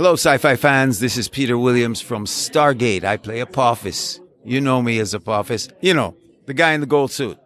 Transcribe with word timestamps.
Hello, 0.00 0.14
sci 0.14 0.38
fi 0.38 0.56
fans. 0.56 0.98
This 0.98 1.18
is 1.18 1.28
Peter 1.28 1.58
Williams 1.58 2.00
from 2.00 2.24
Stargate. 2.24 3.04
I 3.04 3.18
play 3.18 3.40
Apophis. 3.40 4.18
You 4.42 4.62
know 4.62 4.80
me 4.80 4.98
as 4.98 5.12
Apophis. 5.12 5.68
You 5.82 5.92
know, 5.92 6.16
the 6.46 6.54
guy 6.54 6.72
in 6.72 6.80
the 6.80 6.86
gold 6.86 7.12
suit. 7.12 7.38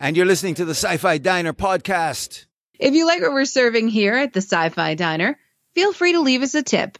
And 0.00 0.16
you're 0.16 0.24
listening 0.24 0.54
to 0.54 0.64
the 0.64 0.70
Sci 0.70 0.96
Fi 0.96 1.18
Diner 1.18 1.52
podcast. 1.52 2.46
If 2.78 2.94
you 2.94 3.04
like 3.04 3.20
what 3.20 3.34
we're 3.34 3.44
serving 3.44 3.88
here 3.88 4.14
at 4.14 4.32
the 4.32 4.40
Sci 4.40 4.70
Fi 4.70 4.94
Diner, 4.94 5.38
feel 5.74 5.92
free 5.92 6.12
to 6.12 6.22
leave 6.22 6.40
us 6.40 6.54
a 6.54 6.62
tip 6.62 6.96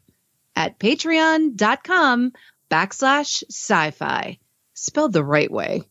at 0.54 0.78
patreon.com 0.78 2.32
backslash 2.70 3.42
sci 3.48 3.90
fi, 3.92 4.38
spelled 4.74 5.14
the 5.14 5.24
right 5.24 5.50
way. 5.50 5.84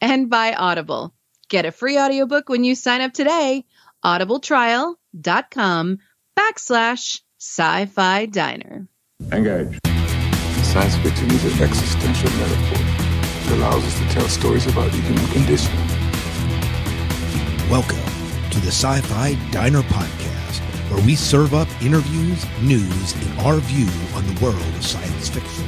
And 0.00 0.28
by 0.28 0.54
Audible. 0.54 1.14
Get 1.48 1.66
a 1.66 1.70
free 1.70 1.96
audiobook 1.96 2.48
when 2.48 2.64
you 2.64 2.74
sign 2.74 3.00
up 3.00 3.12
today. 3.12 3.64
audibletrial.com 4.04 5.98
backslash 6.36 7.20
sci 7.40 7.86
fi 7.86 8.26
diner. 8.26 8.88
Engage. 9.30 9.78
Science 10.64 10.96
fiction 10.96 11.30
is 11.30 11.44
an 11.44 11.62
existential 11.62 12.30
metaphor 12.36 12.84
that 13.44 13.58
allows 13.58 13.84
us 13.84 13.96
to 13.96 14.08
tell 14.08 14.28
stories 14.28 14.66
about 14.66 14.90
the 14.90 14.98
human 14.98 15.24
condition. 15.28 15.72
Welcome 17.70 18.02
to 18.50 18.58
the 18.58 18.72
Sci 18.72 19.00
Fi 19.02 19.34
Diner 19.52 19.82
Podcast, 19.82 20.58
where 20.90 21.04
we 21.06 21.14
serve 21.14 21.54
up 21.54 21.68
interviews, 21.80 22.44
news, 22.60 23.14
and 23.14 23.38
our 23.40 23.58
view 23.58 23.88
on 24.16 24.26
the 24.26 24.44
world 24.44 24.74
of 24.74 24.84
science 24.84 25.28
fiction. 25.28 25.64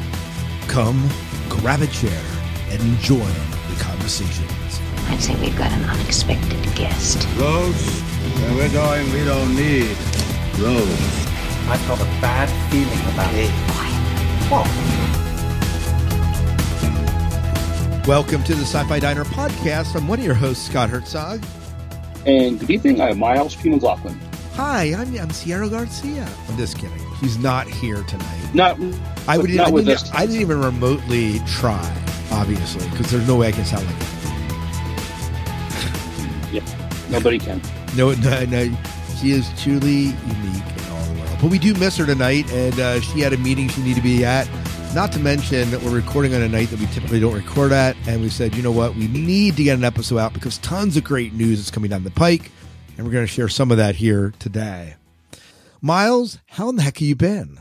Come, 0.67 1.09
grab 1.49 1.83
a 1.83 1.87
chair, 1.87 2.23
and 2.71 2.83
enjoy 2.83 3.19
the 3.19 3.77
conversations. 3.79 4.81
I'd 5.07 5.21
say 5.21 5.41
we've 5.41 5.57
got 5.57 5.71
an 5.71 5.85
unexpected 5.85 6.65
guest. 6.75 7.29
Rose, 7.39 8.01
where 8.41 8.55
we're 8.57 8.73
going, 8.73 9.13
we 9.13 9.25
don't 9.25 9.55
need 9.55 9.97
Rose. 10.59 11.30
I've 11.71 11.87
got 11.87 12.01
a 12.01 12.05
bad 12.21 12.49
feeling 12.69 12.99
about 13.13 13.33
it. 13.33 13.49
What? 14.51 14.67
Welcome 18.09 18.43
to 18.43 18.57
the 18.57 18.63
Sci 18.63 18.83
Fi 18.89 18.99
Diner 18.99 19.25
Podcast. 19.25 19.95
I'm 19.95 20.09
one 20.09 20.19
of 20.19 20.25
your 20.25 20.35
hosts, 20.35 20.67
Scott 20.67 20.91
Herzog. 20.91 21.45
And 22.27 22.59
good 22.59 22.71
evening, 22.71 23.01
I'm 23.01 23.21
Miles 23.21 23.55
P. 23.55 23.69
McLaughlin. 23.69 24.19
Hi, 24.55 24.87
I'm, 24.97 25.17
I'm 25.17 25.31
Sierra 25.31 25.69
Garcia. 25.69 26.29
I'm 26.49 26.57
just 26.57 26.77
kidding. 26.77 26.99
He's 27.21 27.39
not 27.39 27.69
here 27.69 28.03
tonight. 28.03 28.53
Not, 28.53 28.77
I 29.29 29.39
would. 29.39 29.51
not 29.51 29.69
I, 29.69 29.71
with 29.71 29.87
didn't, 29.87 30.03
us. 30.03 30.13
I 30.13 30.27
didn't 30.27 30.41
even 30.41 30.61
remotely 30.61 31.39
try, 31.47 31.89
obviously, 32.33 32.91
because 32.91 33.13
there's 33.13 33.29
no 33.29 33.37
way 33.37 33.47
I 33.47 33.53
can 33.53 33.65
sound 33.65 33.87
like 33.87 33.95
him. 33.95 34.09
Yeah, 36.53 36.65
nobody 37.11 37.39
can. 37.39 37.63
No, 37.97 38.11
no, 38.15 38.45
no. 38.47 38.77
She 39.21 39.31
is 39.31 39.49
truly 39.63 40.07
unique 40.07 40.70
But 41.41 41.51
we 41.51 41.59
do 41.59 41.73
miss 41.75 41.97
her 41.97 42.05
tonight, 42.05 42.53
and 42.53 42.79
uh, 42.79 43.01
she 43.01 43.21
had 43.21 43.33
a 43.33 43.39
meeting 43.39 43.69
she 43.69 43.81
needed 43.81 43.97
to 43.97 44.03
be 44.03 44.25
at. 44.25 44.49
Not 44.95 45.11
to 45.13 45.19
mention 45.19 45.71
that 45.71 45.81
we're 45.83 45.95
recording 45.95 46.35
on 46.35 46.43
a 46.43 46.49
night 46.49 46.69
that 46.69 46.81
we 46.81 46.87
typically 46.87 47.19
don't 47.21 47.33
record 47.33 47.73
at, 47.73 47.97
and 48.07 48.21
we 48.21 48.29
said, 48.29 48.55
you 48.55 48.63
know 48.63 48.73
what, 48.73 48.95
we 48.95 49.09
need 49.09 49.57
to 49.57 49.63
get 49.63 49.79
an 49.79 49.85
episode 49.85 50.19
out 50.19 50.35
because 50.35 50.59
tons 50.59 50.97
of 50.97 51.05
great 51.05 51.33
news 51.33 51.61
is 51.61 51.71
coming 51.71 51.89
down 51.89 52.05
the 52.05 52.11
pike, 52.11 52.51
and 52.97 53.07
we're 53.07 53.13
going 53.13 53.25
to 53.25 53.33
share 53.33 53.49
some 53.49 53.71
of 53.71 53.79
that 53.79 53.95
here 53.95 54.35
today. 54.39 54.97
Miles, 55.81 56.41
how 56.47 56.69
in 56.69 56.77
the 56.77 56.83
heck 56.83 56.99
have 56.99 57.09
you 57.09 57.17
been? 57.17 57.61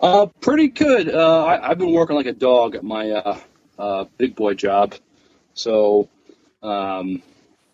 Uh, 0.00 0.26
pretty 0.40 0.68
good. 0.68 1.14
Uh, 1.14 1.44
I, 1.44 1.70
I've 1.70 1.78
been 1.78 1.92
working 1.92 2.16
like 2.16 2.26
a 2.26 2.32
dog 2.32 2.74
at 2.74 2.84
my 2.84 3.10
uh, 3.10 3.38
uh, 3.78 4.04
big 4.16 4.34
boy 4.34 4.54
job. 4.54 4.94
So, 5.54 6.08
um, 6.62 7.22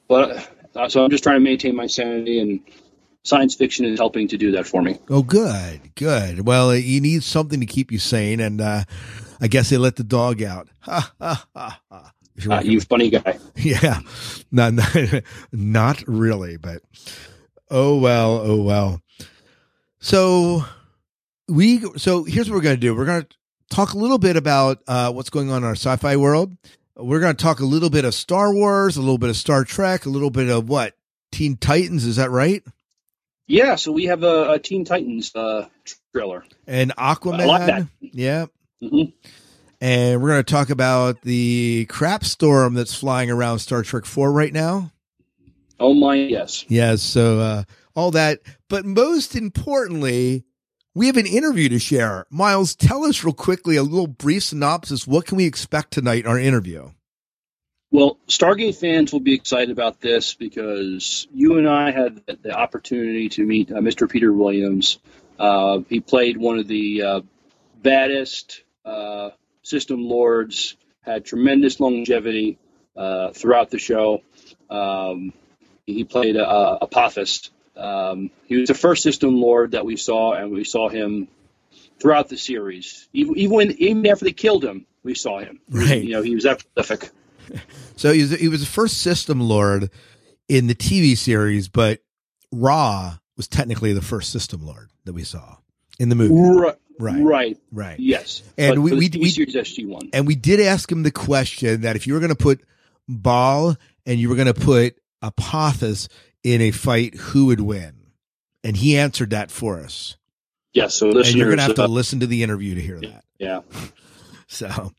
but 0.08 0.50
uh, 0.74 0.88
so 0.88 1.04
I'm 1.04 1.10
just 1.10 1.22
trying 1.22 1.36
to 1.36 1.44
maintain 1.44 1.76
my 1.76 1.86
sanity, 1.86 2.40
and 2.40 2.60
science 3.24 3.54
fiction 3.54 3.84
is 3.86 3.98
helping 3.98 4.28
to 4.28 4.36
do 4.38 4.52
that 4.52 4.66
for 4.66 4.82
me. 4.82 4.98
Oh, 5.08 5.22
good, 5.22 5.94
good. 5.94 6.46
Well, 6.46 6.74
you 6.74 7.00
need 7.00 7.22
something 7.24 7.60
to 7.60 7.66
keep 7.66 7.90
you 7.90 7.98
sane, 7.98 8.40
and 8.40 8.60
uh, 8.60 8.84
I 9.40 9.48
guess 9.48 9.70
they 9.70 9.76
let 9.78 9.96
the 9.96 10.04
dog 10.04 10.42
out. 10.42 10.68
Ha 10.84 11.12
ha 11.18 11.46
ha 11.56 11.80
ha. 11.90 12.12
You're 12.36 12.52
Uh, 12.52 12.62
you 12.62 12.80
funny 12.80 13.10
guy. 13.10 13.38
Yeah, 13.56 14.00
not, 14.52 14.74
not 14.74 15.24
not 15.52 16.04
really, 16.06 16.56
but 16.56 16.82
oh 17.70 17.98
well, 17.98 18.40
oh 18.44 18.62
well. 18.62 19.00
So 20.00 20.64
we 21.48 21.80
so 21.96 22.24
here's 22.24 22.50
what 22.50 22.56
we're 22.56 22.62
going 22.62 22.76
to 22.76 22.80
do. 22.80 22.94
We're 22.94 23.06
going 23.06 23.22
to 23.22 23.28
talk 23.70 23.94
a 23.94 23.98
little 23.98 24.18
bit 24.18 24.36
about 24.36 24.82
uh, 24.86 25.12
what's 25.12 25.30
going 25.30 25.50
on 25.50 25.58
in 25.58 25.64
our 25.64 25.72
sci-fi 25.72 26.16
world. 26.16 26.54
We're 26.96 27.20
going 27.20 27.34
to 27.34 27.42
talk 27.42 27.60
a 27.60 27.64
little 27.64 27.90
bit 27.90 28.04
of 28.04 28.14
Star 28.14 28.52
Wars, 28.52 28.96
a 28.96 29.00
little 29.00 29.18
bit 29.18 29.30
of 29.30 29.36
Star 29.36 29.64
Trek, 29.64 30.04
a 30.04 30.10
little 30.10 30.30
bit 30.30 30.48
of 30.50 30.68
what 30.68 30.94
Teen 31.32 31.56
Titans. 31.56 32.04
Is 32.04 32.16
that 32.16 32.30
right? 32.30 32.62
Yeah, 33.46 33.74
so 33.74 33.92
we 33.92 34.04
have 34.06 34.22
a, 34.22 34.52
a 34.52 34.58
Teen 34.58 34.84
Titans 34.84 35.34
uh, 35.34 35.68
trailer. 36.12 36.44
And 36.66 36.94
Aquaman. 36.96 37.40
I 37.40 37.44
like 37.44 37.66
that. 37.66 37.88
Yeah. 38.00 38.46
hmm 38.80 39.04
And 39.80 40.22
we're 40.22 40.30
going 40.30 40.44
to 40.44 40.50
talk 40.52 40.70
about 40.70 41.22
the 41.22 41.86
crap 41.90 42.24
storm 42.24 42.74
that's 42.74 42.94
flying 42.94 43.30
around 43.30 43.58
Star 43.58 43.82
Trek 43.82 44.06
4 44.06 44.32
right 44.32 44.52
now. 44.52 44.92
Oh 45.78 45.92
my, 45.92 46.14
yes. 46.14 46.64
Yes, 46.68 47.02
so 47.02 47.40
uh, 47.40 47.64
all 47.94 48.10
that. 48.12 48.40
But 48.68 48.84
most 48.86 49.34
importantly, 49.36 50.44
we 50.94 51.06
have 51.06 51.16
an 51.16 51.26
interview 51.26 51.68
to 51.70 51.78
share. 51.78 52.26
Miles, 52.30 52.74
tell 52.74 53.04
us 53.04 53.24
real 53.24 53.34
quickly 53.34 53.76
a 53.76 53.82
little 53.82 54.06
brief 54.06 54.44
synopsis. 54.44 55.06
What 55.06 55.26
can 55.26 55.36
we 55.36 55.44
expect 55.44 55.92
tonight 55.92 56.24
in 56.24 56.30
our 56.30 56.38
interview? 56.38 56.90
Well, 57.94 58.18
Stargate 58.26 58.74
fans 58.74 59.12
will 59.12 59.20
be 59.20 59.34
excited 59.34 59.70
about 59.70 60.00
this 60.00 60.34
because 60.34 61.28
you 61.32 61.58
and 61.58 61.68
I 61.68 61.92
had 61.92 62.22
the 62.42 62.50
opportunity 62.50 63.28
to 63.28 63.46
meet 63.46 63.70
uh, 63.70 63.76
Mr. 63.76 64.10
Peter 64.10 64.32
Williams. 64.32 64.98
Uh, 65.38 65.78
he 65.88 66.00
played 66.00 66.36
one 66.36 66.58
of 66.58 66.66
the 66.66 67.02
uh, 67.02 67.20
baddest 67.80 68.64
uh, 68.84 69.30
system 69.62 70.08
lords, 70.08 70.76
had 71.02 71.24
tremendous 71.24 71.78
longevity 71.78 72.58
uh, 72.96 73.30
throughout 73.30 73.70
the 73.70 73.78
show. 73.78 74.22
Um, 74.68 75.32
he 75.86 76.02
played 76.02 76.36
uh, 76.36 76.78
Apophis. 76.82 77.52
Um, 77.76 78.32
he 78.46 78.56
was 78.56 78.66
the 78.66 78.74
first 78.74 79.04
system 79.04 79.40
lord 79.40 79.70
that 79.70 79.86
we 79.86 79.96
saw, 79.96 80.32
and 80.32 80.50
we 80.50 80.64
saw 80.64 80.88
him 80.88 81.28
throughout 82.00 82.28
the 82.28 82.38
series. 82.38 83.08
Even 83.12 83.38
even, 83.38 83.54
when, 83.54 83.70
even 83.70 84.04
after 84.08 84.24
they 84.24 84.32
killed 84.32 84.64
him, 84.64 84.84
we 85.04 85.14
saw 85.14 85.38
him. 85.38 85.60
Right. 85.70 86.02
You 86.02 86.14
know, 86.14 86.22
he 86.22 86.34
was 86.34 86.42
that 86.42 86.64
prolific. 86.74 87.12
So 87.96 88.12
he 88.12 88.22
was, 88.22 88.30
he 88.32 88.48
was 88.48 88.60
the 88.60 88.66
first 88.66 88.98
system 89.02 89.40
lord 89.40 89.88
in 90.48 90.66
the 90.66 90.74
TV 90.74 91.16
series, 91.16 91.68
but 91.68 92.00
Ra 92.52 93.18
was 93.36 93.46
technically 93.46 93.92
the 93.92 94.02
first 94.02 94.30
system 94.30 94.66
lord 94.66 94.90
that 95.04 95.12
we 95.12 95.22
saw 95.22 95.56
in 96.00 96.08
the 96.08 96.14
movie. 96.16 96.34
Right. 96.34 96.76
Right. 96.98 97.22
Right. 97.22 97.58
Right. 97.72 98.00
Yes. 98.00 98.42
And 98.58 98.74
But 98.76 98.80
we- 98.82 98.92
we- 98.92 99.10
we- 99.20 99.30
SG 99.32 99.86
One. 99.86 100.10
And 100.12 100.26
we 100.26 100.34
did 100.34 100.60
ask 100.60 100.90
him 100.90 101.02
the 101.04 101.10
question 101.12 101.82
that 101.82 101.94
if 101.96 102.06
you 102.06 102.14
were 102.14 102.20
going 102.20 102.30
to 102.30 102.36
put 102.36 102.60
Baal 103.08 103.76
and 104.06 104.18
you 104.18 104.28
were 104.28 104.36
going 104.36 104.52
to 104.52 104.54
put 104.54 104.96
Apophis 105.22 106.08
in 106.42 106.60
a 106.60 106.70
fight, 106.72 107.14
who 107.14 107.46
would 107.46 107.60
win? 107.60 107.94
And 108.64 108.76
he 108.76 108.96
answered 108.98 109.30
that 109.30 109.50
for 109.50 109.78
us. 109.80 110.16
Yes. 110.72 110.94
So 110.96 111.10
And 111.10 111.34
you're 111.34 111.46
going 111.46 111.58
to 111.58 111.62
have 111.64 111.74
to 111.76 111.84
uh, 111.84 111.88
listen 111.88 112.20
to 112.20 112.26
the 112.26 112.42
interview 112.42 112.74
to 112.74 112.80
hear 112.82 113.00
that. 113.00 113.24
yeah. 113.38 113.60
So, 114.46 114.92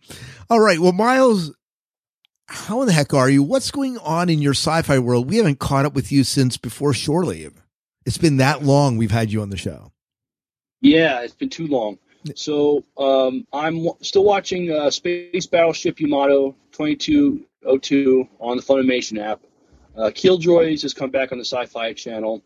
all 0.50 0.60
right. 0.60 0.80
Well, 0.80 0.92
Miles, 0.92 1.54
how 2.48 2.82
in 2.82 2.88
the 2.88 2.94
heck 2.94 3.14
are 3.14 3.30
you? 3.30 3.42
What's 3.44 3.72
going 3.72 3.98
on 4.00 4.30
in 4.30 4.42
your 4.42 4.54
sci-fi 4.54 5.00
world? 5.00 5.30
We 5.30 5.38
haven't 5.38 5.60
caught 5.60 5.86
up 5.86 5.94
with 5.94 6.12
you 6.12 6.24
since 6.24 6.58
before 6.58 6.94
shore 6.94 7.26
leave. 7.26 7.54
It's 8.06 8.18
been 8.18 8.38
that 8.38 8.64
long 8.64 8.98
we've 8.98 9.12
had 9.12 9.32
you 9.32 9.42
on 9.42 9.50
the 9.50 9.58
show. 9.58 9.92
Yeah. 10.82 11.22
It's 11.22 11.34
been 11.34 11.50
too 11.50 11.68
long. 11.68 11.98
So 12.36 12.84
um, 12.98 13.46
I'm 13.54 13.76
w- 13.76 13.98
still 14.02 14.24
watching 14.24 14.72
uh, 14.72 14.90
Space 14.90 15.46
Battleship 15.46 16.00
Yamato 16.00 16.56
2202 16.72 18.28
on 18.40 18.58
the 18.58 18.64
Funimation 18.64 19.20
app. 19.24 19.42
Uh, 19.96 20.12
Killjoys 20.14 20.82
has 20.82 20.94
come 20.94 21.10
back 21.10 21.32
on 21.32 21.38
the 21.38 21.46
Sci-Fi 21.46 21.94
Channel. 21.94 22.44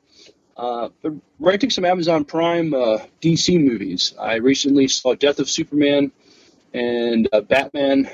Uh, 0.56 0.90
but 1.02 1.14
renting 1.40 1.70
some 1.70 1.86
Amazon 1.86 2.26
Prime 2.26 2.74
uh, 2.74 2.98
DC 3.22 3.64
movies. 3.64 4.14
I 4.20 4.36
recently 4.36 4.90
saw 4.90 5.16
Death 5.16 5.40
of 5.40 5.50
Superman 5.50 6.12
and 6.74 7.30
uh, 7.31 7.40
Batman, 7.40 8.10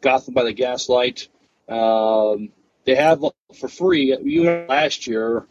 Gotham 0.00 0.32
by 0.32 0.44
the 0.44 0.54
Gaslight. 0.54 1.28
Um, 1.70 2.50
they 2.84 2.96
have 2.96 3.24
for 3.58 3.68
free. 3.68 4.14
Even 4.14 4.66
last 4.66 5.06
year, 5.06 5.46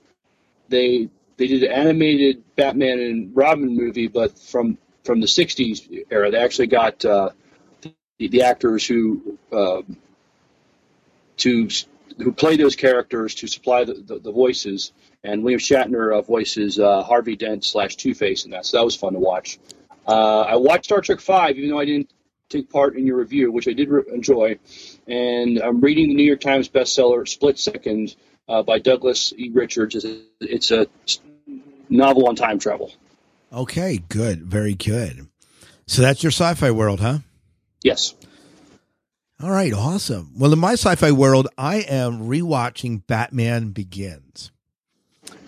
they 0.68 1.10
they 1.38 1.48
did 1.48 1.64
an 1.64 1.72
animated 1.72 2.44
Batman 2.56 3.00
and 3.00 3.36
Robin 3.36 3.76
movie, 3.76 4.08
but 4.08 4.38
from 4.38 4.78
from 5.04 5.22
the 5.22 5.28
'60s 5.28 6.06
era. 6.12 6.32
They 6.32 6.38
actually 6.38 6.68
got 6.68 7.04
uh, 7.06 7.30
the, 7.82 8.28
the 8.28 8.42
actors 8.44 8.86
who 8.86 9.38
um 9.52 9.98
to 11.38 11.70
who 12.18 12.34
play 12.34 12.58
those 12.58 12.76
characters 12.76 13.36
to 13.36 13.48
supply 13.48 13.86
the, 13.86 13.94
the, 13.94 14.20
the 14.20 14.32
voices. 14.32 14.92
And 15.24 15.44
William 15.44 15.60
Shatner 15.60 16.18
uh, 16.18 16.22
voices 16.22 16.80
uh, 16.80 17.04
Harvey 17.04 17.36
Dent 17.36 17.64
slash 17.64 17.96
Two 17.96 18.14
Face 18.14 18.46
in 18.46 18.52
that, 18.52 18.66
so 18.66 18.78
that 18.78 18.84
was 18.84 18.96
fun 18.96 19.14
to 19.14 19.20
watch. 19.20 19.60
Uh, 20.08 20.42
I 20.42 20.56
watched 20.58 20.86
Star 20.86 21.02
Trek 21.02 21.20
Five, 21.22 21.58
even 21.58 21.70
though 21.70 21.80
I 21.80 21.86
didn't 21.86 22.12
take 22.50 22.70
part 22.70 22.96
in 22.98 23.06
your 23.06 23.18
review, 23.18 23.52
which 23.52 23.68
I 23.68 23.74
did 23.74 23.90
re- 23.90 24.04
enjoy. 24.14 24.58
And 25.08 25.60
I'm 25.60 25.82
reading 25.82 26.10
the 26.10 26.16
New 26.16 26.24
York 26.24 26.42
Times 26.42 26.68
bestseller 26.70 27.28
Split 27.28 27.60
Second 27.60 28.16
uh, 28.48 28.64
by 28.64 28.80
Douglas 28.80 29.34
E. 29.38 29.50
Richards. 29.54 29.96
It's 29.96 30.06
a, 30.06 30.22
it's 30.42 30.72
a 30.72 30.88
novel 31.90 32.28
on 32.28 32.36
time 32.36 32.60
travel. 32.60 32.92
Okay, 33.54 34.00
good, 34.10 34.44
very 34.44 34.76
good. 34.76 35.28
So 35.88 36.02
that's 36.02 36.22
your 36.24 36.32
sci-fi 36.32 36.72
world, 36.72 37.00
huh? 37.00 37.20
Yes. 37.84 38.14
All 39.42 39.50
right, 39.52 39.74
awesome. 39.74 40.34
Well, 40.38 40.52
in 40.54 40.60
my 40.60 40.74
sci-fi 40.74 41.12
world, 41.12 41.48
I 41.58 41.78
am 41.78 42.28
rewatching 42.28 43.08
Batman 43.08 43.70
Begins. 43.70 44.52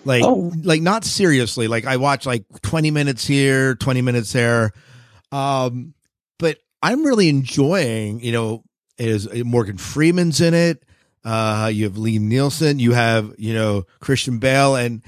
Like, 0.05 0.23
Oh. 0.23 0.51
like 0.63 0.81
not 0.81 1.03
seriously. 1.03 1.67
Like 1.67 1.85
I 1.85 1.97
watch 1.97 2.25
like 2.25 2.45
twenty 2.61 2.89
minutes 2.89 3.27
here, 3.27 3.75
twenty 3.75 4.01
minutes 4.01 4.31
there. 4.33 4.71
Um, 5.31 5.93
I'm 6.81 7.03
really 7.03 7.29
enjoying. 7.29 8.21
You 8.21 8.31
know, 8.31 8.63
is 8.97 9.27
Morgan 9.43 9.77
Freeman's 9.77 10.41
in 10.41 10.53
it. 10.53 10.83
Uh, 11.23 11.69
you 11.71 11.85
have 11.85 11.93
Liam 11.93 12.31
Neeson. 12.31 12.79
You 12.79 12.93
have 12.93 13.33
you 13.37 13.53
know 13.53 13.83
Christian 13.99 14.39
Bale, 14.39 14.75
and 14.75 15.01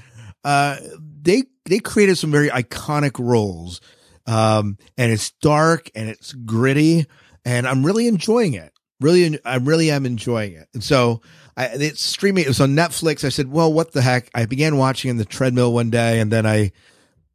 uh, 0.43 0.77
they 1.21 1.43
they 1.65 1.79
created 1.79 2.17
some 2.17 2.31
very 2.31 2.49
iconic 2.49 3.19
roles. 3.19 3.81
Um, 4.25 4.77
and 4.97 5.11
it's 5.11 5.31
dark 5.41 5.89
and 5.95 6.07
it's 6.07 6.31
gritty, 6.31 7.05
and 7.43 7.67
I'm 7.67 7.85
really 7.85 8.07
enjoying 8.07 8.53
it. 8.53 8.71
Really, 9.01 9.37
I 9.43 9.57
really 9.57 9.91
am 9.91 10.05
enjoying 10.05 10.53
it. 10.53 10.69
And 10.73 10.81
so, 10.81 11.21
I, 11.57 11.65
it's 11.65 12.01
streaming. 12.01 12.45
It 12.45 12.47
was 12.47 12.61
on 12.61 12.69
Netflix. 12.69 13.25
I 13.25 13.29
said, 13.29 13.51
"Well, 13.51 13.73
what 13.73 13.91
the 13.91 14.01
heck?" 14.01 14.29
I 14.33 14.45
began 14.45 14.77
watching 14.77 15.09
in 15.09 15.17
the 15.17 15.25
treadmill 15.25 15.73
one 15.73 15.89
day, 15.89 16.19
and 16.19 16.31
then 16.31 16.45
I 16.45 16.71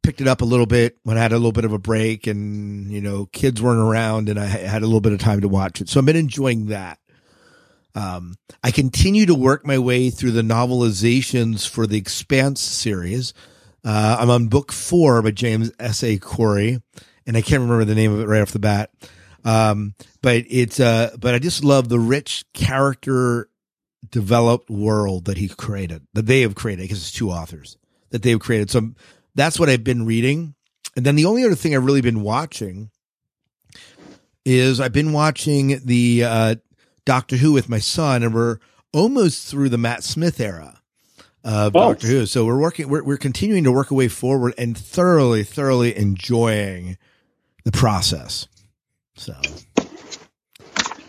picked 0.03 0.21
it 0.21 0.27
up 0.27 0.41
a 0.41 0.45
little 0.45 0.65
bit 0.65 0.97
when 1.03 1.17
I 1.17 1.21
had 1.21 1.31
a 1.31 1.37
little 1.37 1.51
bit 1.51 1.65
of 1.65 1.73
a 1.73 1.79
break, 1.79 2.27
and 2.27 2.91
you 2.91 3.01
know, 3.01 3.27
kids 3.27 3.61
weren't 3.61 3.79
around, 3.79 4.29
and 4.29 4.39
I 4.39 4.45
had 4.45 4.81
a 4.81 4.85
little 4.85 5.01
bit 5.01 5.13
of 5.13 5.19
time 5.19 5.41
to 5.41 5.47
watch 5.47 5.81
it. 5.81 5.89
So 5.89 5.99
I've 5.99 6.05
been 6.05 6.15
enjoying 6.15 6.67
that. 6.67 6.99
Um, 7.95 8.35
I 8.63 8.71
continue 8.71 9.25
to 9.25 9.35
work 9.35 9.65
my 9.65 9.77
way 9.77 10.09
through 10.09 10.31
the 10.31 10.41
novelizations 10.41 11.67
for 11.67 11.87
the 11.87 11.97
Expanse 11.97 12.61
series. 12.61 13.33
Uh, 13.83 14.17
I'm 14.19 14.29
on 14.29 14.47
book 14.47 14.71
four 14.71 15.21
by 15.21 15.31
James 15.31 15.71
S. 15.79 16.03
A. 16.03 16.17
Corey, 16.17 16.81
and 17.25 17.37
I 17.37 17.41
can't 17.41 17.61
remember 17.61 17.85
the 17.85 17.95
name 17.95 18.13
of 18.13 18.19
it 18.19 18.27
right 18.27 18.41
off 18.41 18.51
the 18.51 18.59
bat. 18.59 18.91
Um, 19.43 19.95
but 20.21 20.43
it's 20.49 20.79
uh, 20.79 21.15
but 21.19 21.33
I 21.33 21.39
just 21.39 21.63
love 21.63 21.89
the 21.89 21.99
rich 21.99 22.45
character 22.53 23.49
developed 24.09 24.69
world 24.69 25.25
that 25.25 25.37
he 25.37 25.47
created, 25.47 26.05
that 26.13 26.25
they 26.25 26.41
have 26.41 26.55
created, 26.55 26.83
because 26.83 26.99
it's 26.99 27.11
two 27.11 27.31
authors 27.31 27.77
that 28.09 28.21
they 28.21 28.31
have 28.31 28.39
created. 28.39 28.69
So 28.69 28.91
that's 29.35 29.59
what 29.59 29.69
I've 29.69 29.83
been 29.83 30.05
reading. 30.05 30.55
And 30.95 31.05
then 31.05 31.15
the 31.15 31.25
only 31.25 31.43
other 31.45 31.55
thing 31.55 31.75
I've 31.75 31.85
really 31.85 32.01
been 32.01 32.21
watching 32.23 32.89
is 34.45 34.79
I've 34.79 34.93
been 34.93 35.13
watching 35.13 35.79
the 35.85 36.23
uh, 36.23 36.55
Doctor 37.05 37.37
Who 37.37 37.51
with 37.53 37.69
my 37.69 37.79
son, 37.79 38.23
and 38.23 38.33
we're 38.33 38.57
almost 38.93 39.47
through 39.47 39.69
the 39.69 39.77
Matt 39.77 40.03
Smith 40.03 40.39
era 40.39 40.81
of 41.43 41.75
Oh. 41.75 41.89
Doctor 41.93 42.07
Who. 42.07 42.25
So 42.25 42.45
we're 42.45 42.59
working, 42.59 42.89
we're, 42.89 43.03
we're 43.03 43.17
continuing 43.17 43.63
to 43.65 43.71
work 43.71 43.91
a 43.91 43.93
way 43.95 44.07
forward 44.07 44.53
and 44.57 44.77
thoroughly, 44.77 45.43
thoroughly 45.43 45.95
enjoying 45.95 46.97
the 47.63 47.71
process. 47.71 48.47
So 49.15 49.35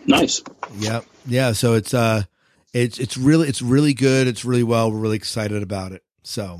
Nice. 0.06 0.42
Yep. 0.78 1.04
yeah. 1.26 1.52
So 1.52 1.74
it's 1.74 1.94
uh, 1.94 2.24
it's 2.72 2.98
it's 2.98 3.16
really 3.16 3.48
it's 3.48 3.62
really 3.62 3.94
good. 3.94 4.26
It's 4.26 4.44
really 4.44 4.62
well. 4.64 4.90
We're 4.90 4.98
really 4.98 5.16
excited 5.16 5.62
about 5.62 5.92
it. 5.92 6.02
So, 6.22 6.58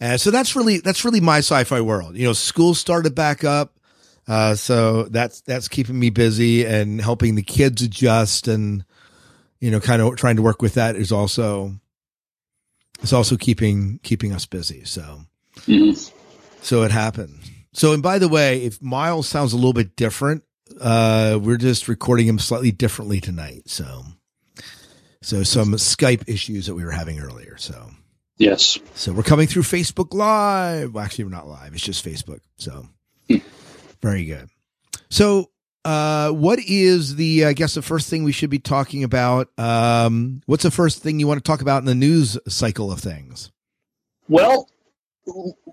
uh, 0.00 0.16
so 0.16 0.30
that's 0.30 0.54
really 0.56 0.78
that's 0.78 1.04
really 1.04 1.20
my 1.20 1.38
sci-fi 1.38 1.80
world. 1.80 2.16
You 2.16 2.26
know, 2.26 2.32
school 2.32 2.74
started 2.74 3.14
back 3.14 3.44
up, 3.44 3.78
uh, 4.28 4.54
so 4.54 5.04
that's 5.04 5.40
that's 5.42 5.68
keeping 5.68 5.98
me 5.98 6.10
busy 6.10 6.64
and 6.64 7.00
helping 7.00 7.34
the 7.34 7.42
kids 7.42 7.82
adjust, 7.82 8.48
and 8.48 8.84
you 9.60 9.70
know, 9.70 9.80
kind 9.80 10.02
of 10.02 10.16
trying 10.16 10.36
to 10.36 10.42
work 10.42 10.60
with 10.62 10.74
that 10.74 10.96
is 10.96 11.12
also 11.12 11.72
it's 13.02 13.12
also 13.12 13.36
keeping 13.36 14.00
keeping 14.02 14.32
us 14.32 14.46
busy. 14.46 14.84
So, 14.84 15.20
Mhm. 15.66 16.10
so 16.62 16.82
it 16.82 16.90
happened. 16.90 17.38
So, 17.72 17.92
and 17.92 18.02
by 18.02 18.18
the 18.18 18.28
way, 18.28 18.62
if 18.64 18.80
Miles 18.80 19.28
sounds 19.28 19.52
a 19.52 19.56
little 19.56 19.74
bit 19.74 19.96
different, 19.96 20.42
uh, 20.80 21.38
we're 21.42 21.58
just 21.58 21.88
recording 21.88 22.26
him 22.26 22.38
slightly 22.38 22.70
differently 22.72 23.20
tonight. 23.20 23.64
So, 23.66 24.02
so 25.20 25.42
some 25.42 25.72
Skype 25.74 26.26
issues 26.26 26.66
that 26.66 26.74
we 26.74 26.84
were 26.84 26.90
having 26.92 27.20
earlier. 27.20 27.56
So, 27.58 27.90
Yes. 28.38 28.78
so 28.94 29.12
we're 29.12 29.22
coming 29.22 29.46
through 29.46 29.62
Facebook 29.62 30.12
Live. 30.12 30.92
Well, 30.92 31.04
actually, 31.04 31.24
we're 31.24 31.30
not 31.30 31.48
live. 31.48 31.72
It's 31.72 31.82
just 31.82 32.04
Facebook. 32.04 32.40
So, 32.58 32.86
very 34.02 34.24
good. 34.24 34.48
So, 35.08 35.50
uh, 35.84 36.30
what 36.30 36.58
is 36.58 37.16
the? 37.16 37.46
I 37.46 37.52
guess 37.52 37.74
the 37.74 37.82
first 37.82 38.10
thing 38.10 38.24
we 38.24 38.32
should 38.32 38.50
be 38.50 38.58
talking 38.58 39.04
about. 39.04 39.48
Um, 39.58 40.42
what's 40.46 40.64
the 40.64 40.70
first 40.70 41.02
thing 41.02 41.18
you 41.18 41.26
want 41.26 41.42
to 41.42 41.48
talk 41.48 41.62
about 41.62 41.78
in 41.78 41.86
the 41.86 41.94
news 41.94 42.36
cycle 42.48 42.92
of 42.92 43.00
things? 43.00 43.50
Well, 44.28 44.68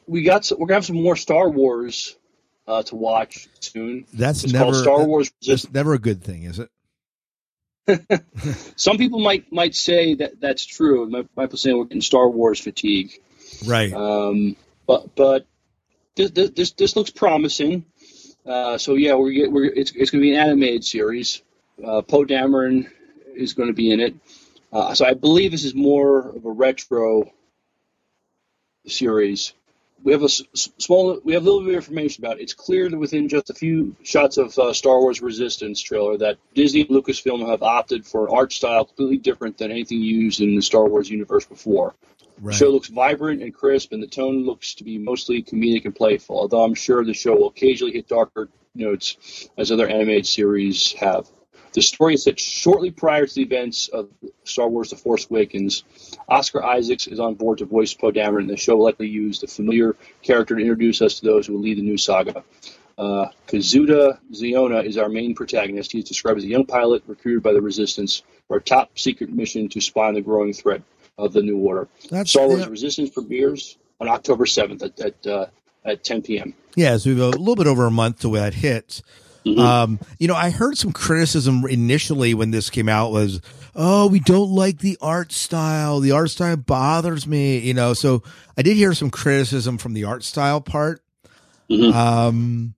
we 0.07 0.23
got 0.23 0.45
some, 0.45 0.59
we're 0.59 0.67
gonna 0.67 0.77
have 0.77 0.85
some 0.85 1.01
more 1.01 1.15
Star 1.15 1.49
Wars 1.49 2.15
uh, 2.67 2.83
to 2.83 2.95
watch 2.95 3.49
soon. 3.59 4.05
That's 4.13 4.43
It's 4.43 4.53
never 4.53 4.73
Star 4.73 5.03
Wars 5.05 5.31
That's 5.45 5.71
never 5.73 5.93
a 5.93 5.99
good 5.99 6.23
thing, 6.23 6.43
is 6.43 6.59
it? 6.59 6.69
Some 8.75 8.97
people 8.97 9.19
might 9.19 9.51
might 9.51 9.75
say 9.75 10.15
that 10.15 10.39
that's 10.39 10.65
true. 10.65 11.09
Be 11.09 11.57
saying 11.57 11.77
we're 11.77 11.85
getting 11.85 12.01
Star 12.01 12.29
Wars 12.29 12.59
fatigue. 12.59 13.11
Right. 13.65 13.93
Um, 13.93 14.55
but 14.87 15.15
but 15.15 15.45
this 16.15 16.31
this 16.31 16.49
this, 16.51 16.71
this 16.71 16.95
looks 16.95 17.09
promising. 17.09 17.85
Uh, 18.45 18.77
so 18.77 18.95
yeah, 18.95 19.15
we're 19.15 19.31
get, 19.31 19.51
we're 19.51 19.65
it's 19.65 19.91
it's 19.91 20.11
going 20.11 20.21
to 20.21 20.27
be 20.27 20.33
an 20.35 20.39
animated 20.39 20.85
series. 20.85 21.41
Uh, 21.83 22.01
Poe 22.01 22.25
Dameron 22.25 22.89
is 23.35 23.53
going 23.53 23.67
to 23.67 23.73
be 23.73 23.91
in 23.91 23.99
it. 23.99 24.15
Uh, 24.71 24.93
so 24.95 25.05
I 25.05 25.13
believe 25.13 25.51
this 25.51 25.65
is 25.65 25.75
more 25.75 26.29
of 26.29 26.45
a 26.45 26.51
retro 26.51 27.31
series. 28.87 29.53
We 30.03 30.11
have 30.11 30.23
a 30.23 30.29
small, 30.29 31.19
we 31.23 31.33
have 31.33 31.43
a 31.43 31.45
little 31.45 31.61
bit 31.61 31.69
of 31.69 31.75
information 31.75 32.25
about 32.25 32.39
it. 32.39 32.43
It's 32.43 32.53
clear 32.53 32.89
that 32.89 32.97
within 32.97 33.29
just 33.29 33.49
a 33.49 33.53
few 33.53 33.95
shots 34.03 34.37
of 34.37 34.57
uh, 34.59 34.73
Star 34.73 34.99
Wars 34.99 35.21
Resistance 35.21 35.79
trailer 35.81 36.17
that 36.17 36.37
Disney 36.53 36.81
and 36.81 36.89
Lucasfilm 36.89 37.47
have 37.47 37.63
opted 37.63 38.05
for 38.05 38.27
an 38.27 38.33
art 38.35 38.51
style 38.51 38.85
completely 38.85 39.17
different 39.17 39.57
than 39.57 39.71
anything 39.71 40.01
used 40.01 40.41
in 40.41 40.55
the 40.55 40.61
Star 40.61 40.87
Wars 40.87 41.09
universe 41.09 41.45
before. 41.45 41.95
Right. 42.41 42.51
The 42.51 42.57
show 42.57 42.69
looks 42.69 42.89
vibrant 42.89 43.41
and 43.41 43.53
crisp, 43.53 43.93
and 43.93 44.03
the 44.03 44.07
tone 44.07 44.45
looks 44.45 44.75
to 44.75 44.83
be 44.83 44.97
mostly 44.97 45.41
comedic 45.41 45.85
and 45.85 45.95
playful. 45.95 46.37
Although 46.37 46.63
I'm 46.63 46.73
sure 46.73 47.05
the 47.05 47.13
show 47.13 47.35
will 47.35 47.47
occasionally 47.47 47.93
hit 47.93 48.07
darker 48.07 48.49
notes, 48.75 49.47
as 49.57 49.71
other 49.71 49.87
animated 49.87 50.27
series 50.27 50.93
have. 50.93 51.29
The 51.73 51.81
story 51.81 52.13
is 52.13 52.23
set 52.23 52.39
shortly 52.39 52.91
prior 52.91 53.25
to 53.25 53.33
the 53.33 53.41
events 53.41 53.87
of 53.87 54.09
Star 54.43 54.67
Wars: 54.69 54.91
The 54.91 54.95
Force 54.95 55.27
Awakens. 55.29 55.83
Oscar 56.29 56.63
Isaacs 56.63 57.07
is 57.07 57.19
on 57.19 57.35
board 57.35 57.59
to 57.59 57.65
voice 57.65 57.93
Poe 57.93 58.11
Dameron, 58.11 58.41
and 58.41 58.49
the 58.49 58.57
show 58.57 58.75
will 58.75 58.85
likely 58.85 59.07
use 59.07 59.39
the 59.39 59.47
familiar 59.47 59.95
character 60.21 60.55
to 60.55 60.61
introduce 60.61 61.01
us 61.01 61.19
to 61.19 61.25
those 61.25 61.47
who 61.47 61.53
will 61.53 61.61
lead 61.61 61.77
the 61.77 61.81
new 61.81 61.97
saga. 61.97 62.43
Uh, 62.97 63.25
Kazuda 63.47 64.19
Xiono 64.31 64.85
is 64.85 64.97
our 64.97 65.09
main 65.09 65.33
protagonist. 65.33 65.91
He 65.91 65.99
is 65.99 66.05
described 66.05 66.37
as 66.37 66.43
a 66.43 66.47
young 66.47 66.65
pilot 66.65 67.03
recruited 67.07 67.41
by 67.41 67.53
the 67.53 67.61
Resistance 67.61 68.21
for 68.47 68.57
a 68.57 68.61
top 68.61 68.97
secret 68.99 69.31
mission 69.31 69.67
to 69.69 69.81
spy 69.81 70.07
on 70.07 70.13
the 70.13 70.21
growing 70.21 70.53
threat 70.53 70.83
of 71.17 71.33
the 71.33 71.41
New 71.41 71.57
Order. 71.57 71.87
That's 72.09 72.29
Star 72.29 72.47
Wars 72.47 72.61
yeah. 72.61 72.67
Resistance 72.67 73.09
premieres 73.09 73.77
on 73.99 74.09
October 74.09 74.45
7th 74.45 74.83
at 74.83 74.99
at, 74.99 75.27
uh, 75.27 75.45
at 75.85 76.03
10 76.03 76.21
p.m. 76.21 76.53
Yeah, 76.75 76.97
so 76.97 77.09
we 77.09 77.19
have 77.19 77.33
a 77.33 77.37
little 77.37 77.55
bit 77.55 77.67
over 77.67 77.85
a 77.85 77.91
month 77.91 78.19
till 78.19 78.31
that 78.31 78.53
hits. 78.53 79.01
Um, 79.45 79.99
you 80.19 80.27
know, 80.27 80.35
I 80.35 80.49
heard 80.51 80.77
some 80.77 80.93
criticism 80.93 81.65
initially 81.65 82.33
when 82.33 82.51
this 82.51 82.69
came 82.69 82.87
out 82.87 83.11
was, 83.11 83.41
oh, 83.75 84.07
we 84.07 84.19
don't 84.19 84.51
like 84.51 84.79
the 84.79 84.97
art 85.01 85.31
style. 85.31 85.99
The 85.99 86.11
art 86.11 86.29
style 86.29 86.55
bothers 86.55 87.27
me, 87.27 87.57
you 87.59 87.73
know. 87.73 87.93
So 87.93 88.23
I 88.57 88.61
did 88.61 88.77
hear 88.77 88.93
some 88.93 89.09
criticism 89.09 89.77
from 89.77 89.93
the 89.93 90.05
art 90.05 90.23
style 90.23 90.61
part. 90.61 91.01
Um, 91.93 92.75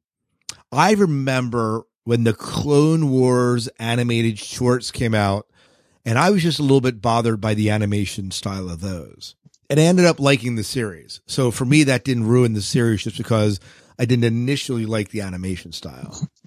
I 0.71 0.93
remember 0.93 1.83
when 2.03 2.23
the 2.23 2.33
Clone 2.33 3.09
Wars 3.09 3.67
animated 3.79 4.39
shorts 4.39 4.91
came 4.91 5.13
out, 5.13 5.47
and 6.05 6.17
I 6.17 6.29
was 6.29 6.43
just 6.43 6.59
a 6.59 6.63
little 6.63 6.81
bit 6.81 7.01
bothered 7.01 7.41
by 7.41 7.53
the 7.53 7.69
animation 7.69 8.31
style 8.31 8.69
of 8.69 8.81
those. 8.81 9.35
And 9.69 9.79
I 9.79 9.83
ended 9.83 10.05
up 10.05 10.19
liking 10.19 10.55
the 10.55 10.63
series. 10.63 11.21
So 11.25 11.49
for 11.49 11.65
me, 11.65 11.83
that 11.83 12.03
didn't 12.03 12.27
ruin 12.27 12.53
the 12.53 12.61
series 12.61 13.03
just 13.03 13.17
because 13.17 13.59
I 13.97 14.05
didn't 14.05 14.25
initially 14.25 14.85
like 14.85 15.09
the 15.09 15.21
animation 15.21 15.71
style. 15.71 16.29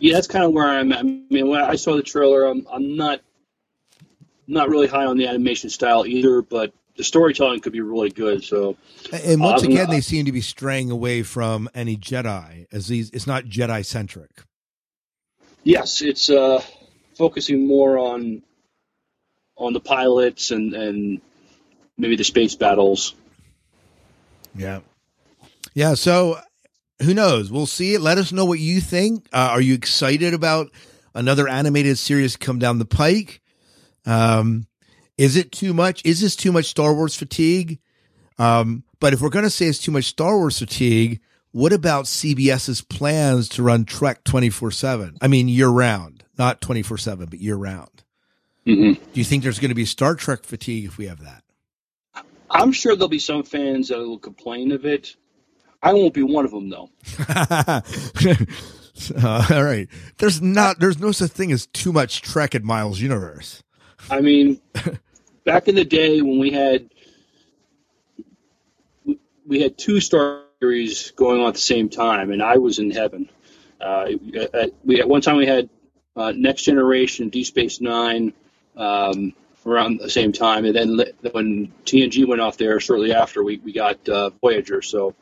Yeah, 0.00 0.14
that's 0.14 0.26
kind 0.28 0.44
of 0.44 0.52
where 0.52 0.68
I'm 0.68 0.92
at. 0.92 1.00
I 1.00 1.02
mean, 1.02 1.48
when 1.48 1.60
I 1.60 1.76
saw 1.76 1.96
the 1.96 2.02
trailer, 2.02 2.44
I'm, 2.46 2.66
I'm 2.72 2.96
not 2.96 3.20
not 4.46 4.68
really 4.70 4.86
high 4.86 5.06
on 5.06 5.16
the 5.18 5.26
animation 5.26 5.70
style 5.70 6.06
either, 6.06 6.42
but 6.42 6.72
the 6.96 7.04
storytelling 7.04 7.60
could 7.60 7.72
be 7.72 7.80
really 7.82 8.10
good. 8.10 8.44
So, 8.44 8.76
And 9.12 9.40
once 9.42 9.62
Um, 9.62 9.70
again, 9.70 9.90
they 9.90 10.00
seem 10.00 10.24
to 10.26 10.32
be 10.32 10.40
straying 10.40 10.90
away 10.90 11.22
from 11.22 11.68
any 11.74 11.96
Jedi, 11.96 12.66
as 12.72 12.88
these 12.88 13.10
it's 13.10 13.26
not 13.26 13.44
Jedi 13.44 13.84
centric. 13.84 14.30
yes, 15.64 16.02
it's 16.02 16.30
uh, 16.30 16.62
focusing 17.16 17.66
more 17.66 17.98
on 17.98 18.42
on 19.56 19.72
the 19.72 19.80
pilots 19.80 20.50
and 20.50 20.74
and 20.74 21.20
maybe 21.98 22.16
the 22.16 22.24
space 22.24 22.54
battles. 22.54 23.14
Yeah. 24.54 24.80
Yeah. 25.74 25.94
So 25.94 26.40
who 27.02 27.14
knows? 27.14 27.50
We'll 27.50 27.66
see 27.66 27.94
it. 27.94 28.00
Let 28.00 28.18
us 28.18 28.32
know 28.32 28.44
what 28.44 28.58
you 28.58 28.80
think. 28.80 29.28
Uh, 29.32 29.50
are 29.52 29.60
you 29.60 29.74
excited 29.74 30.34
about 30.34 30.70
another 31.14 31.48
animated 31.48 31.98
series 31.98 32.36
come 32.36 32.58
down 32.58 32.78
the 32.78 32.84
pike? 32.84 33.40
Um, 34.06 34.66
is 35.16 35.36
it 35.36 35.52
too 35.52 35.74
much? 35.74 36.02
Is 36.04 36.20
this 36.20 36.36
too 36.36 36.52
much 36.52 36.66
Star 36.66 36.94
Wars 36.94 37.14
fatigue? 37.14 37.78
Um, 38.38 38.84
But 39.00 39.12
if 39.12 39.20
we're 39.20 39.28
going 39.28 39.44
to 39.44 39.50
say 39.50 39.66
it's 39.66 39.78
too 39.78 39.92
much 39.92 40.04
Star 40.06 40.36
Wars 40.36 40.58
fatigue, 40.58 41.20
what 41.52 41.72
about 41.72 42.04
CBS's 42.04 42.82
plans 42.82 43.48
to 43.50 43.62
run 43.62 43.84
Trek 43.84 44.24
24 44.24 44.70
7? 44.70 45.18
I 45.20 45.28
mean, 45.28 45.48
year 45.48 45.68
round, 45.68 46.24
not 46.38 46.60
24 46.60 46.98
7, 46.98 47.26
but 47.26 47.40
year 47.40 47.56
round. 47.56 48.04
Mm-hmm. 48.66 49.02
Do 49.12 49.20
you 49.20 49.24
think 49.24 49.42
there's 49.42 49.58
going 49.58 49.70
to 49.70 49.74
be 49.74 49.84
Star 49.84 50.14
Trek 50.14 50.44
fatigue 50.44 50.84
if 50.84 50.98
we 50.98 51.06
have 51.06 51.20
that? 51.20 51.42
I'm 52.50 52.72
sure 52.72 52.94
there'll 52.94 53.08
be 53.08 53.18
some 53.18 53.42
fans 53.42 53.88
that 53.88 53.98
will 53.98 54.18
complain 54.18 54.72
of 54.72 54.84
it. 54.84 55.16
I 55.82 55.92
won't 55.92 56.14
be 56.14 56.22
one 56.22 56.44
of 56.44 56.50
them, 56.50 56.70
though. 56.70 56.90
Uh, 59.16 59.46
all 59.52 59.62
right. 59.62 59.88
There's 60.16 60.42
not, 60.42 60.80
there's 60.80 60.98
no 60.98 61.12
such 61.12 61.30
thing 61.30 61.52
as 61.52 61.66
too 61.66 61.92
much 61.92 62.20
Trek 62.20 62.56
in 62.56 62.64
Miles 62.64 63.00
universe. 63.00 63.62
I 64.10 64.20
mean, 64.20 64.60
back 65.44 65.68
in 65.68 65.76
the 65.76 65.84
day 65.84 66.20
when 66.20 66.38
we 66.38 66.50
had 66.50 66.90
we 69.46 69.62
had 69.62 69.78
two 69.78 70.00
Star 70.00 70.42
series 70.60 71.12
going 71.12 71.40
on 71.40 71.48
at 71.48 71.54
the 71.54 71.60
same 71.60 71.88
time, 71.88 72.30
and 72.30 72.42
I 72.42 72.58
was 72.58 72.78
in 72.78 72.90
heaven. 72.90 73.28
Uh, 73.80 74.08
at, 74.52 74.72
we 74.84 75.00
at 75.00 75.08
one 75.08 75.20
time 75.20 75.36
we 75.36 75.46
had 75.46 75.68
uh, 76.16 76.32
Next 76.36 76.64
Generation, 76.64 77.28
Deep 77.28 77.46
Space 77.46 77.80
Nine, 77.80 78.32
um, 78.76 79.32
around 79.64 80.00
the 80.00 80.10
same 80.10 80.32
time, 80.32 80.64
and 80.64 80.74
then 80.74 81.00
when 81.32 81.72
TNG 81.84 82.26
went 82.26 82.40
off 82.40 82.56
there 82.56 82.80
shortly 82.80 83.14
after, 83.14 83.42
we 83.42 83.58
we 83.58 83.72
got 83.72 84.08
uh, 84.08 84.30
Voyager. 84.40 84.82
So 84.82 85.14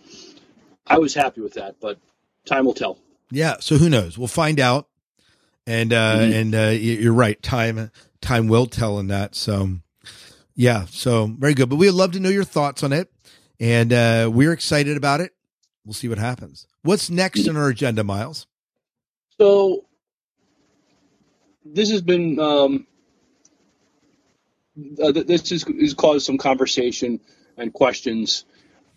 I 0.86 0.98
was 0.98 1.14
happy 1.14 1.40
with 1.40 1.54
that, 1.54 1.76
but 1.80 1.98
time 2.44 2.64
will 2.64 2.74
tell. 2.74 2.98
Yeah. 3.30 3.56
So 3.60 3.76
who 3.76 3.88
knows? 3.88 4.16
We'll 4.16 4.28
find 4.28 4.60
out. 4.60 4.88
And 5.66 5.92
uh, 5.92 6.18
Mhm. 6.18 6.40
and 6.40 6.54
uh, 6.54 6.68
you're 6.78 7.12
right. 7.12 7.42
Time 7.42 7.90
time 8.20 8.46
will 8.46 8.66
tell 8.66 8.98
in 9.00 9.08
that. 9.08 9.34
So 9.34 9.70
yeah. 10.54 10.86
So 10.90 11.26
very 11.26 11.54
good. 11.54 11.68
But 11.68 11.76
we'd 11.76 11.90
love 11.90 12.12
to 12.12 12.20
know 12.20 12.28
your 12.28 12.44
thoughts 12.44 12.84
on 12.84 12.92
it, 12.92 13.10
and 13.58 13.92
uh, 13.92 14.30
we're 14.32 14.52
excited 14.52 14.96
about 14.96 15.20
it. 15.20 15.32
We'll 15.84 15.94
see 15.94 16.08
what 16.08 16.18
happens. 16.18 16.68
What's 16.82 17.10
next 17.10 17.48
on 17.48 17.56
our 17.56 17.68
agenda, 17.68 18.04
Miles? 18.04 18.46
So 19.40 19.86
this 21.64 21.90
has 21.90 22.00
been 22.00 22.38
um, 22.38 22.86
uh, 25.02 25.10
this 25.12 25.50
has, 25.50 25.64
has 25.64 25.94
caused 25.94 26.26
some 26.26 26.38
conversation 26.38 27.20
and 27.56 27.72
questions. 27.72 28.44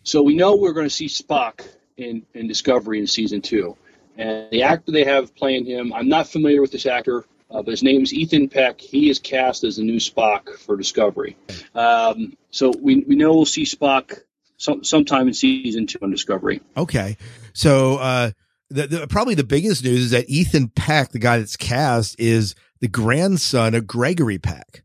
So 0.04 0.22
we 0.22 0.36
know 0.36 0.56
we're 0.56 0.74
going 0.74 0.86
to 0.86 0.90
see 0.94 1.08
Spock 1.08 1.62
in, 2.00 2.26
in 2.34 2.48
Discovery 2.48 3.00
in 3.00 3.08
season 3.08 3.42
two, 3.42 3.78
and 4.18 4.50
the 4.52 4.64
actor 4.64 4.92
they 4.92 5.06
have 5.06 5.36
playing 5.36 5.66
him, 5.66 5.94
I'm 5.94 6.10
not 6.10 6.28
familiar 6.28 6.62
with 6.62 6.72
this 6.72 6.86
actor, 6.86 7.26
uh, 7.52 7.62
but 7.64 7.68
his 7.68 7.84
name 7.84 8.04
is 8.04 8.14
Ethan 8.14 8.50
Peck. 8.50 8.82
He 8.82 9.10
is 9.10 9.20
cast 9.20 9.64
as 9.64 9.78
the 9.78 9.84
new 9.84 9.98
Spock 9.98 10.58
for 10.60 10.78
Discovery. 10.78 11.38
Um, 11.74 12.38
so 12.52 12.72
we 12.80 13.04
we 13.08 13.16
know 13.16 13.34
we'll 13.34 13.46
see 13.46 13.64
Spock 13.64 14.20
some, 14.58 14.84
sometime 14.84 15.28
in 15.28 15.34
season 15.34 15.88
two 15.88 16.00
on 16.02 16.12
Discovery. 16.12 16.62
Okay. 16.76 17.18
So 17.54 17.98
uh, 17.98 18.32
the, 18.70 18.88
the 18.88 19.08
probably 19.08 19.36
the 19.36 19.44
biggest 19.44 19.84
news 19.84 20.00
is 20.02 20.12
that 20.12 20.30
Ethan 20.30 20.68
Peck, 20.70 21.12
the 21.12 21.20
guy 21.20 21.40
that's 21.40 21.58
cast, 21.58 22.20
is 22.20 22.56
the 22.82 22.88
grandson 22.88 23.74
of 23.74 23.88
Gregory 23.88 24.38
Peck, 24.38 24.84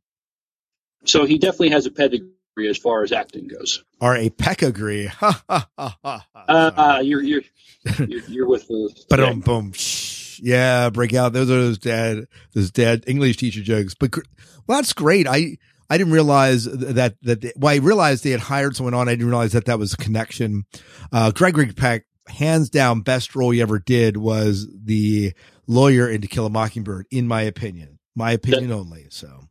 So 1.04 1.26
he 1.26 1.38
definitely 1.38 1.70
has 1.70 1.86
a 1.86 1.90
pedigree 1.90 2.30
as 2.58 2.78
far 2.78 3.02
as 3.02 3.12
acting 3.12 3.48
goes. 3.48 3.84
or 4.00 4.16
a 4.16 4.30
peck 4.30 4.62
agree. 4.62 5.06
ha 5.20 5.42
ha 5.48 5.68
ha. 5.76 5.98
ha. 6.04 6.26
Uh, 6.48 6.70
uh, 6.76 7.00
you're 7.02 7.22
you're 7.22 7.42
you're, 7.98 8.22
you're 8.28 8.48
with 8.48 8.68
the. 8.68 8.94
But 9.10 9.20
um, 9.20 9.40
boom, 9.40 9.72
yeah, 10.40 10.90
break 10.90 11.14
out. 11.14 11.32
Those 11.32 11.50
are 11.50 11.54
those 11.54 11.78
dad, 11.78 12.26
those 12.54 12.70
dad 12.70 13.04
English 13.06 13.36
teacher 13.38 13.60
jokes. 13.62 13.94
But 13.94 14.14
well, 14.66 14.78
that's 14.78 14.92
great. 14.92 15.26
I 15.26 15.58
I 15.90 15.98
didn't 15.98 16.12
realize 16.12 16.64
that 16.64 17.16
that 17.22 17.40
they, 17.40 17.52
well, 17.56 17.74
I 17.74 17.78
realized 17.78 18.24
they 18.24 18.30
had 18.30 18.40
hired 18.40 18.76
someone 18.76 18.94
on. 18.94 19.08
I 19.08 19.12
didn't 19.12 19.28
realize 19.28 19.52
that 19.52 19.66
that 19.66 19.78
was 19.78 19.92
a 19.94 19.96
connection. 19.96 20.64
Uh, 21.12 21.30
Gregory 21.32 21.72
Peck, 21.72 22.04
hands 22.28 22.70
down, 22.70 23.00
best 23.00 23.34
role 23.34 23.50
he 23.50 23.60
ever 23.60 23.78
did 23.78 24.16
was 24.16 24.66
the 24.72 25.32
lawyer 25.66 26.08
in 26.08 26.20
To 26.20 26.28
Kill 26.28 26.46
a 26.46 26.50
Mockingbird, 26.50 27.06
in 27.10 27.26
my 27.26 27.42
opinion. 27.42 27.98
My 28.16 28.32
opinion 28.32 28.70
only. 28.70 29.06
So 29.10 29.48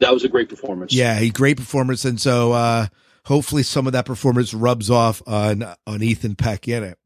that 0.00 0.12
was 0.12 0.24
a 0.24 0.28
great 0.28 0.48
performance. 0.48 0.92
yeah, 0.92 1.18
he 1.18 1.30
great 1.30 1.56
performance, 1.56 2.04
and 2.04 2.20
so 2.20 2.52
uh, 2.52 2.86
hopefully 3.24 3.62
some 3.62 3.86
of 3.86 3.92
that 3.92 4.06
performance 4.06 4.52
rubs 4.52 4.90
off 4.90 5.22
on 5.26 5.64
on 5.86 6.02
Ethan 6.02 6.34
Peck 6.36 6.68
in 6.68 6.82
it. 6.82 6.98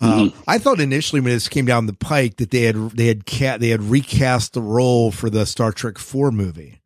Um, 0.00 0.32
I 0.48 0.58
thought 0.58 0.80
initially 0.80 1.20
when 1.20 1.32
this 1.32 1.48
came 1.48 1.64
down 1.64 1.86
the 1.86 1.92
pike 1.92 2.38
that 2.38 2.50
they 2.50 2.62
had 2.62 2.74
they 2.90 3.06
had 3.06 3.24
cat 3.24 3.60
they 3.60 3.68
had 3.68 3.82
recast 3.84 4.52
the 4.52 4.60
role 4.60 5.12
for 5.12 5.30
the 5.30 5.46
Star 5.46 5.70
Trek 5.70 5.96
Four 5.96 6.32
movie, 6.32 6.80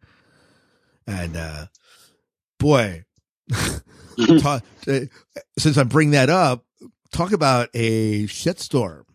and 1.06 1.34
uh, 1.34 1.66
boy, 2.58 3.04
ta- 3.50 4.60
uh, 4.86 5.00
since 5.58 5.78
I 5.78 5.84
bring 5.84 6.10
that 6.10 6.28
up, 6.28 6.66
talk 7.10 7.32
about 7.32 7.70
a 7.72 8.24
shitstorm. 8.26 9.05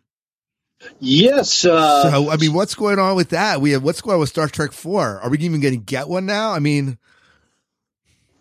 Yes. 1.00 1.66
Uh, 1.66 2.12
so 2.12 2.30
I 2.30 2.38
mean, 2.38 2.54
what's 2.54 2.76
going 2.76 3.00
on 3.00 3.16
with 3.16 3.30
that? 3.30 3.62
We 3.62 3.72
have 3.72 3.84
what's 3.84 4.02
going 4.02 4.16
on 4.16 4.20
with 4.20 4.30
Star 4.30 4.48
Trek 4.48 4.72
Four? 4.72 5.20
Are 5.20 5.30
we 5.30 5.38
even 5.40 5.62
going 5.62 5.74
to 5.74 5.80
get 5.84 6.08
one 6.08 6.26
now? 6.26 6.52
I 6.52 6.60
mean, 6.60 6.98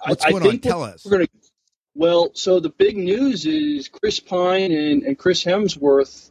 what's 0.07 0.25
I, 0.25 0.31
going 0.31 0.45
I 0.45 0.49
on? 0.49 0.59
Tell 0.59 0.83
us. 0.83 1.05
Gonna. 1.05 1.27
Well, 1.95 2.31
so 2.35 2.61
the 2.61 2.71
big 2.71 2.97
news 2.97 3.47
is 3.47 3.89
Chris 3.89 4.21
Pine 4.21 4.73
and, 4.73 5.03
and 5.03 5.19
Chris 5.19 5.45
Hemsworth. 5.45 6.31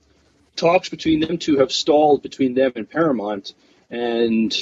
Talks 0.56 0.90
between 0.90 1.22
them 1.22 1.38
two 1.38 1.60
have 1.60 1.72
stalled 1.72 2.22
between 2.22 2.54
them 2.54 2.74
and 2.76 2.90
Paramount, 2.90 3.54
and 3.90 4.54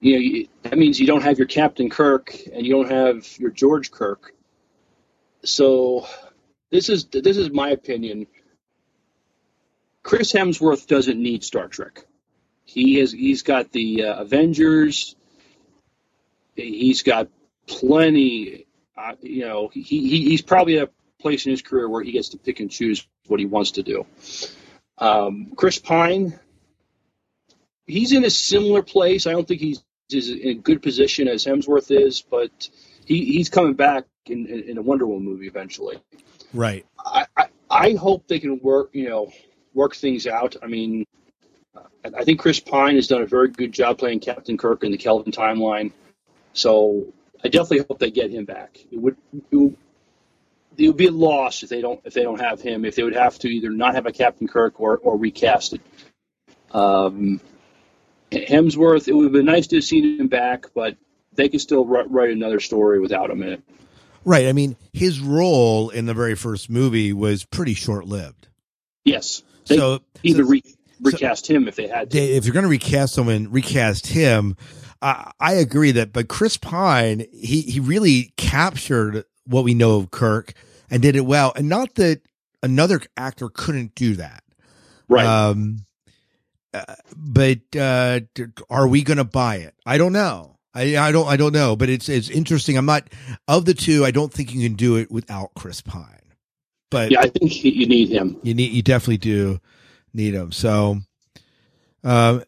you 0.00 0.18
know 0.42 0.46
that 0.64 0.78
means 0.78 1.00
you 1.00 1.06
don't 1.06 1.22
have 1.22 1.38
your 1.38 1.46
Captain 1.46 1.88
Kirk 1.88 2.36
and 2.52 2.66
you 2.66 2.72
don't 2.72 2.90
have 2.90 3.26
your 3.38 3.50
George 3.50 3.90
Kirk. 3.90 4.34
So 5.42 6.06
this 6.70 6.90
is 6.90 7.06
this 7.06 7.36
is 7.38 7.50
my 7.50 7.70
opinion. 7.70 8.26
Chris 10.06 10.32
Hemsworth 10.32 10.86
doesn't 10.86 11.20
need 11.20 11.42
Star 11.42 11.66
Trek. 11.66 12.06
He 12.64 13.00
has 13.00 13.10
he's 13.10 13.42
got 13.42 13.72
the 13.72 14.04
uh, 14.04 14.20
Avengers. 14.22 15.16
He's 16.54 17.02
got 17.02 17.28
plenty. 17.66 18.68
Uh, 18.96 19.14
you 19.20 19.44
know, 19.44 19.66
he, 19.66 19.82
he 19.82 20.28
he's 20.28 20.42
probably 20.42 20.78
at 20.78 20.84
a 20.84 20.90
place 21.20 21.44
in 21.44 21.50
his 21.50 21.60
career 21.60 21.88
where 21.88 22.04
he 22.04 22.12
gets 22.12 22.28
to 22.28 22.38
pick 22.38 22.60
and 22.60 22.70
choose 22.70 23.04
what 23.26 23.40
he 23.40 23.46
wants 23.46 23.72
to 23.72 23.82
do. 23.82 24.06
Um, 24.96 25.50
Chris 25.56 25.80
Pine, 25.80 26.38
he's 27.84 28.12
in 28.12 28.24
a 28.24 28.30
similar 28.30 28.82
place. 28.82 29.26
I 29.26 29.32
don't 29.32 29.46
think 29.46 29.60
he's, 29.60 29.82
in 30.12 30.50
a 30.50 30.54
good 30.54 30.82
position 30.82 31.26
as 31.26 31.44
Hemsworth 31.44 31.90
is, 31.90 32.22
but 32.22 32.68
he, 33.04 33.24
he's 33.24 33.48
coming 33.48 33.74
back 33.74 34.04
in, 34.26 34.46
in, 34.46 34.70
in 34.70 34.78
a 34.78 34.82
Wonder 34.82 35.04
Woman 35.04 35.24
movie 35.24 35.48
eventually. 35.48 35.98
Right. 36.54 36.86
I, 37.04 37.26
I, 37.36 37.46
I 37.68 37.92
hope 37.94 38.28
they 38.28 38.38
can 38.38 38.60
work, 38.60 38.90
you 38.92 39.08
know, 39.08 39.32
work 39.76 39.94
things 39.94 40.26
out. 40.26 40.56
I 40.62 40.66
mean, 40.66 41.06
I, 42.02 42.24
think 42.24 42.40
Chris 42.40 42.58
Pine 42.58 42.96
has 42.96 43.06
done 43.06 43.22
a 43.22 43.26
very 43.26 43.48
good 43.48 43.72
job 43.72 43.98
playing 43.98 44.20
Captain 44.20 44.56
Kirk 44.56 44.82
in 44.82 44.90
the 44.90 44.96
Kelvin 44.96 45.32
timeline. 45.32 45.92
So 46.54 47.12
I 47.44 47.48
definitely 47.48 47.84
hope 47.88 47.98
they 47.98 48.10
get 48.10 48.30
him 48.30 48.46
back. 48.46 48.78
It 48.90 48.98
would, 48.98 49.16
it 49.50 49.56
would, 49.56 49.76
it 50.78 50.88
would 50.88 50.96
be 50.96 51.06
a 51.06 51.12
loss 51.12 51.62
if 51.62 51.68
they 51.68 51.80
don't 51.80 52.00
if 52.04 52.14
they 52.14 52.22
don't 52.22 52.40
have 52.40 52.60
him. 52.60 52.84
If 52.84 52.96
they 52.96 53.02
would 53.02 53.14
have 53.14 53.38
to 53.40 53.48
either 53.48 53.70
not 53.70 53.94
have 53.94 54.06
a 54.06 54.12
Captain 54.12 54.48
Kirk 54.48 54.80
or, 54.80 54.98
or 54.98 55.16
recast 55.16 55.74
it. 55.74 55.80
Um, 56.70 57.40
Hemsworth, 58.30 59.08
it 59.08 59.14
would 59.14 59.24
have 59.24 59.32
been 59.32 59.46
nice 59.46 59.68
to 59.68 59.76
have 59.76 59.84
seen 59.84 60.18
him 60.18 60.28
back, 60.28 60.66
but 60.74 60.96
they 61.34 61.48
could 61.48 61.60
still 61.60 61.86
write, 61.86 62.10
write 62.10 62.30
another 62.30 62.60
story 62.60 62.98
without 62.98 63.30
him 63.30 63.42
in 63.42 63.52
it. 63.54 63.62
Right. 64.24 64.48
I 64.48 64.52
mean, 64.52 64.76
his 64.92 65.20
role 65.20 65.90
in 65.90 66.06
the 66.06 66.14
very 66.14 66.34
first 66.34 66.68
movie 66.68 67.12
was 67.12 67.44
pretty 67.44 67.74
short 67.74 68.06
lived. 68.06 68.48
Yes, 69.04 69.42
they 69.66 69.76
So, 69.76 70.00
either 70.22 70.44
so- 70.44 70.50
re, 70.50 70.62
recast 71.02 71.48
him 71.48 71.68
if 71.68 71.76
they 71.76 71.86
had 71.88 72.10
to. 72.10 72.18
if 72.18 72.44
you're 72.44 72.54
going 72.54 72.64
to 72.64 72.68
recast 72.70 73.14
someone, 73.14 73.50
recast 73.50 74.06
him. 74.08 74.56
I 75.02 75.30
I 75.38 75.52
agree 75.54 75.90
that, 75.92 76.12
but 76.12 76.28
Chris 76.28 76.56
Pine, 76.56 77.26
he 77.32 77.60
he 77.62 77.80
really 77.80 78.32
captured 78.36 79.24
what 79.44 79.62
we 79.64 79.74
know 79.74 79.96
of 79.98 80.10
Kirk 80.10 80.52
and 80.90 81.02
did 81.02 81.16
it 81.16 81.26
well. 81.26 81.52
And 81.54 81.68
not 81.68 81.96
that 81.96 82.22
another 82.62 83.00
actor 83.16 83.48
couldn't 83.48 83.94
do 83.94 84.14
that. 84.16 84.42
Right. 85.08 85.26
Um, 85.26 85.84
uh, 86.74 86.94
but 87.16 87.58
uh, 87.78 88.20
are 88.70 88.88
we 88.88 89.02
going 89.02 89.18
to 89.18 89.24
buy 89.24 89.56
it? 89.56 89.74
I 89.86 89.98
don't 89.98 90.12
know. 90.12 90.56
I, 90.74 90.96
I 90.96 91.12
don't 91.12 91.26
I 91.28 91.36
don't 91.36 91.52
know. 91.52 91.76
But 91.76 91.88
it's 91.90 92.08
it's 92.08 92.28
interesting. 92.30 92.76
I'm 92.76 92.86
not 92.86 93.08
of 93.48 93.64
the 93.66 93.74
two. 93.74 94.04
I 94.04 94.10
don't 94.10 94.32
think 94.32 94.54
you 94.54 94.66
can 94.66 94.76
do 94.76 94.96
it 94.96 95.10
without 95.10 95.50
Chris 95.54 95.80
Pine. 95.82 96.20
But 96.90 97.10
yeah, 97.10 97.20
I 97.20 97.28
think 97.28 97.64
you 97.64 97.86
need 97.86 98.08
him. 98.10 98.38
you 98.42 98.54
need 98.54 98.72
you 98.72 98.82
definitely 98.82 99.18
do 99.18 99.60
need 100.14 100.34
him. 100.34 100.52
So, 100.52 100.98
um, 102.04 102.44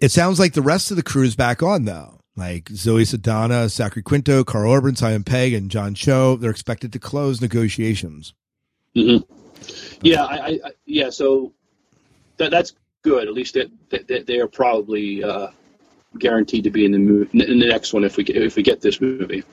it 0.00 0.10
sounds 0.10 0.38
like 0.38 0.54
the 0.54 0.62
rest 0.62 0.90
of 0.90 0.96
the 0.96 1.02
crew 1.02 1.24
is 1.24 1.36
back 1.36 1.62
on 1.62 1.84
though. 1.84 2.20
Like 2.36 2.68
Zoe 2.70 3.04
Saldana, 3.04 3.68
Zachary 3.68 4.02
Quinto, 4.02 4.44
Karl 4.44 4.72
Urban, 4.72 4.96
Simon 4.96 5.24
Pegg, 5.24 5.52
and 5.52 5.70
John 5.70 5.94
Cho. 5.94 6.36
They're 6.36 6.50
expected 6.50 6.92
to 6.92 6.98
close 6.98 7.40
negotiations. 7.40 8.34
hmm 8.94 9.18
Yeah, 10.00 10.24
I, 10.24 10.60
I, 10.64 10.70
yeah. 10.86 11.10
So 11.10 11.52
that 12.38 12.50
that's 12.50 12.72
good. 13.02 13.28
At 13.28 13.34
least 13.34 13.54
that 13.54 13.70
that 13.90 14.08
that 14.08 14.26
they 14.26 14.38
are 14.38 14.48
probably 14.48 15.22
uh, 15.24 15.48
guaranteed 16.18 16.64
to 16.64 16.70
be 16.70 16.84
in 16.84 16.92
the 16.92 16.98
movie, 16.98 17.40
in 17.40 17.58
the 17.58 17.66
next 17.66 17.92
one 17.92 18.04
if 18.04 18.16
we 18.16 18.24
get, 18.24 18.36
if 18.36 18.56
we 18.56 18.62
get 18.62 18.80
this 18.80 19.00
movie. 19.00 19.44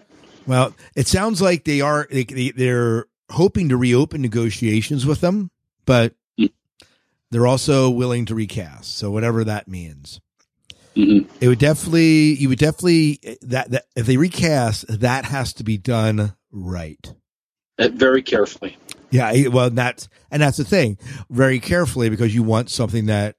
Well, 0.48 0.74
it 0.96 1.08
sounds 1.08 1.42
like 1.42 1.66
they 1.66 1.82
are 1.82 2.08
they, 2.10 2.24
they, 2.24 2.52
they're 2.52 3.06
hoping 3.30 3.70
to 3.70 3.78
reopen 3.78 4.22
negotiations 4.22 5.06
with 5.06 5.22
them, 5.22 5.52
but 5.86 6.14
Mm. 6.40 6.52
they're 7.32 7.48
also 7.48 7.90
willing 7.90 8.26
to 8.26 8.36
recast. 8.36 8.96
So 8.98 9.12
whatever 9.12 9.44
that 9.44 9.68
means. 9.68 10.22
Mhm. 10.96 11.28
It 11.42 11.48
would 11.48 11.60
definitely 11.60 12.34
you 12.36 12.50
would 12.50 12.58
definitely 12.60 13.20
that 13.42 13.70
that 13.72 13.86
if 13.96 14.06
they 14.08 14.18
recast, 14.18 14.86
that 15.02 15.26
has 15.26 15.54
to 15.54 15.64
be 15.64 15.78
done 15.78 16.34
right. 16.52 17.14
Uh, 17.78 17.90
very 17.90 18.24
carefully. 18.24 18.78
Yeah, 19.12 19.48
well, 19.50 19.70
that's 19.70 20.10
and 20.32 20.42
that's 20.42 20.58
the 20.58 20.64
thing. 20.64 20.98
Very 21.30 21.60
carefully 21.60 22.10
because 22.10 22.34
you 22.34 22.42
want 22.44 22.70
something 22.70 23.06
that 23.06 23.36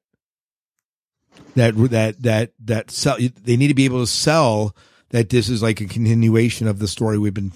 that 1.57 1.75
that 1.91 2.23
that 2.23 2.53
that 2.65 2.91
sell. 2.91 3.17
They 3.19 3.57
need 3.57 3.69
to 3.69 3.75
be 3.75 3.85
able 3.87 4.01
to 4.01 4.07
sell 4.07 4.77
that 5.11 5.31
this 5.31 5.49
is 5.49 5.63
like 5.63 5.81
a 5.81 5.87
continuation 5.87 6.67
of 6.69 6.79
the 6.79 6.89
story 6.89 7.19
we've 7.19 7.35
been 7.35 7.53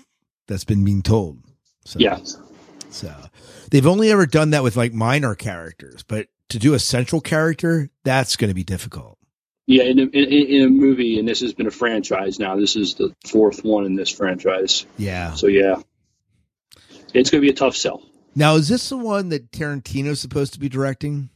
that's 0.49 0.65
been 0.65 0.85
being 0.85 1.03
told. 1.03 1.39
So, 1.85 1.99
Yeah. 1.99 2.21
So 2.91 3.15
they've 3.71 3.87
only 3.87 4.11
ever 4.11 4.27
done 4.27 4.51
that 4.51 4.63
with 4.63 4.77
like 4.77 4.93
minor 4.93 5.35
characters, 5.35 6.03
but 6.03 6.29
to 6.51 6.59
do 6.59 6.75
a 6.75 6.79
central 6.79 7.21
character, 7.21 7.89
that's 8.05 8.37
going 8.37 8.49
to 8.49 8.55
be 8.55 8.65
difficult. 8.65 9.19
Yeah, 9.67 9.85
in 9.85 9.99
a, 9.99 10.03
in, 10.03 10.13
in 10.13 10.63
a 10.67 10.69
movie, 10.69 11.19
and 11.19 11.27
this 11.27 11.41
has 11.41 11.55
been 11.55 11.67
a 11.67 11.71
franchise 11.71 12.39
now. 12.39 12.57
This 12.57 12.77
is 12.77 12.95
the 12.95 13.15
fourth 13.27 13.65
one 13.65 13.87
in 13.87 13.95
this 13.95 14.11
franchise. 14.11 14.85
Yeah. 14.99 15.35
So 15.35 15.47
yeah, 15.47 15.77
it's 17.15 17.31
going 17.31 17.41
to 17.41 17.47
be 17.47 17.51
a 17.51 17.55
tough 17.55 17.77
sell. 17.77 18.03
Now, 18.35 18.57
is 18.57 18.69
this 18.69 18.89
the 18.89 18.97
one 18.97 19.29
that 19.29 19.51
Tarantino's 19.53 20.21
supposed 20.21 20.55
to 20.55 20.61
be 20.61 20.69
directing? 20.69 21.31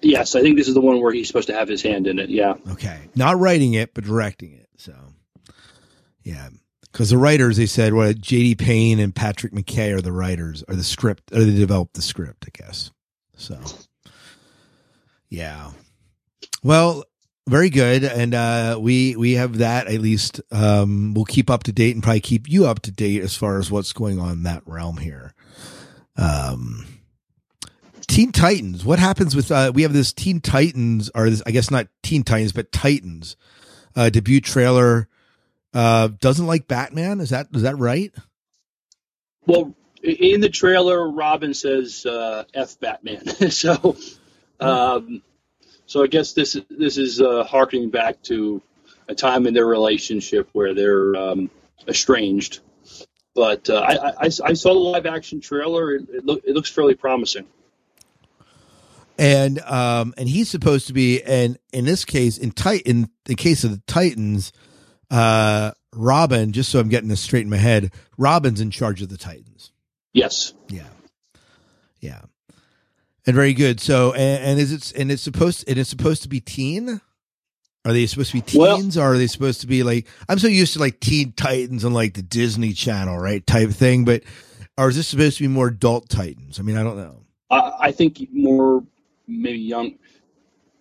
Yes, 0.00 0.34
I 0.34 0.42
think 0.42 0.56
this 0.56 0.68
is 0.68 0.74
the 0.74 0.80
one 0.80 1.00
where 1.00 1.12
he's 1.12 1.26
supposed 1.26 1.48
to 1.48 1.54
have 1.54 1.68
his 1.68 1.82
hand 1.82 2.06
in 2.06 2.18
it. 2.18 2.30
Yeah. 2.30 2.54
Okay. 2.70 2.98
Not 3.14 3.38
writing 3.38 3.74
it, 3.74 3.94
but 3.94 4.04
directing 4.04 4.52
it. 4.52 4.65
So, 4.76 4.94
yeah. 6.22 6.48
Because 6.82 7.10
the 7.10 7.18
writers, 7.18 7.56
they 7.56 7.66
said, 7.66 7.92
what, 7.92 8.20
J.D. 8.20 8.54
Payne 8.54 9.00
and 9.00 9.14
Patrick 9.14 9.52
McKay 9.52 9.92
are 9.92 10.00
the 10.00 10.12
writers, 10.12 10.64
or 10.66 10.74
the 10.74 10.84
script, 10.84 11.30
or 11.32 11.44
they 11.44 11.54
developed 11.54 11.94
the 11.94 12.02
script, 12.02 12.46
I 12.46 12.64
guess. 12.64 12.90
So, 13.36 13.58
yeah. 15.28 15.72
Well, 16.62 17.04
very 17.48 17.70
good. 17.70 18.02
And 18.02 18.34
uh, 18.34 18.78
we 18.80 19.14
we 19.16 19.32
have 19.32 19.58
that 19.58 19.88
at 19.88 20.00
least. 20.00 20.40
Um, 20.50 21.12
we'll 21.14 21.26
keep 21.26 21.50
up 21.50 21.64
to 21.64 21.72
date 21.72 21.94
and 21.94 22.02
probably 22.02 22.20
keep 22.20 22.48
you 22.48 22.66
up 22.66 22.80
to 22.82 22.90
date 22.90 23.22
as 23.22 23.36
far 23.36 23.58
as 23.58 23.70
what's 23.70 23.92
going 23.92 24.18
on 24.18 24.32
in 24.32 24.42
that 24.44 24.62
realm 24.66 24.96
here. 24.96 25.34
Um, 26.16 26.86
Teen 28.08 28.32
Titans. 28.32 28.84
What 28.84 28.98
happens 28.98 29.36
with 29.36 29.50
uh 29.50 29.72
we 29.74 29.82
have 29.82 29.92
this 29.92 30.12
Teen 30.12 30.40
Titans 30.40 31.10
or 31.14 31.28
this 31.28 31.42
I 31.46 31.50
guess 31.50 31.70
not 31.70 31.88
Teen 32.02 32.22
Titans 32.22 32.52
but 32.52 32.72
Titans 32.72 33.36
uh 33.96 34.10
debut 34.10 34.40
trailer 34.40 35.08
uh 35.74 36.08
doesn't 36.20 36.46
like 36.46 36.68
Batman 36.68 37.20
is 37.20 37.30
that 37.30 37.48
is 37.54 37.62
that 37.62 37.78
right? 37.78 38.12
Well, 39.46 39.74
in 40.02 40.40
the 40.40 40.48
trailer, 40.48 41.08
Robin 41.10 41.54
says 41.54 42.04
uh, 42.06 42.44
"F 42.54 42.78
Batman," 42.80 43.26
so 43.50 43.96
um, 44.60 45.22
so 45.86 46.02
I 46.02 46.06
guess 46.06 46.32
this 46.32 46.58
this 46.70 46.98
is 46.98 47.20
uh, 47.20 47.44
harkening 47.44 47.90
back 47.90 48.22
to 48.24 48.62
a 49.08 49.14
time 49.14 49.46
in 49.46 49.54
their 49.54 49.66
relationship 49.66 50.48
where 50.52 50.74
they're 50.74 51.14
um, 51.16 51.50
estranged. 51.86 52.60
But 53.34 53.68
uh, 53.68 53.80
I, 53.80 54.08
I, 54.08 54.24
I 54.24 54.52
saw 54.54 54.72
the 54.72 54.80
live 54.80 55.06
action 55.06 55.40
trailer. 55.40 55.94
It, 55.94 56.08
it, 56.08 56.24
look, 56.24 56.42
it 56.44 56.54
looks 56.54 56.70
fairly 56.70 56.94
promising. 56.94 57.46
And 59.18 59.60
um 59.60 60.14
and 60.18 60.28
he's 60.28 60.48
supposed 60.50 60.86
to 60.88 60.92
be 60.92 61.22
and 61.22 61.58
in 61.72 61.84
this 61.86 62.04
case 62.04 62.36
in 62.38 62.50
Tit 62.50 62.82
in 62.82 63.08
the 63.24 63.34
case 63.34 63.64
of 63.64 63.70
the 63.70 63.82
Titans 63.86 64.52
uh 65.10 65.72
Robin 65.94 66.52
just 66.52 66.70
so 66.70 66.78
I'm 66.80 66.88
getting 66.88 67.08
this 67.08 67.20
straight 67.20 67.44
in 67.44 67.50
my 67.50 67.56
head 67.56 67.92
Robin's 68.18 68.60
in 68.60 68.70
charge 68.70 69.00
of 69.02 69.08
the 69.08 69.16
Titans. 69.16 69.72
Yes. 70.12 70.52
Yeah. 70.68 70.88
Yeah. 72.00 72.22
And 73.26 73.34
very 73.34 73.54
good. 73.54 73.80
So 73.80 74.12
and, 74.12 74.44
and 74.44 74.60
is 74.60 74.72
it 74.72 74.92
and 75.00 75.10
it's 75.10 75.22
supposed 75.22 75.64
and 75.68 75.78
it's 75.78 75.90
supposed 75.90 76.22
to 76.22 76.28
be 76.28 76.40
teen? 76.40 77.00
Are 77.86 77.92
they 77.92 78.04
supposed 78.06 78.32
to 78.32 78.40
be 78.42 78.58
Well- 78.58 78.76
teens 78.78 78.98
or 78.98 79.12
are 79.14 79.16
they 79.18 79.28
supposed 79.28 79.60
to 79.62 79.66
be 79.66 79.82
like 79.82 80.06
I'm 80.28 80.38
so 80.38 80.48
used 80.48 80.72
to 80.74 80.80
like 80.80 81.00
Teen 81.00 81.32
Titans 81.32 81.84
and 81.84 81.94
like 81.94 82.14
the 82.14 82.22
Disney 82.22 82.72
Channel, 82.72 83.16
right? 83.16 83.46
Type 83.46 83.70
thing, 83.70 84.04
but 84.04 84.22
or 84.76 84.88
is 84.88 84.96
this 84.96 85.08
supposed 85.08 85.38
to 85.38 85.44
be 85.44 85.48
more 85.48 85.68
adult 85.68 86.08
Titans? 86.08 86.58
I 86.58 86.62
mean, 86.62 86.76
I 86.76 86.82
don't 86.82 86.96
know. 86.96 87.22
I, 87.48 87.72
I 87.80 87.92
think 87.92 88.20
more 88.32 88.82
maybe 89.26 89.58
young. 89.58 89.94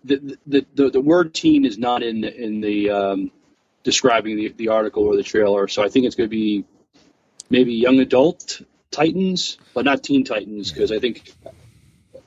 The, 0.03 0.37
the 0.45 0.65
the 0.75 0.89
the 0.91 1.01
word 1.01 1.33
teen 1.33 1.65
is 1.65 1.77
not 1.77 2.03
in 2.03 2.21
the, 2.21 2.35
in 2.35 2.61
the 2.61 2.89
um, 2.91 3.31
describing 3.83 4.35
the, 4.37 4.53
the 4.55 4.69
article 4.69 5.03
or 5.03 5.15
the 5.15 5.23
trailer, 5.23 5.67
so 5.67 5.83
I 5.83 5.89
think 5.89 6.05
it's 6.05 6.15
going 6.15 6.29
to 6.29 6.35
be 6.35 6.65
maybe 7.49 7.73
young 7.73 7.99
adult 7.99 8.61
Titans, 8.91 9.57
but 9.73 9.85
not 9.85 10.03
Teen 10.03 10.23
Titans, 10.23 10.71
because 10.71 10.91
I 10.91 10.99
think 10.99 11.33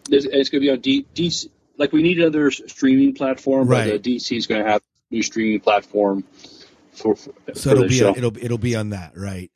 there's, 0.09 0.25
it's 0.25 0.51
going 0.51 0.61
to 0.63 0.67
be 0.67 0.71
on 0.71 0.81
D, 0.81 1.07
DC. 1.15 1.49
Like 1.77 1.93
we 1.93 2.03
need 2.03 2.19
another 2.19 2.51
streaming 2.51 3.15
platform, 3.15 3.69
Right. 3.69 3.93
but 3.93 4.03
DC 4.03 4.37
is 4.37 4.47
going 4.47 4.65
to 4.65 4.71
have 4.71 4.81
a 4.81 5.15
new 5.15 5.23
streaming 5.23 5.61
platform 5.61 6.25
for 6.93 7.17
for, 7.17 7.33
So 7.55 7.71
it'll 7.71 7.89
be 7.89 8.01
it'll 8.01 8.37
it'll 8.37 8.59
be 8.59 8.75
on 8.75 8.91
that, 8.91 9.17
right? 9.17 9.51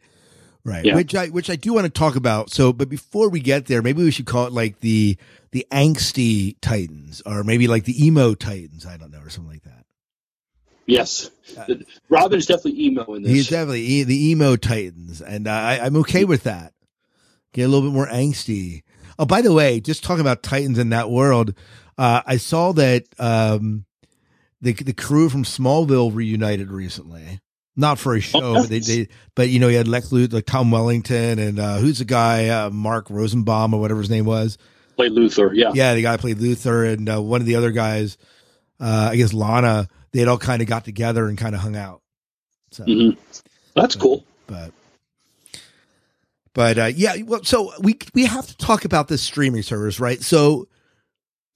Right. 0.64 0.84
Yeah. 0.84 0.94
Which 0.94 1.14
I 1.14 1.26
which 1.28 1.50
I 1.50 1.56
do 1.56 1.72
want 1.72 1.86
to 1.86 1.90
talk 1.90 2.14
about. 2.14 2.50
So, 2.50 2.72
but 2.72 2.88
before 2.88 3.28
we 3.28 3.40
get 3.40 3.66
there, 3.66 3.82
maybe 3.82 4.02
we 4.04 4.12
should 4.12 4.26
call 4.26 4.46
it 4.46 4.52
like 4.52 4.78
the 4.80 5.16
the 5.50 5.66
angsty 5.72 6.56
Titans, 6.60 7.20
or 7.26 7.42
maybe 7.42 7.66
like 7.66 7.84
the 7.84 8.04
emo 8.06 8.34
Titans. 8.34 8.86
I 8.86 8.96
don't 8.96 9.10
know, 9.10 9.20
or 9.20 9.28
something 9.28 9.52
like 9.52 9.64
that. 9.64 9.84
yes, 10.86 11.30
Robin 12.08 12.38
is 12.38 12.46
definitely 12.46 12.80
emo 12.84 13.14
in 13.14 13.22
this. 13.22 13.32
He's 13.32 13.48
definitely 13.48 13.82
e- 13.82 14.02
the 14.04 14.30
emo 14.30 14.54
Titans, 14.54 15.20
and 15.20 15.48
uh, 15.48 15.50
I, 15.50 15.80
I'm 15.80 15.96
okay 15.96 16.24
with 16.24 16.44
that. 16.44 16.72
Get 17.52 17.64
a 17.64 17.68
little 17.68 17.88
bit 17.88 17.94
more 17.94 18.06
angsty. 18.06 18.82
Oh, 19.18 19.26
by 19.26 19.42
the 19.42 19.52
way, 19.52 19.80
just 19.80 20.04
talking 20.04 20.20
about 20.22 20.42
Titans 20.44 20.78
in 20.78 20.90
that 20.90 21.10
world, 21.10 21.54
uh, 21.98 22.22
I 22.24 22.36
saw 22.36 22.72
that 22.72 23.04
um, 23.18 23.84
the 24.60 24.72
the 24.74 24.92
crew 24.94 25.28
from 25.28 25.42
Smallville 25.42 26.14
reunited 26.14 26.70
recently. 26.70 27.40
Not 27.74 27.98
for 27.98 28.14
a 28.14 28.20
show, 28.20 28.54
but 28.54 28.68
they, 28.68 28.80
they 28.80 29.08
but 29.34 29.48
you 29.48 29.58
know 29.58 29.68
you 29.68 29.78
had 29.78 29.88
Lex 29.88 30.08
Luthor, 30.10 30.34
like 30.34 30.44
Tom 30.46 30.70
Wellington, 30.70 31.38
and 31.38 31.58
uh, 31.58 31.78
who's 31.78 32.00
the 32.00 32.04
guy, 32.04 32.48
uh, 32.48 32.68
Mark 32.70 33.08
Rosenbaum 33.08 33.72
or 33.72 33.80
whatever 33.80 34.00
his 34.00 34.10
name 34.10 34.26
was. 34.26 34.58
Play 34.96 35.08
Luthor, 35.08 35.52
yeah. 35.54 35.70
Yeah, 35.74 35.94
the 35.94 36.02
guy 36.02 36.18
played 36.18 36.36
Luthor, 36.38 36.92
and 36.92 37.08
uh, 37.08 37.22
one 37.22 37.40
of 37.40 37.46
the 37.46 37.56
other 37.56 37.70
guys, 37.70 38.18
uh, 38.78 39.08
I 39.12 39.16
guess 39.16 39.32
Lana. 39.32 39.88
They 40.12 40.18
had 40.18 40.28
all 40.28 40.36
kind 40.36 40.60
of 40.60 40.68
got 40.68 40.84
together 40.84 41.26
and 41.28 41.38
kind 41.38 41.54
of 41.54 41.62
hung 41.62 41.74
out. 41.76 42.02
So 42.72 42.84
Mhm. 42.84 43.16
That's 43.74 43.96
cool. 43.96 44.22
but 44.46 44.70
but 46.52 46.78
uh 46.78 46.84
yeah 46.94 47.14
well 47.24 47.42
so 47.44 47.72
we 47.80 47.98
we 48.14 48.26
have 48.26 48.46
to 48.46 48.56
talk 48.58 48.84
about 48.84 49.08
this 49.08 49.22
streaming 49.22 49.62
service 49.62 49.98
right 49.98 50.20
so 50.20 50.66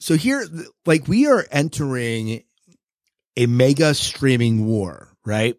so 0.01 0.15
here 0.17 0.43
like 0.87 1.07
we 1.09 1.27
are 1.27 1.45
entering 1.51 2.43
a 3.37 3.45
mega 3.47 3.93
streaming 3.95 4.65
war 4.67 5.09
right 5.27 5.57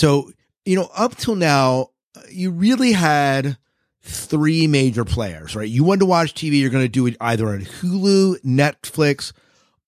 so 0.00 0.30
you 0.64 0.76
know 0.76 0.88
up 0.96 1.16
till 1.16 1.36
now 1.36 1.88
you 2.30 2.50
really 2.50 2.92
had 2.92 3.56
three 4.02 4.66
major 4.66 5.04
players 5.04 5.54
right 5.54 5.68
you 5.68 5.84
wanted 5.84 6.00
to 6.00 6.06
watch 6.06 6.34
tv 6.34 6.60
you're 6.60 6.70
going 6.70 6.84
to 6.84 6.88
do 6.88 7.06
it 7.06 7.16
either 7.20 7.48
on 7.48 7.60
hulu 7.60 8.40
netflix 8.42 9.32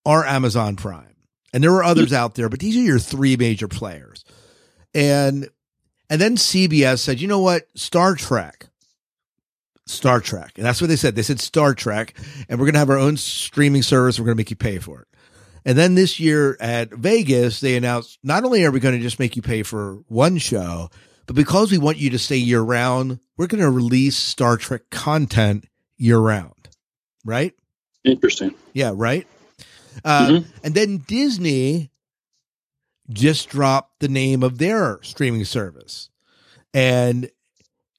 or 0.05 0.25
amazon 0.25 0.75
prime 0.75 1.15
and 1.53 1.63
there 1.63 1.71
were 1.71 1.83
others 1.83 2.13
out 2.13 2.35
there 2.35 2.49
but 2.49 2.59
these 2.59 2.77
are 2.77 2.81
your 2.81 2.99
three 2.99 3.35
major 3.35 3.67
players 3.67 4.23
and 4.93 5.49
and 6.09 6.21
then 6.21 6.35
CBS 6.35 6.99
said, 6.99 7.19
you 7.19 7.27
know 7.27 7.39
what? 7.39 7.67
Star 7.75 8.15
Trek. 8.15 8.67
Star 9.85 10.21
Trek. 10.21 10.51
And 10.57 10.65
that's 10.65 10.79
what 10.79 10.87
they 10.87 10.95
said. 10.95 11.15
They 11.15 11.23
said 11.23 11.39
Star 11.39 11.73
Trek, 11.73 12.13
and 12.47 12.59
we're 12.59 12.65
going 12.65 12.73
to 12.73 12.79
have 12.79 12.89
our 12.89 12.99
own 12.99 13.17
streaming 13.17 13.81
service. 13.81 14.19
We're 14.19 14.25
going 14.25 14.37
to 14.37 14.39
make 14.39 14.49
you 14.49 14.55
pay 14.55 14.77
for 14.77 15.01
it. 15.01 15.07
And 15.65 15.77
then 15.77 15.95
this 15.95 16.19
year 16.19 16.57
at 16.59 16.91
Vegas, 16.91 17.59
they 17.59 17.75
announced 17.75 18.19
not 18.23 18.43
only 18.43 18.65
are 18.65 18.71
we 18.71 18.79
going 18.79 18.95
to 18.95 19.01
just 19.01 19.19
make 19.19 19.35
you 19.35 19.41
pay 19.41 19.63
for 19.63 20.03
one 20.07 20.37
show, 20.37 20.89
but 21.25 21.35
because 21.35 21.71
we 21.71 21.77
want 21.77 21.97
you 21.97 22.09
to 22.09 22.19
stay 22.19 22.35
year 22.37 22.61
round, 22.61 23.19
we're 23.37 23.47
going 23.47 23.63
to 23.63 23.71
release 23.71 24.17
Star 24.17 24.57
Trek 24.57 24.89
content 24.89 25.65
year 25.97 26.19
round. 26.19 26.69
Right? 27.23 27.53
Interesting. 28.03 28.53
Yeah, 28.73 28.91
right. 28.93 29.25
Uh, 30.03 30.41
And 30.63 30.73
then 30.73 30.97
Disney 31.07 31.91
just 33.09 33.49
dropped 33.49 33.99
the 33.99 34.07
name 34.07 34.43
of 34.43 34.57
their 34.57 34.99
streaming 35.03 35.45
service, 35.45 36.09
and 36.73 37.29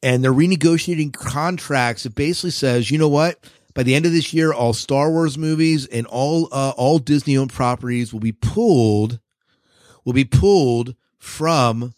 and 0.03 0.22
they're 0.22 0.33
renegotiating 0.33 1.14
contracts. 1.14 2.05
It 2.05 2.14
basically 2.14 2.50
says, 2.50 2.90
you 2.90 2.98
know 2.98 3.09
what? 3.09 3.38
By 3.74 3.82
the 3.82 3.94
end 3.94 4.06
of 4.06 4.12
this 4.12 4.32
year, 4.32 4.52
all 4.52 4.72
Star 4.72 5.10
Wars 5.10 5.37
movies 5.37 5.87
and 5.87 6.06
all 6.06 6.48
uh, 6.52 6.72
all 6.76 6.98
Disney 6.98 7.37
owned 7.37 7.52
properties 7.52 8.12
will 8.12 8.20
be 8.20 8.32
pulled 8.32 9.18
will 10.04 10.12
be 10.12 10.24
pulled 10.24 10.94
from 11.18 11.94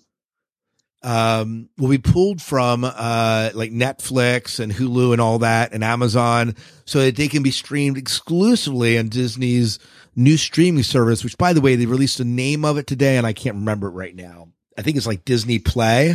um 1.03 1.69
will 1.77 1.91
be 1.91 1.99
pulled 1.99 2.41
from 2.41 2.83
uh 2.83 3.51
like 3.55 3.71
Netflix 3.71 4.59
and 4.59 4.73
Hulu 4.73 5.13
and 5.13 5.21
all 5.21 5.41
that 5.41 5.73
and 5.73 5.85
Amazon 5.85 6.57
so 6.87 7.01
that 7.01 7.17
they 7.17 7.29
can 7.29 7.43
be 7.43 7.51
streamed 7.51 7.99
exclusively 7.99 8.99
on 8.99 9.09
Disney's 9.09 9.79
new 10.15 10.39
streaming 10.39 10.83
service 10.83 11.23
which 11.23 11.37
by 11.37 11.53
the 11.53 11.61
way 11.61 11.77
they 11.77 11.85
released 11.87 12.19
the 12.19 12.25
name 12.25 12.65
of 12.65 12.79
it 12.79 12.87
today 12.87 13.19
and 13.19 13.27
I 13.27 13.35
can't 13.35 13.57
remember 13.57 13.89
it 13.89 13.93
right 13.93 14.17
now. 14.17 14.49
I 14.79 14.83
think 14.83 14.97
it's 14.97 15.07
like 15.07 15.25
Disney 15.25 15.59
Play 15.59 16.15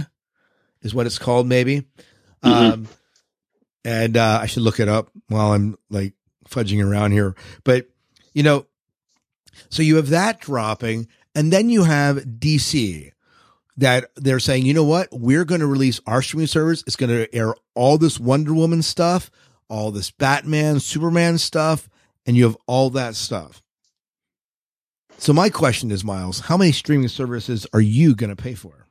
is 0.81 0.95
what 0.95 1.05
it's 1.05 1.19
called, 1.19 1.47
maybe. 1.47 1.83
Mhm. 2.43 2.73
Um, 2.73 2.87
and 3.85 4.17
uh, 4.17 4.39
I 4.41 4.45
should 4.45 4.63
look 4.63 4.79
it 4.79 4.87
up 4.89 5.09
while 5.27 5.53
I'm 5.53 5.77
like 5.89 6.13
fudging 6.47 6.83
around 6.85 7.11
here. 7.11 7.35
But 7.63 7.87
you 8.33 8.43
know, 8.43 8.65
so 9.69 9.83
you 9.83 9.95
have 9.97 10.09
that 10.09 10.39
dropping, 10.39 11.07
and 11.35 11.51
then 11.51 11.69
you 11.69 11.83
have 11.83 12.17
DC 12.17 13.11
that 13.77 14.11
they're 14.15 14.39
saying, 14.39 14.65
you 14.65 14.73
know 14.73 14.83
what, 14.83 15.07
we're 15.11 15.45
going 15.45 15.61
to 15.61 15.67
release 15.67 15.99
our 16.05 16.21
streaming 16.21 16.47
service. 16.47 16.83
It's 16.85 16.95
going 16.95 17.09
to 17.09 17.33
air 17.33 17.55
all 17.73 17.97
this 17.97 18.19
Wonder 18.19 18.53
Woman 18.53 18.81
stuff, 18.81 19.31
all 19.69 19.91
this 19.91 20.11
Batman, 20.11 20.79
Superman 20.79 21.37
stuff, 21.37 21.89
and 22.25 22.37
you 22.37 22.43
have 22.43 22.57
all 22.67 22.89
that 22.91 23.15
stuff. 23.15 23.63
So 25.17 25.33
my 25.33 25.49
question 25.49 25.91
is, 25.91 26.03
Miles, 26.03 26.41
how 26.41 26.57
many 26.57 26.71
streaming 26.71 27.07
services 27.07 27.67
are 27.73 27.81
you 27.81 28.15
going 28.15 28.29
to 28.35 28.41
pay 28.41 28.55
for? 28.55 28.87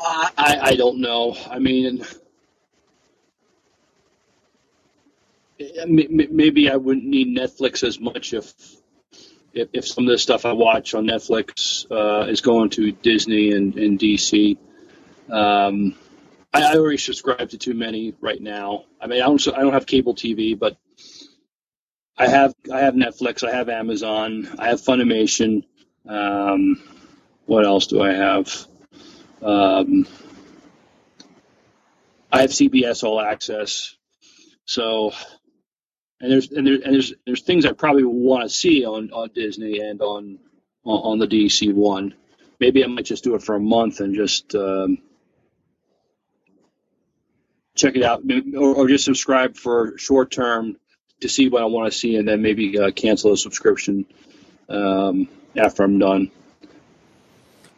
I, 0.00 0.30
I 0.36 0.60
I 0.70 0.76
don't 0.76 1.00
know. 1.00 1.36
I 1.50 1.58
mean, 1.58 1.86
m- 1.86 2.02
m- 2.02 2.08
maybe 5.86 6.70
I 6.70 6.76
wouldn't 6.76 7.06
need 7.06 7.36
Netflix 7.36 7.86
as 7.86 8.00
much 8.00 8.32
if 8.32 8.52
if, 9.54 9.68
if 9.72 9.86
some 9.86 10.04
of 10.04 10.10
the 10.10 10.18
stuff 10.18 10.46
I 10.46 10.52
watch 10.52 10.94
on 10.94 11.06
Netflix 11.06 11.86
uh, 11.90 12.26
is 12.26 12.40
going 12.40 12.70
to 12.70 12.92
Disney 12.92 13.52
and, 13.52 13.76
and 13.76 13.98
DC. 13.98 14.56
Um, 15.30 15.94
I, 16.54 16.72
I 16.72 16.76
already 16.76 16.96
subscribe 16.96 17.50
to 17.50 17.58
too 17.58 17.74
many 17.74 18.14
right 18.20 18.40
now. 18.40 18.84
I 19.00 19.06
mean, 19.06 19.22
I 19.22 19.26
don't 19.26 19.48
I 19.48 19.60
don't 19.60 19.72
have 19.72 19.86
cable 19.86 20.14
TV, 20.14 20.58
but 20.58 20.76
I 22.16 22.28
have 22.28 22.54
I 22.72 22.80
have 22.80 22.94
Netflix, 22.94 23.46
I 23.46 23.54
have 23.54 23.68
Amazon, 23.68 24.48
I 24.58 24.68
have 24.68 24.80
Funimation. 24.80 25.64
Um, 26.08 26.82
what 27.46 27.64
else 27.64 27.86
do 27.86 28.02
I 28.02 28.12
have? 28.12 28.66
Um, 29.42 30.06
I 32.30 32.42
have 32.42 32.50
CBS 32.50 33.02
All 33.04 33.20
Access. 33.20 33.96
So, 34.64 35.12
and 36.22 36.30
there's 36.30 36.50
and, 36.52 36.66
there, 36.66 36.74
and 36.74 36.94
there's 36.94 37.12
there's 37.26 37.42
things 37.42 37.66
I 37.66 37.72
probably 37.72 38.04
want 38.04 38.44
to 38.44 38.48
see 38.48 38.86
on, 38.86 39.10
on 39.10 39.30
Disney 39.34 39.80
and 39.80 40.00
on 40.00 40.38
on 40.84 41.18
the 41.18 41.26
DC 41.26 41.74
one. 41.74 42.14
Maybe 42.60 42.84
I 42.84 42.86
might 42.86 43.04
just 43.04 43.24
do 43.24 43.34
it 43.34 43.42
for 43.42 43.56
a 43.56 43.60
month 43.60 44.00
and 44.00 44.14
just 44.14 44.54
um, 44.54 44.98
check 47.74 47.96
it 47.96 48.04
out, 48.04 48.22
or, 48.56 48.74
or 48.76 48.88
just 48.88 49.04
subscribe 49.04 49.56
for 49.56 49.98
short 49.98 50.30
term 50.30 50.76
to 51.20 51.28
see 51.28 51.48
what 51.48 51.62
I 51.62 51.66
want 51.66 51.92
to 51.92 51.98
see, 51.98 52.16
and 52.16 52.26
then 52.26 52.40
maybe 52.40 52.78
uh, 52.78 52.92
cancel 52.92 53.32
a 53.32 53.36
subscription 53.36 54.06
um, 54.68 55.28
after 55.56 55.82
I'm 55.82 55.98
done. 55.98 56.30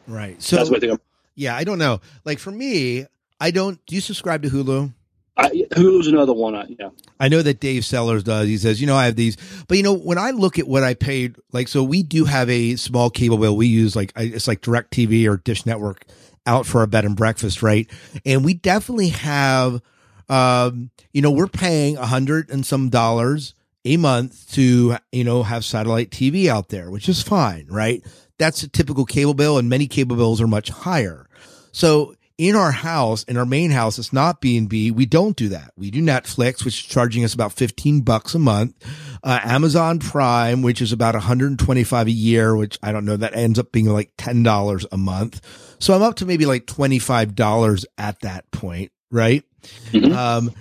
Right. 0.07 0.41
So 0.43 0.57
That's 0.57 0.69
what 0.69 0.77
I 0.77 0.81
think. 0.81 0.93
I'm, 0.93 1.01
yeah, 1.35 1.57
I 1.57 1.65
don't 1.65 1.79
know. 1.79 2.03
Like 2.27 2.39
for 2.39 2.51
me, 2.51 3.07
I 3.41 3.51
don't. 3.51 3.85
Do 3.87 3.95
you 3.95 4.03
subscribe 4.03 4.43
to 4.43 4.51
Hulu? 4.51 4.93
I, 5.37 5.51
Hulu's 5.73 6.07
another 6.07 6.33
one. 6.33 6.55
I, 6.55 6.67
yeah. 6.79 6.91
I 7.19 7.29
know 7.29 7.43
that 7.43 7.61
Dave 7.61 7.85
Sellers 7.85 8.23
does. 8.23 8.47
He 8.47 8.57
says, 8.57 8.81
you 8.81 8.87
know, 8.87 8.97
I 8.97 9.07
have 9.07 9.17
these, 9.17 9.37
but 9.67 9.77
you 9.77 9.83
know, 9.83 9.95
when 9.95 10.19
I 10.19 10.31
look 10.31 10.59
at 10.59 10.69
what 10.69 10.85
I 10.85 10.95
paid, 10.95 11.37
like, 11.53 11.67
so 11.69 11.83
we 11.83 12.03
do 12.03 12.25
have 12.25 12.49
a 12.49 12.77
small 12.77 13.11
cable 13.11 13.39
bill. 13.39 13.57
We 13.57 13.67
use 13.67 13.97
like, 13.97 14.13
it's 14.17 14.47
like 14.47 14.61
Direct 14.61 14.93
TV 14.93 15.29
or 15.29 15.37
Dish 15.39 15.67
Network 15.67 16.05
out 16.47 16.67
for 16.67 16.81
our 16.81 16.87
bed 16.87 17.05
and 17.05 17.17
breakfast, 17.17 17.63
right? 17.63 17.91
And 18.25 18.45
we 18.45 18.55
definitely 18.55 19.09
have, 19.09 19.81
um, 20.29 20.91
you 21.13 21.23
know, 21.23 21.31
we're 21.31 21.49
paying 21.49 21.97
a 21.97 22.07
hundred 22.07 22.51
and 22.51 22.65
some 22.65 22.89
dollars 22.89 23.55
a 23.85 23.97
month 23.97 24.53
to, 24.53 24.97
you 25.13 25.25
know, 25.25 25.43
have 25.43 25.65
satellite 25.65 26.11
TV 26.11 26.47
out 26.47 26.69
there, 26.69 26.91
which 26.91 27.09
is 27.09 27.23
fine, 27.23 27.67
right? 27.69 28.03
That's 28.39 28.63
a 28.63 28.69
typical 28.69 29.05
cable 29.05 29.35
bill 29.35 29.59
and 29.59 29.69
many 29.69 29.87
cable 29.87 30.17
bills 30.17 30.41
are 30.41 30.47
much 30.47 30.69
higher. 30.69 31.29
So 31.73 32.15
in 32.37 32.57
our 32.57 32.73
house, 32.73 33.23
in 33.25 33.37
our 33.37 33.47
main 33.47 33.71
house, 33.71 33.99
it's 33.99 34.13
not 34.13 34.41
B 34.41 34.57
and 34.59 34.69
B. 34.69 34.91
We 34.91 35.07
don't 35.07 35.37
do 35.37 35.51
that. 35.51 35.71
We 35.77 35.91
do 35.91 36.03
Netflix, 36.03 36.65
which 36.65 36.81
is 36.81 36.83
charging 36.83 37.25
us 37.25 37.33
about 37.35 37.53
fifteen 37.53 38.01
bucks 38.01 38.35
a 38.35 38.39
month. 38.39 38.75
Uh, 39.23 39.39
Amazon 39.45 39.99
Prime, 40.01 40.61
which 40.63 40.83
is 40.83 40.93
about 40.93 41.15
one 41.15 41.23
hundred 41.23 41.51
and 41.51 41.59
twenty-five 41.59 42.07
a 42.09 42.11
year, 42.13 42.57
which 42.57 42.79
I 42.83 42.91
don't 42.93 43.05
know. 43.05 43.17
That 43.17 43.37
ends 43.37 43.59
up 43.59 43.71
being 43.73 43.87
like 43.87 44.13
ten 44.19 44.43
dollars 44.43 44.85
a 44.91 44.97
month. 44.97 45.41
So 45.79 45.95
I'm 45.95 46.03
up 46.03 46.17
to 46.17 46.27
maybe 46.27 46.47
like 46.47 46.67
twenty-five 46.67 47.35
dollars 47.35 47.87
at 47.99 48.21
that 48.21 48.51
point, 48.51 48.91
right? 49.11 49.45
Mhm. 49.93 50.13
Um, 50.15 50.53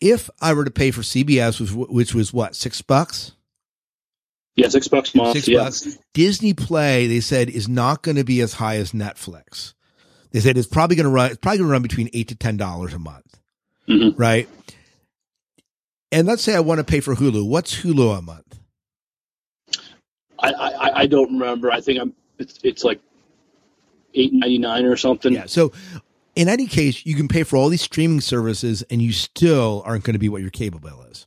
if 0.00 0.28
I 0.40 0.52
were 0.54 0.64
to 0.64 0.70
pay 0.72 0.90
for 0.90 1.02
CBS, 1.02 1.60
which, 1.60 1.70
which 1.88 2.14
was 2.14 2.32
what 2.32 2.56
six 2.56 2.82
bucks, 2.82 3.32
Yeah, 4.56 4.68
six 4.68 4.88
bucks 4.88 5.14
a 5.14 5.18
month. 5.18 5.34
six 5.34 5.46
yeah. 5.46 5.60
bucks. 5.64 5.96
Disney 6.12 6.52
Play, 6.52 7.06
they 7.06 7.20
said, 7.20 7.48
is 7.48 7.68
not 7.68 8.02
going 8.02 8.16
to 8.16 8.24
be 8.24 8.40
as 8.40 8.54
high 8.54 8.76
as 8.78 8.90
Netflix. 8.92 9.74
They 10.32 10.40
said 10.40 10.56
it's 10.58 10.66
probably 10.66 10.96
going 10.96 11.04
to 11.04 11.10
run. 11.10 11.30
It's 11.30 11.38
probably 11.38 11.58
going 11.58 11.68
to 11.68 11.72
run 11.72 11.82
between 11.82 12.10
eight 12.12 12.28
to 12.28 12.34
ten 12.34 12.56
dollars 12.56 12.94
a 12.94 12.98
month, 12.98 13.38
Mhm. 13.88 14.14
right? 14.18 14.48
And 16.10 16.26
let's 16.26 16.42
say 16.42 16.54
I 16.54 16.60
want 16.60 16.78
to 16.78 16.84
pay 16.84 17.00
for 17.00 17.14
Hulu. 17.14 17.46
What's 17.46 17.82
Hulu 17.82 18.18
a 18.18 18.22
month? 18.22 18.58
I, 20.38 20.50
I, 20.52 20.98
I 21.00 21.06
don't 21.06 21.32
remember. 21.32 21.70
I 21.70 21.80
think 21.80 22.00
I'm. 22.00 22.14
It's, 22.38 22.58
it's 22.64 22.82
like 22.84 23.00
eight 24.14 24.32
ninety 24.32 24.58
nine 24.58 24.84
or 24.84 24.96
something. 24.96 25.32
Yeah. 25.32 25.46
So, 25.46 25.72
in 26.34 26.48
any 26.48 26.66
case, 26.66 27.06
you 27.06 27.14
can 27.14 27.28
pay 27.28 27.44
for 27.44 27.56
all 27.56 27.68
these 27.68 27.82
streaming 27.82 28.20
services, 28.20 28.82
and 28.90 29.00
you 29.00 29.12
still 29.12 29.82
aren't 29.86 30.04
going 30.04 30.14
to 30.14 30.18
be 30.18 30.28
what 30.28 30.42
your 30.42 30.50
cable 30.50 30.80
bill 30.80 31.02
is. 31.10 31.26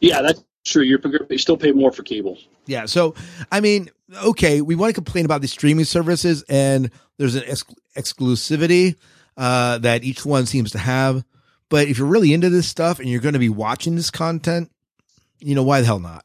Yeah, 0.00 0.20
that's 0.22 0.44
true. 0.64 0.82
You're 0.82 1.00
you 1.30 1.38
still 1.38 1.56
pay 1.56 1.72
more 1.72 1.92
for 1.92 2.02
cable. 2.02 2.38
Yeah. 2.66 2.86
So, 2.86 3.14
I 3.50 3.60
mean, 3.60 3.90
okay, 4.24 4.60
we 4.60 4.74
want 4.74 4.90
to 4.90 4.94
complain 4.94 5.24
about 5.24 5.40
the 5.40 5.48
streaming 5.48 5.84
services, 5.84 6.44
and 6.48 6.90
there's 7.18 7.34
an 7.34 7.44
ex- 7.46 7.64
exclusivity 7.96 8.96
uh, 9.36 9.78
that 9.78 10.04
each 10.04 10.24
one 10.24 10.46
seems 10.46 10.72
to 10.72 10.78
have. 10.78 11.24
But 11.68 11.88
if 11.88 11.98
you're 11.98 12.06
really 12.06 12.32
into 12.32 12.50
this 12.50 12.68
stuff 12.68 13.00
and 13.00 13.08
you're 13.08 13.20
going 13.20 13.34
to 13.34 13.40
be 13.40 13.48
watching 13.48 13.96
this 13.96 14.10
content, 14.10 14.70
you 15.40 15.54
know, 15.54 15.62
why 15.62 15.80
the 15.80 15.86
hell 15.86 15.98
not? 15.98 16.24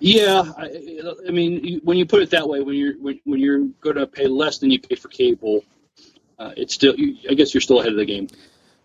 Yeah, 0.00 0.44
I, 0.56 0.70
I 1.26 1.30
mean, 1.30 1.80
when 1.82 1.96
you 1.96 2.06
put 2.06 2.22
it 2.22 2.30
that 2.30 2.48
way, 2.48 2.60
when 2.60 2.76
you're 2.76 2.94
when, 2.98 3.18
when 3.24 3.40
you're 3.40 3.66
going 3.80 3.96
to 3.96 4.06
pay 4.06 4.28
less 4.28 4.58
than 4.58 4.70
you 4.70 4.78
pay 4.78 4.94
for 4.94 5.08
cable, 5.08 5.64
uh, 6.38 6.52
it's 6.56 6.74
still. 6.74 6.94
I 7.28 7.34
guess 7.34 7.52
you're 7.52 7.60
still 7.60 7.80
ahead 7.80 7.92
of 7.92 7.98
the 7.98 8.04
game. 8.04 8.28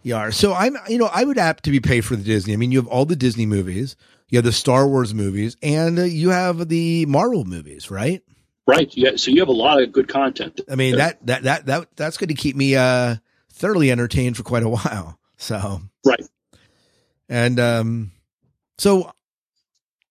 You 0.01 0.15
are. 0.15 0.31
So 0.31 0.53
I'm, 0.53 0.75
you 0.89 0.97
know, 0.97 1.09
I 1.13 1.23
would 1.23 1.37
apt 1.37 1.65
to 1.65 1.71
be 1.71 1.79
paid 1.79 2.01
for 2.01 2.15
the 2.15 2.23
Disney. 2.23 2.53
I 2.53 2.55
mean, 2.55 2.71
you 2.71 2.79
have 2.79 2.87
all 2.87 3.05
the 3.05 3.15
Disney 3.15 3.45
movies, 3.45 3.95
you 4.33 4.37
have 4.37 4.45
the 4.45 4.51
Star 4.51 4.87
Wars 4.87 5.13
movies, 5.13 5.55
and 5.61 5.99
uh, 5.99 6.03
you 6.03 6.29
have 6.29 6.67
the 6.67 7.05
Marvel 7.05 7.45
movies, 7.45 7.91
right? 7.91 8.23
Right. 8.65 8.91
Yeah. 8.97 9.11
So 9.17 9.29
you 9.29 9.41
have 9.41 9.47
a 9.47 9.51
lot 9.51 9.79
of 9.79 9.91
good 9.91 10.07
content. 10.07 10.59
I 10.67 10.75
mean, 10.75 10.95
that 10.95 11.23
that 11.27 11.43
that 11.43 11.65
that 11.67 11.95
that's 11.95 12.17
going 12.17 12.29
to 12.29 12.33
keep 12.33 12.55
me 12.55 12.75
uh 12.75 13.17
thoroughly 13.51 13.91
entertained 13.91 14.35
for 14.35 14.41
quite 14.41 14.63
a 14.63 14.69
while. 14.69 15.19
So 15.37 15.81
Right. 16.03 16.25
and 17.29 17.59
um, 17.59 18.11
so 18.79 19.11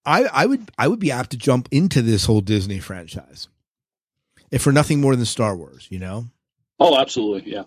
I 0.07 0.25
I 0.25 0.47
would 0.47 0.71
I 0.79 0.87
would 0.87 1.01
be 1.01 1.11
apt 1.11 1.31
to 1.31 1.37
jump 1.37 1.69
into 1.73 2.01
this 2.01 2.25
whole 2.27 2.43
Disney 2.43 2.79
franchise, 2.79 3.49
if 4.53 4.63
for 4.63 4.73
nothing 4.73 5.01
more 5.01 5.17
than 5.17 5.25
Star 5.25 5.57
Wars, 5.57 5.89
you 5.91 5.99
know. 5.99 6.27
Oh, 6.79 6.97
absolutely. 7.01 7.51
Yeah. 7.53 7.65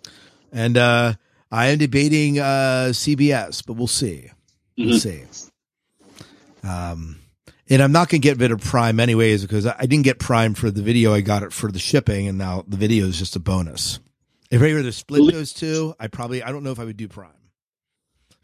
And 0.53 0.77
uh, 0.77 1.13
I 1.51 1.67
am 1.67 1.79
debating 1.79 2.39
uh, 2.39 2.89
CBS, 2.91 3.61
but 3.65 3.73
we'll 3.73 3.87
see. 3.87 4.29
We'll 4.77 4.95
Mhm. 4.95 4.99
see. 5.01 5.51
Um, 6.65 7.19
and 7.69 7.81
I'm 7.81 7.91
not 7.91 8.09
going 8.09 8.21
to 8.21 8.27
get 8.27 8.37
rid 8.39 8.51
of 8.51 8.61
Prime 8.61 8.99
anyways 8.99 9.41
because 9.41 9.65
I 9.65 9.81
didn't 9.85 10.03
get 10.03 10.19
Prime 10.19 10.53
for 10.53 10.69
the 10.69 10.81
video. 10.81 11.13
I 11.13 11.21
got 11.21 11.43
it 11.43 11.51
for 11.53 11.71
the 11.71 11.79
shipping, 11.79 12.27
and 12.27 12.37
now 12.37 12.63
the 12.67 12.77
video 12.77 13.05
is 13.05 13.17
just 13.17 13.35
a 13.35 13.39
bonus. 13.39 13.99
If 14.51 14.61
I 14.61 14.73
were 14.73 14.83
to 14.83 14.91
split 14.91 15.31
those 15.33 15.53
two, 15.53 15.95
I 15.99 16.07
probably 16.07 16.43
I 16.43 16.51
don't 16.51 16.63
know 16.63 16.71
if 16.71 16.79
I 16.79 16.85
would 16.85 16.97
do 16.97 17.07
Prime. 17.07 17.31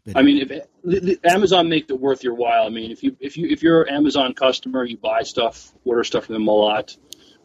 Video. 0.04 0.20
I 0.20 0.24
mean, 0.24 0.38
if 0.42 0.48
the- 0.48 1.00
the- 1.00 1.20
Amazon 1.24 1.68
makes 1.68 1.88
it 1.88 2.00
worth 2.00 2.24
your 2.24 2.34
while. 2.34 2.66
I 2.66 2.70
mean, 2.70 2.90
if 2.90 3.04
you 3.04 3.16
if 3.20 3.36
you 3.36 3.46
if 3.48 3.62
you're 3.62 3.82
an 3.82 3.94
Amazon 3.94 4.34
customer, 4.34 4.84
you 4.84 4.96
buy 4.96 5.22
stuff, 5.22 5.72
order 5.84 6.02
stuff 6.02 6.26
from 6.26 6.34
them 6.34 6.48
a 6.48 6.50
lot, 6.50 6.96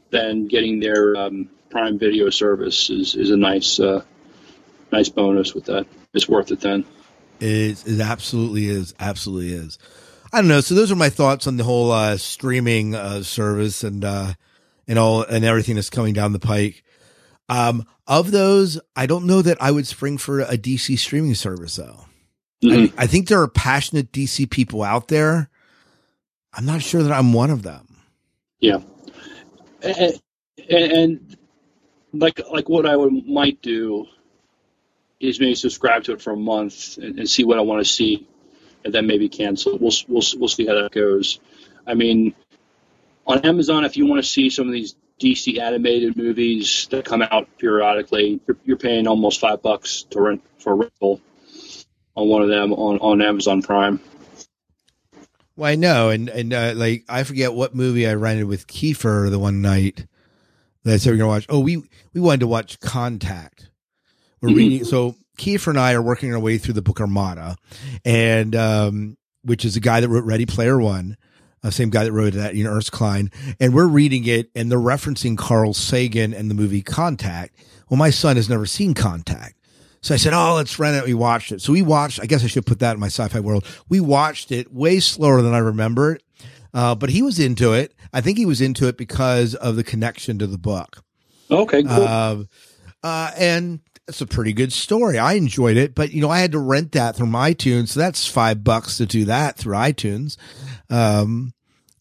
then 0.10 0.48
getting 0.48 0.80
their 0.80 1.16
um, 1.16 1.50
Prime 1.70 2.00
Video 2.00 2.32
service 2.32 2.90
is 2.90 3.13
is 3.13 3.30
a 3.30 3.38
nice 3.38 3.80
uh, 3.80 4.04
nice 4.92 5.10
bonus 5.10 5.54
with 5.54 5.66
that. 5.66 5.86
It's 6.16 6.28
worth 6.28 6.50
it 6.52 6.62
then. 6.62 6.86
It, 7.40 7.84
it 7.86 8.00
absolutely 8.00 8.68
is. 8.68 8.96
Absolutely 9.00 9.54
is. 9.54 9.78
I 10.34 10.42
don't 10.42 10.48
know. 10.48 10.62
So 10.62 10.76
those 10.76 10.92
are 10.92 10.96
my 10.96 11.10
thoughts 11.10 11.48
on 11.48 11.58
the 11.58 11.63
whole 11.63 11.92
uh, 11.92 12.18
streaming 12.18 12.96
uh, 12.96 13.24
service 13.24 13.84
and 13.84 14.04
uh, 14.04 14.34
and 14.88 15.00
all 15.00 15.24
and 15.24 15.46
everything 15.46 15.76
that's 15.76 15.90
coming 15.90 16.13
down 16.13 16.34
the 16.34 16.40
pike. 16.40 16.84
Um, 17.50 17.86
of 18.08 18.32
those, 18.32 18.80
I 18.96 19.06
don't 19.06 19.26
know 19.26 19.42
that 19.42 19.58
I 19.62 19.72
would 19.72 19.88
spring 19.88 20.18
for 20.18 20.42
a 20.42 20.58
DC 20.58 20.98
streaming 21.00 21.36
service 21.36 21.76
though. 21.78 22.06
Mhm. 22.63 22.94
I, 22.98 23.04
I 23.04 23.08
think 23.08 23.28
there 23.28 23.42
are 23.42 23.48
passionate 23.48 24.12
DC 24.12 24.50
people 24.50 24.84
out 24.84 25.08
there. 25.08 25.50
I'm 26.54 26.66
not 26.66 26.82
sure 26.82 27.04
that 27.04 27.12
I'm 27.12 27.34
one 27.34 27.52
of 27.52 27.63
them. 27.63 27.88
Yeah, 28.60 28.80
and, 29.82 30.20
and 30.70 31.38
like 32.13 32.42
like 32.52 32.68
what 32.68 32.86
I 32.86 32.96
would 32.96 33.28
might 33.28 33.62
do 33.62 34.08
is 35.20 35.40
maybe 35.40 35.56
subscribe 35.56 36.04
to 36.06 36.13
it 36.13 36.22
for 36.22 36.34
a 36.34 36.38
month 36.38 36.98
and, 36.98 37.20
and 37.20 37.30
see 37.30 37.44
what 37.44 37.58
I 37.58 37.62
want 37.62 37.86
to 37.86 37.92
see, 37.92 38.28
and 38.84 38.94
then 38.94 39.08
maybe 39.08 39.30
cancel. 39.30 39.78
We'll 39.78 39.94
we'll 40.08 40.24
we'll 40.38 40.50
see 40.50 40.66
how 40.66 40.82
that 40.82 40.92
goes. 40.92 41.40
I 41.86 41.94
mean, 41.94 42.36
on 43.26 43.46
Amazon, 43.46 43.86
if 43.86 43.98
you 43.98 44.06
want 44.06 44.24
to 44.24 44.28
see 44.28 44.50
some 44.50 44.68
of 44.68 44.74
these 44.74 44.96
DC 45.20 45.60
animated 45.60 46.16
movies 46.16 46.88
that 46.92 47.06
come 47.06 47.22
out 47.22 47.48
periodically. 47.58 48.40
You're, 48.48 48.58
you're 48.66 48.78
paying 48.78 49.08
almost 49.08 49.40
five 49.40 49.62
bucks 49.62 50.04
to 50.12 50.22
rent 50.22 50.44
for 50.60 50.74
a 50.74 50.76
rental 50.76 51.22
on 52.16 52.28
one 52.28 52.42
of 52.42 52.50
them 52.50 52.74
on, 52.74 53.00
on 53.00 53.22
Amazon 53.22 53.62
Prime. 53.62 54.00
Well, 55.56 55.72
I 55.72 55.76
know, 55.76 56.10
and 56.10 56.30
and 56.30 56.54
uh, 56.54 56.74
like 56.76 57.04
I 57.10 57.24
forget 57.24 57.52
what 57.52 57.74
movie 57.74 58.08
I 58.08 58.13
rented 58.13 58.46
with 58.46 58.68
Kiefer 58.68 59.32
the 59.32 59.40
one 59.40 59.63
night 59.63 60.06
that 60.84 60.94
I 60.94 60.98
said 60.98 61.12
we 61.12 61.16
are 61.16 61.18
gonna 61.18 61.30
watch. 61.30 61.48
Oh, 61.50 61.60
we 61.60 61.78
we 62.13 62.22
wanted 62.22 62.42
to 62.42 62.48
watch 62.48 62.80
Contact. 62.80 63.66
We're 64.41 64.50
Mhm. 64.50 64.56
reading. 64.56 64.84
So 64.86 65.15
Kiefer 65.38 65.67
and 65.67 65.80
I 65.80 65.93
are 65.93 66.02
working 66.02 66.34
our 66.34 66.39
way 66.39 66.58
through 66.58 66.73
the 66.76 66.82
book 66.82 67.00
Armada, 67.00 67.56
and 68.06 68.56
um, 68.56 69.17
which 69.43 69.65
is 69.65 69.73
the 69.76 69.80
guy 69.80 70.00
that 70.02 70.10
wrote 70.10 70.23
Ready 70.26 70.45
Player 70.45 70.80
One, 70.80 71.15
uh, 71.63 71.69
same 71.69 71.89
guy 71.89 72.04
that 72.04 72.12
wrote 72.12 72.34
that, 72.34 72.56
you 72.56 72.63
know, 72.63 72.71
Ernest 72.71 72.91
Cline, 72.91 73.32
and 73.60 73.73
we're 73.73 73.88
reading 73.88 74.26
it, 74.26 74.50
and 74.56 74.71
they're 74.71 74.80
referencing 74.80 75.38
Carl 75.38 75.73
Sagan 75.73 76.34
and 76.34 76.50
the 76.50 76.56
movie 76.56 76.82
Contact. 76.82 77.56
Well, 77.89 77.97
my 77.97 78.10
son 78.10 78.36
has 78.36 78.50
never 78.50 78.65
seen 78.65 78.93
Contact. 78.93 79.56
So 80.02 80.13
I 80.13 80.17
said, 80.17 80.34
"Oh, 80.34 80.56
let's 80.56 80.78
rent 80.80 80.95
it." 80.97 81.06
We 81.06 81.13
watched 81.13 81.52
it. 81.52 81.62
So 81.62 81.73
we 81.73 81.82
watched. 81.82 82.19
I 82.21 82.26
guess 82.26 82.43
I 82.43 82.47
should 82.47 82.65
put 82.65 82.80
that 82.80 82.93
in 82.93 83.00
my 83.00 83.08
sci-fi 83.08 83.39
world. 83.39 83.65
We 83.89 84.00
watched 84.00 84.52
it 84.52 84.71
way 84.73 85.00
slower 85.00 85.41
than 85.41 85.54
I 85.54 85.58
remember 85.58 86.13
it, 86.13 86.23
uh, 86.73 86.95
but 86.95 87.10
he 87.10 87.21
was 87.21 87.39
into 87.39 87.73
it. 87.73 87.93
I 88.13 88.21
think 88.21 88.38
he 88.38 88.45
was 88.45 88.62
into 88.62 88.88
it 88.88 88.97
because 88.97 89.56
of 89.56 89.76
the 89.76 89.84
connection 89.84 90.38
to 90.39 90.47
the 90.47 90.58
book. 90.58 91.04
Okay, 91.50 91.84
cool. 91.84 91.91
Uh, 91.91 92.36
uh, 93.04 93.32
and 93.38 93.80
it's 94.08 94.22
a 94.22 94.28
pretty 94.28 94.54
good 94.54 94.72
story. 94.72 95.17
I 95.20 95.34
enjoyed 95.34 95.78
it, 95.78 95.93
but 95.96 96.12
you 96.12 96.22
know, 96.22 96.30
I 96.30 96.39
had 96.39 96.54
to 96.54 96.60
rent 96.60 96.93
that 96.93 97.15
through 97.15 97.28
iTunes, 97.28 97.89
so 97.89 98.00
that's 98.00 98.26
five 98.28 98.63
bucks 98.63 98.98
to 98.98 99.06
do 99.06 99.26
that 99.26 99.58
through 99.58 99.76
iTunes. 99.76 100.38
Um, 100.89 101.54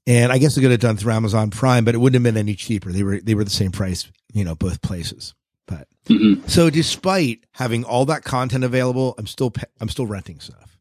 and 0.06 0.30
I 0.30 0.38
guess 0.38 0.56
I 0.56 0.60
could 0.60 0.70
have 0.70 0.80
done 0.80 0.96
through 0.96 1.12
Amazon 1.12 1.50
Prime, 1.50 1.84
but 1.84 1.94
it 1.94 1.98
wouldn't 1.98 2.24
have 2.24 2.34
been 2.34 2.38
any 2.40 2.54
cheaper. 2.54 2.92
They 2.92 3.02
were 3.02 3.20
they 3.20 3.34
were 3.34 3.44
the 3.44 3.50
same 3.50 3.72
price, 3.72 4.10
you 4.32 4.44
know, 4.44 4.54
both 4.54 4.80
places. 4.82 5.34
But 5.66 5.88
Mhm. 6.06 6.48
so, 6.48 6.70
despite 6.70 7.40
having 7.52 7.82
all 7.84 8.04
that 8.06 8.22
content 8.22 8.62
available, 8.62 9.14
I'm 9.18 9.26
still 9.26 9.52
I'm 9.80 9.88
still 9.88 10.06
renting 10.06 10.38
stuff. 10.38 10.78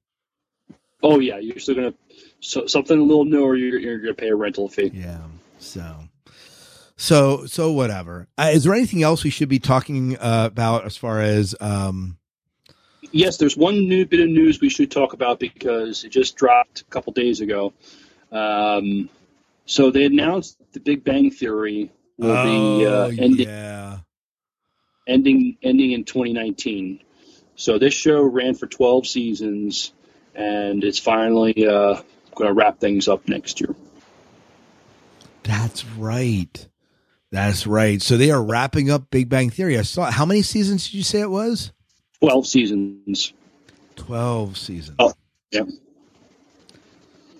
Oh 1.01 1.19
yeah, 1.19 1.39
you're 1.39 1.57
still 1.59 1.75
gonna 1.75 1.93
so, 2.39 2.67
something 2.67 2.99
a 2.99 3.03
little 3.03 3.25
newer. 3.25 3.55
You're, 3.55 3.79
you're 3.79 3.99
gonna 3.99 4.13
pay 4.13 4.29
a 4.29 4.35
rental 4.35 4.69
fee. 4.69 4.91
Yeah. 4.93 5.21
So, 5.57 5.95
so 6.97 7.45
so 7.45 7.71
whatever. 7.71 8.27
Uh, 8.37 8.51
is 8.53 8.63
there 8.63 8.73
anything 8.73 9.03
else 9.03 9.23
we 9.23 9.29
should 9.29 9.49
be 9.49 9.59
talking 9.59 10.17
uh, 10.17 10.49
about 10.51 10.85
as 10.85 10.97
far 10.97 11.21
as 11.21 11.55
um? 11.59 12.17
Yes, 13.11 13.37
there's 13.37 13.55
one 13.55 13.87
new 13.87 14.05
bit 14.05 14.19
of 14.19 14.27
news 14.27 14.59
we 14.59 14.69
should 14.69 14.91
talk 14.91 15.13
about 15.13 15.39
because 15.39 16.03
it 16.03 16.09
just 16.09 16.35
dropped 16.35 16.81
a 16.81 16.85
couple 16.85 17.13
days 17.13 17.39
ago. 17.39 17.71
Um, 18.31 19.09
so 19.65 19.89
they 19.91 20.05
announced 20.05 20.57
the 20.73 20.79
Big 20.79 21.03
Bang 21.03 21.31
Theory 21.31 21.91
will 22.17 22.43
be 22.43 22.85
uh, 22.85 22.89
Oh, 22.89 23.07
ending, 23.09 23.47
yeah. 23.47 23.99
ending 25.07 25.57
ending 25.61 25.91
in 25.91 26.03
2019. 26.03 26.99
So 27.55 27.77
this 27.79 27.93
show 27.93 28.21
ran 28.21 28.53
for 28.55 28.67
12 28.67 29.07
seasons, 29.07 29.93
and 30.33 30.83
it's 30.83 30.99
finally 30.99 31.65
uh, 31.65 32.01
going 32.35 32.49
to 32.49 32.53
wrap 32.53 32.79
things 32.79 33.07
up 33.07 33.29
next 33.29 33.61
year. 33.61 33.73
That's 35.43 35.85
right. 35.85 36.67
That's 37.31 37.67
right. 37.67 38.01
So 38.01 38.17
they 38.17 38.31
are 38.31 38.43
wrapping 38.43 38.89
up 38.89 39.09
Big 39.09 39.29
Bang 39.29 39.49
Theory. 39.49 39.77
I 39.77 39.81
saw 39.81 40.09
how 40.09 40.25
many 40.25 40.41
seasons 40.41 40.85
did 40.85 40.93
you 40.93 41.03
say 41.03 41.21
it 41.21 41.29
was? 41.29 41.71
12 42.21 42.47
seasons. 42.47 43.33
12 43.95 44.57
seasons. 44.57 44.95
Oh, 44.99 45.13
yeah. 45.51 45.63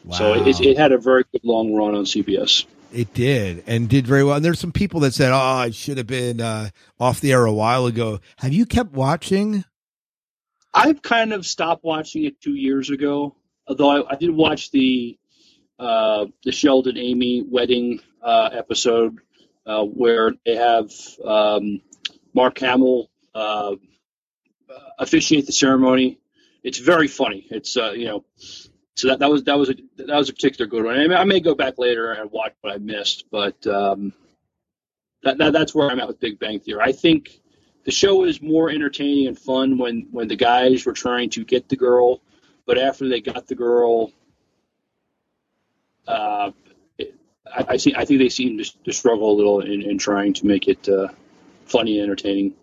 Wow. 0.05 0.17
So 0.17 0.33
it, 0.33 0.59
it 0.61 0.77
had 0.77 0.91
a 0.91 0.97
very 0.97 1.23
good 1.31 1.43
long 1.43 1.73
run 1.73 1.95
on 1.95 2.03
CBS. 2.05 2.65
It 2.93 3.13
did 3.13 3.63
and 3.67 3.89
did 3.89 4.05
very 4.05 4.23
well. 4.23 4.35
And 4.35 4.45
there's 4.45 4.59
some 4.59 4.71
people 4.71 5.01
that 5.01 5.13
said, 5.13 5.31
"Oh, 5.33 5.61
it 5.61 5.75
should 5.75 5.97
have 5.97 6.07
been 6.07 6.39
uh, 6.39 6.69
off 6.99 7.19
the 7.19 7.33
air 7.33 7.45
a 7.45 7.51
while 7.51 7.87
ago." 7.87 8.19
Have 8.37 8.53
you 8.53 8.65
kept 8.65 8.93
watching? 8.93 9.65
I've 10.73 11.01
kind 11.01 11.33
of 11.33 11.45
stopped 11.45 11.83
watching 11.83 12.25
it 12.25 12.39
two 12.39 12.53
years 12.53 12.89
ago, 12.89 13.35
although 13.67 13.89
I, 13.89 14.13
I 14.13 14.15
did 14.15 14.29
watch 14.29 14.71
the 14.71 15.17
uh, 15.79 16.27
the 16.43 16.51
Sheldon 16.51 16.97
Amy 16.97 17.43
wedding 17.45 17.99
uh, 18.21 18.49
episode 18.53 19.19
uh, 19.65 19.83
where 19.83 20.33
they 20.45 20.55
have 20.55 20.91
um, 21.23 21.81
Mark 22.33 22.59
Hamill 22.59 23.09
uh, 23.33 23.75
officiate 24.99 25.45
the 25.45 25.51
ceremony. 25.51 26.19
It's 26.63 26.79
very 26.79 27.07
funny. 27.07 27.47
It's 27.49 27.77
uh, 27.77 27.91
you 27.91 28.05
know, 28.05 28.25
so 28.95 29.09
that, 29.09 29.19
that 29.19 29.29
was 29.29 29.43
that 29.43 29.57
was 29.57 29.69
a 29.69 29.75
that 29.97 30.17
was 30.17 30.29
a 30.29 30.33
particular 30.33 30.67
good 30.67 30.83
one. 30.83 30.97
I 30.97 31.07
may, 31.07 31.15
I 31.15 31.23
may 31.23 31.39
go 31.39 31.55
back 31.55 31.77
later 31.77 32.11
and 32.11 32.31
watch 32.31 32.53
what 32.61 32.73
I 32.73 32.77
missed, 32.77 33.25
but 33.29 33.65
um, 33.67 34.13
that, 35.23 35.37
that 35.37 35.53
that's 35.53 35.75
where 35.75 35.89
I'm 35.89 35.99
at 35.99 36.07
with 36.07 36.19
Big 36.19 36.39
Bang 36.39 36.59
Theory. 36.59 36.81
I 36.81 36.91
think 36.91 37.41
the 37.83 37.91
show 37.91 38.23
is 38.23 38.41
more 38.41 38.69
entertaining 38.69 39.27
and 39.27 39.37
fun 39.37 39.77
when 39.77 40.07
when 40.11 40.27
the 40.27 40.35
guys 40.35 40.85
were 40.85 40.93
trying 40.93 41.29
to 41.31 41.43
get 41.43 41.69
the 41.69 41.75
girl, 41.75 42.21
but 42.65 42.77
after 42.77 43.07
they 43.07 43.21
got 43.21 43.47
the 43.47 43.55
girl, 43.55 44.11
uh, 46.07 46.51
I, 47.45 47.65
I 47.69 47.77
see. 47.77 47.93
I 47.95 48.05
think 48.05 48.19
they 48.19 48.29
seem 48.29 48.57
to, 48.57 48.83
to 48.83 48.93
struggle 48.93 49.31
a 49.31 49.35
little 49.35 49.61
in, 49.61 49.81
in 49.81 49.97
trying 49.97 50.33
to 50.33 50.45
make 50.45 50.67
it 50.67 50.87
uh, 50.89 51.07
funny 51.65 51.99
and 51.99 52.05
entertaining. 52.05 52.53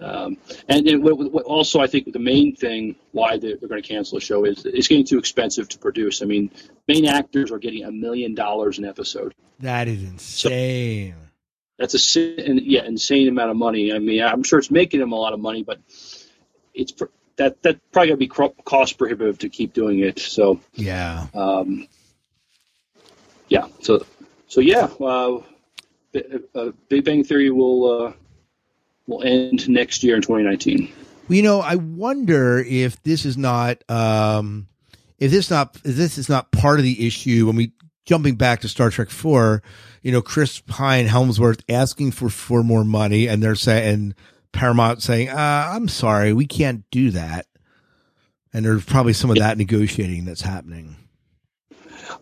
Um, 0.00 0.36
and 0.68 0.86
then 0.86 1.02
what, 1.02 1.16
what 1.32 1.44
also, 1.44 1.80
I 1.80 1.86
think 1.86 2.12
the 2.12 2.18
main 2.18 2.56
thing 2.56 2.96
why 3.12 3.38
they're, 3.38 3.56
they're 3.56 3.68
going 3.68 3.82
to 3.82 3.88
cancel 3.88 4.18
the 4.18 4.24
show 4.24 4.44
is 4.44 4.64
it's 4.64 4.88
getting 4.88 5.04
too 5.04 5.18
expensive 5.18 5.68
to 5.70 5.78
produce. 5.78 6.22
I 6.22 6.24
mean, 6.24 6.50
main 6.88 7.06
actors 7.06 7.52
are 7.52 7.58
getting 7.58 7.84
a 7.84 7.92
million 7.92 8.34
dollars 8.34 8.78
an 8.78 8.84
episode. 8.84 9.34
That 9.60 9.86
is 9.86 10.02
insane. 10.02 11.14
That's 11.78 12.16
a 12.16 12.20
yeah 12.20 12.84
insane 12.84 13.28
amount 13.28 13.50
of 13.50 13.56
money. 13.56 13.92
I 13.92 13.98
mean, 13.98 14.22
I'm 14.22 14.42
sure 14.42 14.58
it's 14.58 14.70
making 14.70 15.00
them 15.00 15.12
a 15.12 15.16
lot 15.16 15.32
of 15.32 15.40
money, 15.40 15.62
but 15.62 15.80
it's 16.74 16.92
that 17.36 17.62
that 17.62 17.80
probably 17.92 18.08
going 18.08 18.20
to 18.20 18.52
be 18.52 18.62
cost 18.64 18.98
prohibitive 18.98 19.38
to 19.38 19.48
keep 19.48 19.72
doing 19.72 20.00
it. 20.00 20.18
So 20.18 20.60
yeah, 20.74 21.26
um, 21.34 21.88
yeah. 23.48 23.66
So 23.80 24.04
so 24.52 24.60
yeah, 24.60 24.86
uh, 25.00 25.38
uh, 26.54 26.72
Big 26.90 27.06
Bang 27.06 27.24
Theory 27.24 27.50
will 27.50 28.04
uh, 28.04 28.12
will 29.06 29.22
end 29.22 29.66
next 29.66 30.04
year 30.04 30.14
in 30.14 30.20
2019. 30.20 30.92
Well, 31.26 31.36
you 31.36 31.42
know, 31.42 31.60
I 31.60 31.76
wonder 31.76 32.58
if 32.58 33.02
this 33.02 33.24
is 33.24 33.38
not 33.38 33.82
um 33.88 34.68
if 35.18 35.30
this 35.30 35.50
not 35.50 35.76
if 35.76 35.96
this 35.96 36.18
is 36.18 36.28
not 36.28 36.52
part 36.52 36.78
of 36.78 36.84
the 36.84 37.06
issue 37.06 37.46
when 37.46 37.56
we 37.56 37.72
jumping 38.04 38.34
back 38.34 38.60
to 38.60 38.68
Star 38.68 38.90
Trek 38.90 39.08
4, 39.08 39.62
you 40.02 40.12
know, 40.12 40.20
Chris 40.20 40.60
Pine 40.60 41.08
Hemsworth 41.08 41.62
asking 41.70 42.10
for 42.10 42.28
for 42.28 42.62
more 42.62 42.84
money 42.84 43.28
and 43.28 43.42
they're 43.42 43.54
saying 43.54 44.14
Paramount 44.52 45.02
saying, 45.02 45.30
uh, 45.30 45.70
I'm 45.72 45.88
sorry, 45.88 46.34
we 46.34 46.46
can't 46.46 46.84
do 46.90 47.10
that. 47.12 47.46
And 48.52 48.66
there's 48.66 48.84
probably 48.84 49.14
some 49.14 49.30
of 49.30 49.38
that 49.38 49.56
negotiating 49.56 50.26
that's 50.26 50.42
happening. 50.42 50.96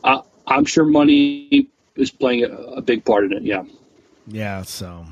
Uh, 0.04 0.22
I'm 0.46 0.64
sure 0.64 0.84
money 0.84 1.72
is 2.00 2.10
playing 2.10 2.44
a, 2.44 2.48
a 2.48 2.82
big 2.82 3.04
part 3.04 3.24
in 3.24 3.32
it. 3.32 3.42
Yeah. 3.42 3.64
Yeah, 4.26 4.62
so 4.62 5.06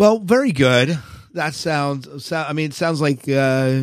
well, 0.00 0.18
very 0.18 0.52
good. 0.52 0.98
That 1.34 1.52
sounds. 1.52 2.24
So, 2.24 2.36
I 2.36 2.54
mean, 2.54 2.70
it 2.70 2.74
sounds 2.74 3.02
like 3.02 3.28
uh, 3.28 3.82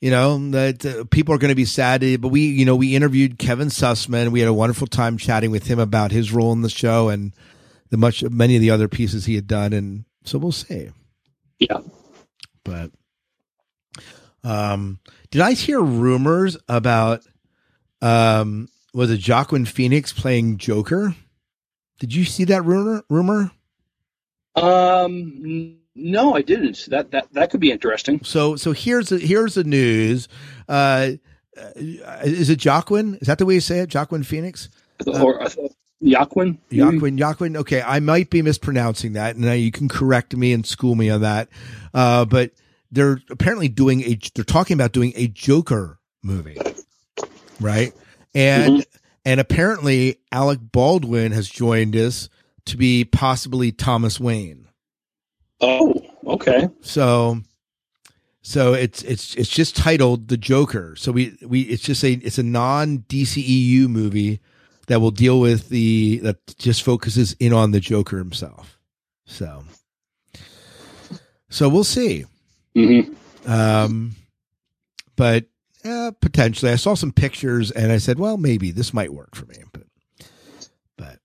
you 0.00 0.10
know 0.10 0.50
that 0.52 0.86
uh, 0.86 1.04
people 1.10 1.34
are 1.34 1.38
going 1.38 1.50
to 1.50 1.54
be 1.54 1.66
sad. 1.66 2.00
But 2.22 2.28
we, 2.28 2.46
you 2.46 2.64
know, 2.64 2.74
we 2.74 2.96
interviewed 2.96 3.38
Kevin 3.38 3.68
Sussman. 3.68 4.30
We 4.30 4.40
had 4.40 4.48
a 4.48 4.54
wonderful 4.54 4.86
time 4.86 5.18
chatting 5.18 5.50
with 5.50 5.66
him 5.66 5.78
about 5.78 6.10
his 6.10 6.32
role 6.32 6.52
in 6.52 6.62
the 6.62 6.70
show 6.70 7.10
and 7.10 7.34
the 7.90 7.98
much 7.98 8.22
many 8.24 8.56
of 8.56 8.62
the 8.62 8.70
other 8.70 8.88
pieces 8.88 9.26
he 9.26 9.34
had 9.34 9.46
done. 9.46 9.74
And 9.74 10.06
so 10.24 10.38
we'll 10.38 10.52
see. 10.52 10.88
Yeah. 11.58 11.80
But 12.64 12.92
um, 14.42 15.00
did 15.30 15.42
I 15.42 15.52
hear 15.52 15.82
rumors 15.82 16.56
about 16.66 17.20
um 18.00 18.70
was 18.96 19.10
it 19.10 19.28
Joaquin 19.28 19.66
Phoenix 19.66 20.14
playing 20.14 20.56
Joker? 20.56 21.14
Did 22.00 22.14
you 22.14 22.24
see 22.24 22.44
that 22.44 22.64
rumor? 22.64 23.04
Rumor? 23.10 23.50
Um, 24.54 25.76
no, 25.94 26.34
I 26.34 26.40
didn't. 26.40 26.86
That 26.88 27.10
that 27.10 27.30
that 27.34 27.50
could 27.50 27.60
be 27.60 27.70
interesting. 27.70 28.24
So 28.24 28.56
so 28.56 28.72
here's 28.72 29.10
the 29.10 29.18
here's 29.18 29.54
the 29.54 29.64
news. 29.64 30.28
Uh, 30.66 31.12
uh, 31.58 31.70
is 32.24 32.48
it 32.48 32.64
Joaquin? 32.64 33.16
Is 33.16 33.26
that 33.26 33.36
the 33.36 33.44
way 33.44 33.54
you 33.54 33.60
say 33.60 33.80
it? 33.80 33.94
Joaquin 33.94 34.22
Phoenix? 34.22 34.70
or 35.06 35.42
uh, 35.42 35.50
Yaquin? 36.00 36.58
Joaquin, 36.72 37.18
Joaquin. 37.18 37.56
Okay, 37.58 37.82
I 37.82 38.00
might 38.00 38.30
be 38.30 38.40
mispronouncing 38.40 39.12
that, 39.12 39.36
and 39.36 39.44
now 39.44 39.52
you 39.52 39.70
can 39.70 39.88
correct 39.88 40.34
me 40.34 40.54
and 40.54 40.64
school 40.64 40.94
me 40.94 41.10
on 41.10 41.20
that. 41.20 41.48
Uh, 41.92 42.24
but 42.24 42.52
they're 42.90 43.20
apparently 43.28 43.68
doing 43.68 44.00
a. 44.04 44.18
They're 44.34 44.44
talking 44.44 44.74
about 44.74 44.92
doing 44.92 45.12
a 45.16 45.28
Joker 45.28 45.98
movie, 46.22 46.56
right? 47.60 47.92
And 48.36 48.84
and 49.24 49.40
apparently 49.40 50.20
Alec 50.30 50.60
Baldwin 50.60 51.32
has 51.32 51.48
joined 51.48 51.96
us 51.96 52.28
to 52.66 52.76
be 52.76 53.04
possibly 53.04 53.72
Thomas 53.72 54.20
Wayne. 54.20 54.68
Oh, 55.60 55.94
okay. 56.26 56.68
So 56.82 57.40
so 58.42 58.74
it's 58.74 59.02
it's 59.02 59.34
it's 59.34 59.48
just 59.48 59.74
titled 59.74 60.28
The 60.28 60.36
Joker. 60.36 60.94
So 60.96 61.10
we 61.12 61.36
we 61.42 61.62
it's 61.62 61.82
just 61.82 62.04
a 62.04 62.12
it's 62.12 62.38
a 62.38 62.42
non 62.42 62.98
DCEU 63.08 63.88
movie 63.88 64.40
that 64.86 65.00
will 65.00 65.10
deal 65.10 65.40
with 65.40 65.68
the 65.68 66.18
that 66.18 66.56
just 66.58 66.82
focuses 66.82 67.34
in 67.40 67.52
on 67.52 67.70
the 67.70 67.80
Joker 67.80 68.18
himself. 68.18 68.78
So, 69.24 69.64
so 71.48 71.68
we'll 71.68 71.84
see. 71.84 72.24
Mm-hmm. 72.76 73.50
Um, 73.50 74.14
but 75.16 75.46
uh, 75.86 76.12
potentially, 76.20 76.72
I 76.72 76.76
saw 76.76 76.94
some 76.94 77.12
pictures 77.12 77.70
and 77.70 77.92
I 77.92 77.98
said, 77.98 78.18
well, 78.18 78.36
maybe 78.36 78.70
this 78.70 78.92
might 78.92 79.12
work 79.12 79.34
for 79.34 79.46
me. 79.46 79.56
But, 79.72 79.82
but, 80.96 81.18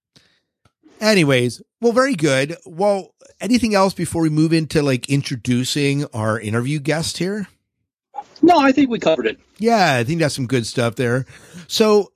anyways, 0.99 1.61
well, 1.79 1.91
very 1.93 2.15
good. 2.15 2.57
Well, 2.65 3.13
anything 3.39 3.75
else 3.75 3.93
before 3.93 4.21
we 4.21 4.29
move 4.29 4.53
into 4.53 4.81
like 4.81 5.09
introducing 5.09 6.05
our 6.13 6.39
interview 6.39 6.79
guest 6.79 7.17
here? 7.17 7.47
No, 8.41 8.57
I 8.57 8.71
think 8.71 8.89
we 8.89 8.99
covered 8.99 9.27
it. 9.27 9.39
Yeah, 9.57 9.95
I 9.95 10.03
think 10.03 10.19
that's 10.19 10.35
some 10.35 10.47
good 10.47 10.65
stuff 10.65 10.95
there. 10.95 11.25
So, 11.67 12.11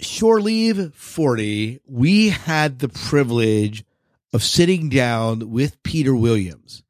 Shore 0.00 0.40
Leave 0.40 0.94
40, 0.94 1.80
we 1.86 2.30
had 2.30 2.78
the 2.78 2.88
privilege 2.88 3.84
of 4.32 4.42
sitting 4.42 4.88
down 4.88 5.50
with 5.50 5.82
Peter 5.82 6.14
Williams. 6.14 6.82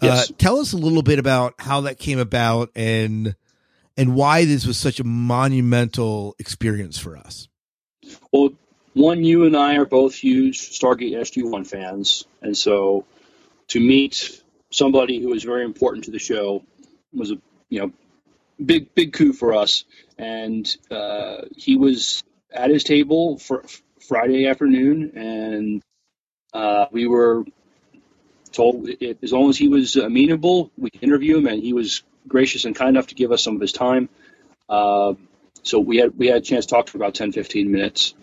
Yes. 0.00 0.30
Uh, 0.30 0.34
tell 0.38 0.58
us 0.58 0.72
a 0.72 0.76
little 0.76 1.02
bit 1.02 1.18
about 1.18 1.54
how 1.58 1.82
that 1.82 1.98
came 1.98 2.18
about 2.18 2.70
and 2.74 3.36
and 3.96 4.14
why 4.14 4.44
this 4.44 4.66
was 4.66 4.78
such 4.78 5.00
a 5.00 5.04
monumental 5.04 6.34
experience 6.38 6.98
for 6.98 7.16
us. 7.16 7.48
Well, 8.32 8.50
one, 8.94 9.24
you 9.24 9.44
and 9.44 9.56
I 9.56 9.76
are 9.76 9.84
both 9.84 10.14
huge 10.14 10.60
Stargate 10.60 11.12
SG1 11.12 11.66
fans, 11.66 12.26
and 12.42 12.56
so 12.56 13.04
to 13.68 13.80
meet 13.80 14.42
somebody 14.70 15.20
who 15.20 15.32
is 15.32 15.44
very 15.44 15.64
important 15.64 16.04
to 16.04 16.10
the 16.10 16.18
show 16.18 16.62
was 17.12 17.30
a 17.30 17.36
you 17.70 17.80
know 17.80 17.92
big 18.64 18.94
big 18.94 19.12
coup 19.12 19.32
for 19.32 19.54
us. 19.54 19.84
And 20.18 20.76
uh, 20.90 21.42
he 21.56 21.76
was 21.76 22.22
at 22.52 22.70
his 22.70 22.84
table 22.84 23.38
for 23.38 23.64
Friday 24.00 24.46
afternoon, 24.46 25.12
and 25.16 25.82
uh, 26.52 26.86
we 26.92 27.06
were 27.06 27.44
told 28.52 28.88
as 29.22 29.32
long 29.32 29.50
as 29.50 29.56
he 29.56 29.68
was 29.68 29.96
amenable, 29.96 30.70
we 30.78 30.90
could 30.90 31.02
interview 31.02 31.38
him, 31.38 31.46
and 31.48 31.60
he 31.60 31.72
was 31.72 32.04
gracious 32.26 32.64
and 32.64 32.74
kind 32.74 32.90
enough 32.90 33.08
to 33.08 33.14
give 33.14 33.32
us 33.32 33.42
some 33.42 33.54
of 33.54 33.60
his 33.60 33.72
time. 33.72 34.08
Uh, 34.68 35.14
so 35.62 35.78
we 35.78 35.98
had 35.98 36.16
we 36.16 36.26
had 36.28 36.38
a 36.38 36.40
chance 36.40 36.66
to 36.66 36.70
talk 36.70 36.88
for 36.88 36.98
about 36.98 37.14
10, 37.14 37.32
15 37.32 37.70
minutes. 37.70 38.14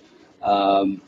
Um, 0.41 1.01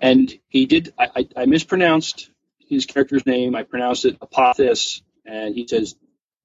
and 0.00 0.32
he 0.48 0.66
did. 0.66 0.94
I, 0.98 1.08
I, 1.16 1.28
I, 1.36 1.46
mispronounced 1.46 2.30
his 2.58 2.86
character's 2.86 3.26
name. 3.26 3.54
I 3.54 3.62
pronounced 3.62 4.06
it 4.06 4.16
Apophis, 4.22 5.02
and 5.26 5.54
he 5.54 5.66
says 5.66 5.96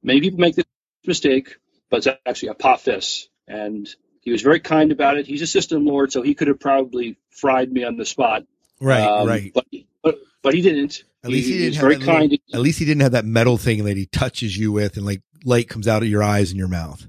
many 0.03 0.19
people 0.19 0.39
make 0.39 0.55
this 0.55 0.65
mistake, 1.05 1.57
but 1.89 2.05
it's 2.05 2.07
actually 2.25 2.49
Apophis. 2.49 3.29
And 3.47 3.87
he 4.21 4.31
was 4.31 4.41
very 4.41 4.59
kind 4.59 4.91
about 4.91 5.17
it. 5.17 5.27
He's 5.27 5.41
a 5.41 5.47
system 5.47 5.85
lord, 5.85 6.11
so 6.11 6.21
he 6.21 6.33
could 6.33 6.49
have 6.49 6.59
probably 6.59 7.17
fried 7.29 7.71
me 7.71 7.83
on 7.83 7.95
the 7.95 8.05
spot. 8.05 8.43
Right, 8.81 9.01
Um, 9.01 9.27
right. 9.27 9.51
But, 9.53 9.65
but 10.03 10.19
but 10.41 10.53
he 10.53 10.61
didn't. 10.61 11.03
At 11.25 11.31
least 11.31 11.47
he, 11.47 11.53
he 11.53 11.59
didn't 11.59 11.75
have 11.75 11.81
very 11.81 11.95
that 11.95 12.05
little- 12.29 12.37
at 12.53 12.61
least 12.61 12.79
he 12.79 12.85
didn't 12.85 13.01
have 13.01 13.11
that 13.13 13.25
metal 13.25 13.57
thing 13.57 13.83
that 13.85 13.97
he 13.97 14.05
touches 14.05 14.55
you 14.55 14.71
with 14.71 14.95
and 14.95 15.05
like 15.05 15.21
light 15.43 15.67
comes 15.67 15.87
out 15.87 16.03
of 16.03 16.07
your 16.07 16.21
eyes 16.23 16.51
and 16.51 16.57
your 16.59 16.67
mouth. 16.67 17.05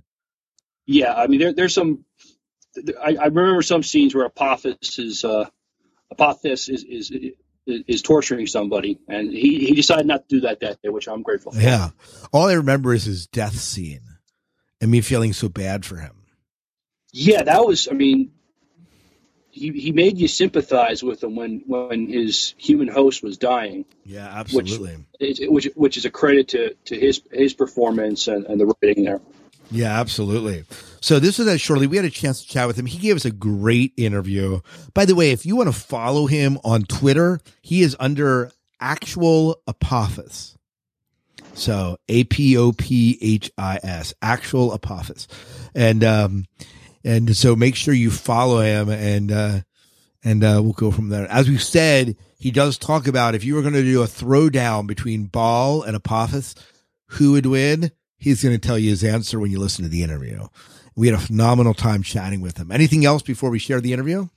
Yeah, 0.87 1.15
I 1.15 1.27
mean, 1.27 1.41
there, 1.41 1.53
there's 1.53 1.75
some. 1.75 2.05
I, 3.03 3.17
I 3.17 3.25
remember 3.27 3.63
some 3.63 3.83
scenes 3.83 4.15
where 4.15 4.25
Apophis 4.27 4.99
is 4.99 5.25
uh, 5.25 5.49
Apophis 6.11 6.69
is, 6.69 6.85
is 6.85 7.11
is 7.11 7.33
is 7.67 8.03
torturing 8.03 8.47
somebody, 8.47 8.99
and 9.09 9.33
he, 9.33 9.59
he 9.67 9.75
decided 9.75 10.07
not 10.07 10.29
to 10.29 10.37
do 10.37 10.41
that 10.43 10.61
that 10.61 10.81
day, 10.83 10.89
which 10.89 11.09
I'm 11.09 11.23
grateful 11.23 11.53
for. 11.53 11.61
Yeah. 11.61 11.91
All 12.33 12.49
I 12.49 12.53
remember 12.55 12.95
is 12.95 13.05
his 13.05 13.27
death 13.27 13.57
scene 13.59 14.03
and 14.81 14.91
me 14.91 15.01
feeling 15.01 15.33
so 15.33 15.49
bad 15.49 15.85
for 15.85 15.97
him. 15.97 16.13
Yeah, 17.13 17.43
that 17.43 17.67
was. 17.67 17.89
I 17.89 17.95
mean, 17.95 18.31
he 19.57 19.73
he 19.73 19.92
made 19.92 20.19
you 20.19 20.29
sympathize 20.29 21.03
with 21.03 21.23
him 21.25 21.35
when 21.35 21.62
when 21.66 22.07
his 22.09 22.55
human 22.59 22.88
host 22.88 23.23
was 23.23 23.38
dying, 23.38 23.85
Yeah, 24.05 24.27
absolutely. 24.27 24.97
it, 25.19 25.51
which 25.51 25.69
which 25.75 25.97
is 25.97 26.05
a 26.05 26.11
credit 26.11 26.49
to 26.49 26.75
to 26.87 26.99
his 26.99 27.23
his 27.33 27.55
performance 27.55 28.29
and, 28.29 28.45
and 28.47 28.61
the 28.61 28.66
writing 28.83 29.05
there. 29.05 29.21
Yeah, 29.71 29.99
absolutely. 29.99 30.64
So 31.01 31.19
this 31.19 31.38
was 31.38 31.47
that 31.49 31.59
Shore 31.59 31.77
Leave. 31.77 31.90
We 31.90 31.97
had 31.97 32.07
a 32.07 32.11
chance 32.11 32.42
to 32.42 32.49
chat 32.49 32.69
with 32.69 32.79
him. 32.79 32.87
He 32.87 32.99
gave 32.99 33.16
us 33.16 33.25
a 33.25 33.33
great 33.33 33.92
interview. 33.97 34.61
By 34.95 35.07
the 35.07 35.14
way, 35.16 35.33
if 35.33 35.45
you 35.45 35.57
want 35.57 35.69
to 35.69 35.79
follow 35.79 36.27
him 36.27 36.59
on 36.62 36.83
Twitter, 36.83 37.40
he 37.62 37.83
is 37.83 37.97
under 37.99 38.53
actual 38.81 39.61
Apophis. 39.66 40.57
So 41.55 41.97
A 42.09 42.25
P 42.25 42.57
O 42.57 42.73
P 42.73 43.19
H 43.21 43.51
I 43.59 43.79
S, 43.83 44.14
actual 44.23 44.73
Apophis. 44.73 45.27
And 45.75 46.05
um 46.05 46.45
and 47.07 47.37
so 47.37 47.57
make 47.57 47.77
sure 47.77 47.95
you 47.95 48.11
follow 48.11 48.61
him 48.61 48.90
and 48.90 49.33
uh 49.33 49.61
and 50.25 50.45
uh 50.45 50.61
we'll 50.62 50.73
go 50.73 50.90
from 50.90 51.09
there. 51.09 51.27
As 51.31 51.49
we 51.49 51.57
said, 51.57 52.16
he 52.38 52.51
does 52.51 52.77
talk 52.77 53.07
about 53.07 53.35
if 53.35 53.45
you 53.45 53.55
were 53.55 53.62
going 53.62 53.75
to 53.75 53.83
do 53.83 54.03
a 54.03 54.07
throwdown 54.07 54.87
between 54.87 55.27
Baal 55.27 55.83
and 55.83 55.97
Apophis, 55.97 56.55
who 57.07 57.33
would 57.33 57.47
win? 57.47 57.92
He's 58.19 58.42
going 58.42 58.59
to 58.59 58.66
tell 58.66 58.79
you 58.79 58.90
his 58.90 59.05
answer 59.05 59.38
when 59.38 59.51
you 59.51 59.59
listen 59.59 59.85
to 59.85 59.88
the 59.90 60.03
interview. 60.03 60.49
We 60.97 61.07
had 61.07 61.16
a 61.16 61.23
phenomenal 61.23 61.75
time 61.75 62.03
chatting 62.03 62.40
with 62.40 62.57
him. 62.59 62.73
Anything 62.73 63.05
else 63.05 63.23
before 63.23 63.51
we 63.51 63.59
share 63.59 63.81
the 63.81 63.92
interview? 63.92 64.29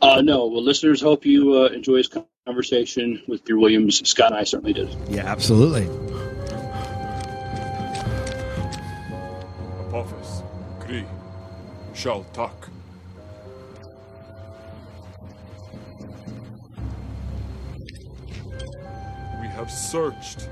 Uh, 0.00 0.20
no, 0.20 0.46
well, 0.46 0.62
listeners, 0.62 1.00
hope 1.00 1.26
you 1.26 1.54
uh, 1.54 1.66
enjoy 1.68 1.96
his 1.96 2.10
conversation 2.46 3.22
with 3.26 3.44
Peter 3.44 3.58
Williams. 3.58 4.06
Scott 4.08 4.32
and 4.32 4.40
I 4.40 4.44
certainly 4.44 4.74
did. 4.74 4.94
Yeah, 5.08 5.24
absolutely. 5.24 5.84
Apophis, 9.88 10.42
Kree, 10.80 11.06
Shal 12.02 12.24
talk. 12.32 12.68
We 19.40 19.46
have 19.46 19.70
searched. 19.70 20.48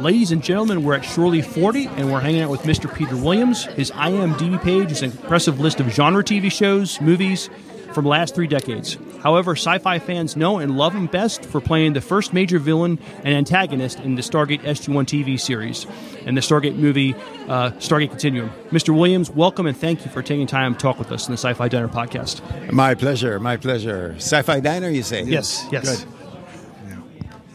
Ladies 0.00 0.30
and 0.30 0.44
gentlemen, 0.44 0.84
we're 0.84 0.94
at 0.94 1.04
Shore 1.04 1.26
Leave 1.26 1.46
40 1.46 1.86
and 1.86 2.12
we're 2.12 2.20
hanging 2.20 2.42
out 2.42 2.50
with 2.50 2.62
Mr. 2.62 2.92
Peter 2.94 3.16
Williams. 3.16 3.64
His 3.64 3.90
IMDb 3.90 4.62
page 4.62 4.92
is 4.92 5.02
an 5.02 5.10
impressive 5.10 5.58
list 5.58 5.80
of 5.80 5.88
genre 5.88 6.22
TV 6.22 6.52
shows, 6.52 7.00
movies 7.00 7.50
from 7.92 8.04
the 8.04 8.10
last 8.10 8.32
three 8.32 8.46
decades. 8.46 8.96
However, 9.24 9.56
sci 9.56 9.78
fi 9.78 9.98
fans 9.98 10.36
know 10.36 10.58
and 10.58 10.76
love 10.76 10.92
him 10.92 11.06
best 11.06 11.44
for 11.44 11.60
playing 11.60 11.94
the 11.94 12.00
first 12.00 12.32
major 12.32 12.60
villain 12.60 13.00
and 13.24 13.34
antagonist 13.34 13.98
in 13.98 14.14
the 14.14 14.22
Stargate 14.22 14.60
SG1 14.60 15.04
TV 15.06 15.40
series 15.40 15.84
and 16.24 16.36
the 16.36 16.42
Stargate 16.42 16.76
movie 16.76 17.16
uh, 17.48 17.72
Stargate 17.72 18.10
Continuum. 18.10 18.52
Mr. 18.70 18.96
Williams, 18.96 19.30
welcome 19.30 19.66
and 19.66 19.76
thank 19.76 20.04
you 20.04 20.12
for 20.12 20.22
taking 20.22 20.46
time 20.46 20.74
to 20.74 20.78
talk 20.78 21.00
with 21.00 21.10
us 21.10 21.26
in 21.26 21.32
the 21.32 21.38
Sci 21.38 21.52
Fi 21.54 21.66
Diner 21.66 21.88
podcast. 21.88 22.40
My 22.72 22.94
pleasure, 22.94 23.40
my 23.40 23.56
pleasure. 23.56 24.14
Sci-fi 24.18 24.60
diner, 24.60 24.90
you 24.90 25.02
say? 25.02 25.24
Yes, 25.24 25.66
yes. 25.72 26.04
Good. 26.04 26.17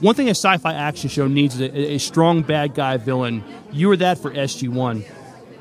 One 0.04 0.16
thing 0.16 0.28
a 0.28 0.32
sci-fi 0.32 0.74
action 0.74 1.10
show 1.10 1.30
needs 1.30 1.56
is 1.56 1.62
a, 1.62 1.94
a 1.94 1.98
strong 1.98 2.42
bad 2.42 2.76
guy 2.76 2.98
villain. 2.98 3.42
You 3.72 3.88
were 3.88 3.96
that 3.96 4.18
for 4.18 4.32
SG1. 4.32 5.06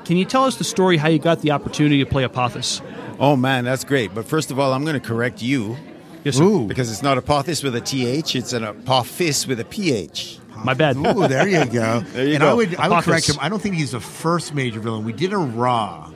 Can 0.03 0.17
you 0.17 0.25
tell 0.25 0.43
us 0.43 0.57
the 0.57 0.65
story 0.65 0.97
how 0.97 1.07
you 1.07 1.17
got 1.17 1.39
the 1.39 1.51
opportunity 1.51 2.03
to 2.03 2.05
play 2.05 2.25
Apophis? 2.25 2.81
Oh 3.21 3.37
man, 3.37 3.63
that's 3.63 3.85
great. 3.85 4.13
But 4.13 4.25
first 4.25 4.51
of 4.51 4.59
all, 4.59 4.73
I'm 4.73 4.83
going 4.83 4.99
to 4.99 5.07
correct 5.07 5.41
you. 5.41 5.77
Yes, 6.25 6.35
sir. 6.35 6.43
Ooh. 6.43 6.67
Because 6.67 6.91
it's 6.91 7.01
not 7.01 7.17
apophis 7.17 7.63
with 7.63 7.73
a 7.73 7.79
th, 7.79 8.35
it's 8.35 8.51
an 8.51 8.65
apophis 8.65 9.47
with 9.47 9.61
a 9.61 9.65
ph. 9.65 10.39
My 10.65 10.73
bad. 10.73 10.97
Ooh, 10.97 11.25
there 11.29 11.47
you 11.47 11.63
go. 11.63 12.03
There 12.11 12.25
you 12.25 12.33
and 12.33 12.41
go. 12.41 12.49
I 12.49 12.53
would, 12.53 12.75
I 12.75 12.89
would 12.89 13.03
correct 13.05 13.29
him. 13.29 13.37
I 13.39 13.47
don't 13.47 13.61
think 13.61 13.75
he's 13.75 13.91
the 13.91 14.01
first 14.01 14.53
major 14.53 14.81
villain. 14.81 15.05
We 15.05 15.13
did 15.13 15.31
a 15.31 15.37
Ra. 15.37 16.11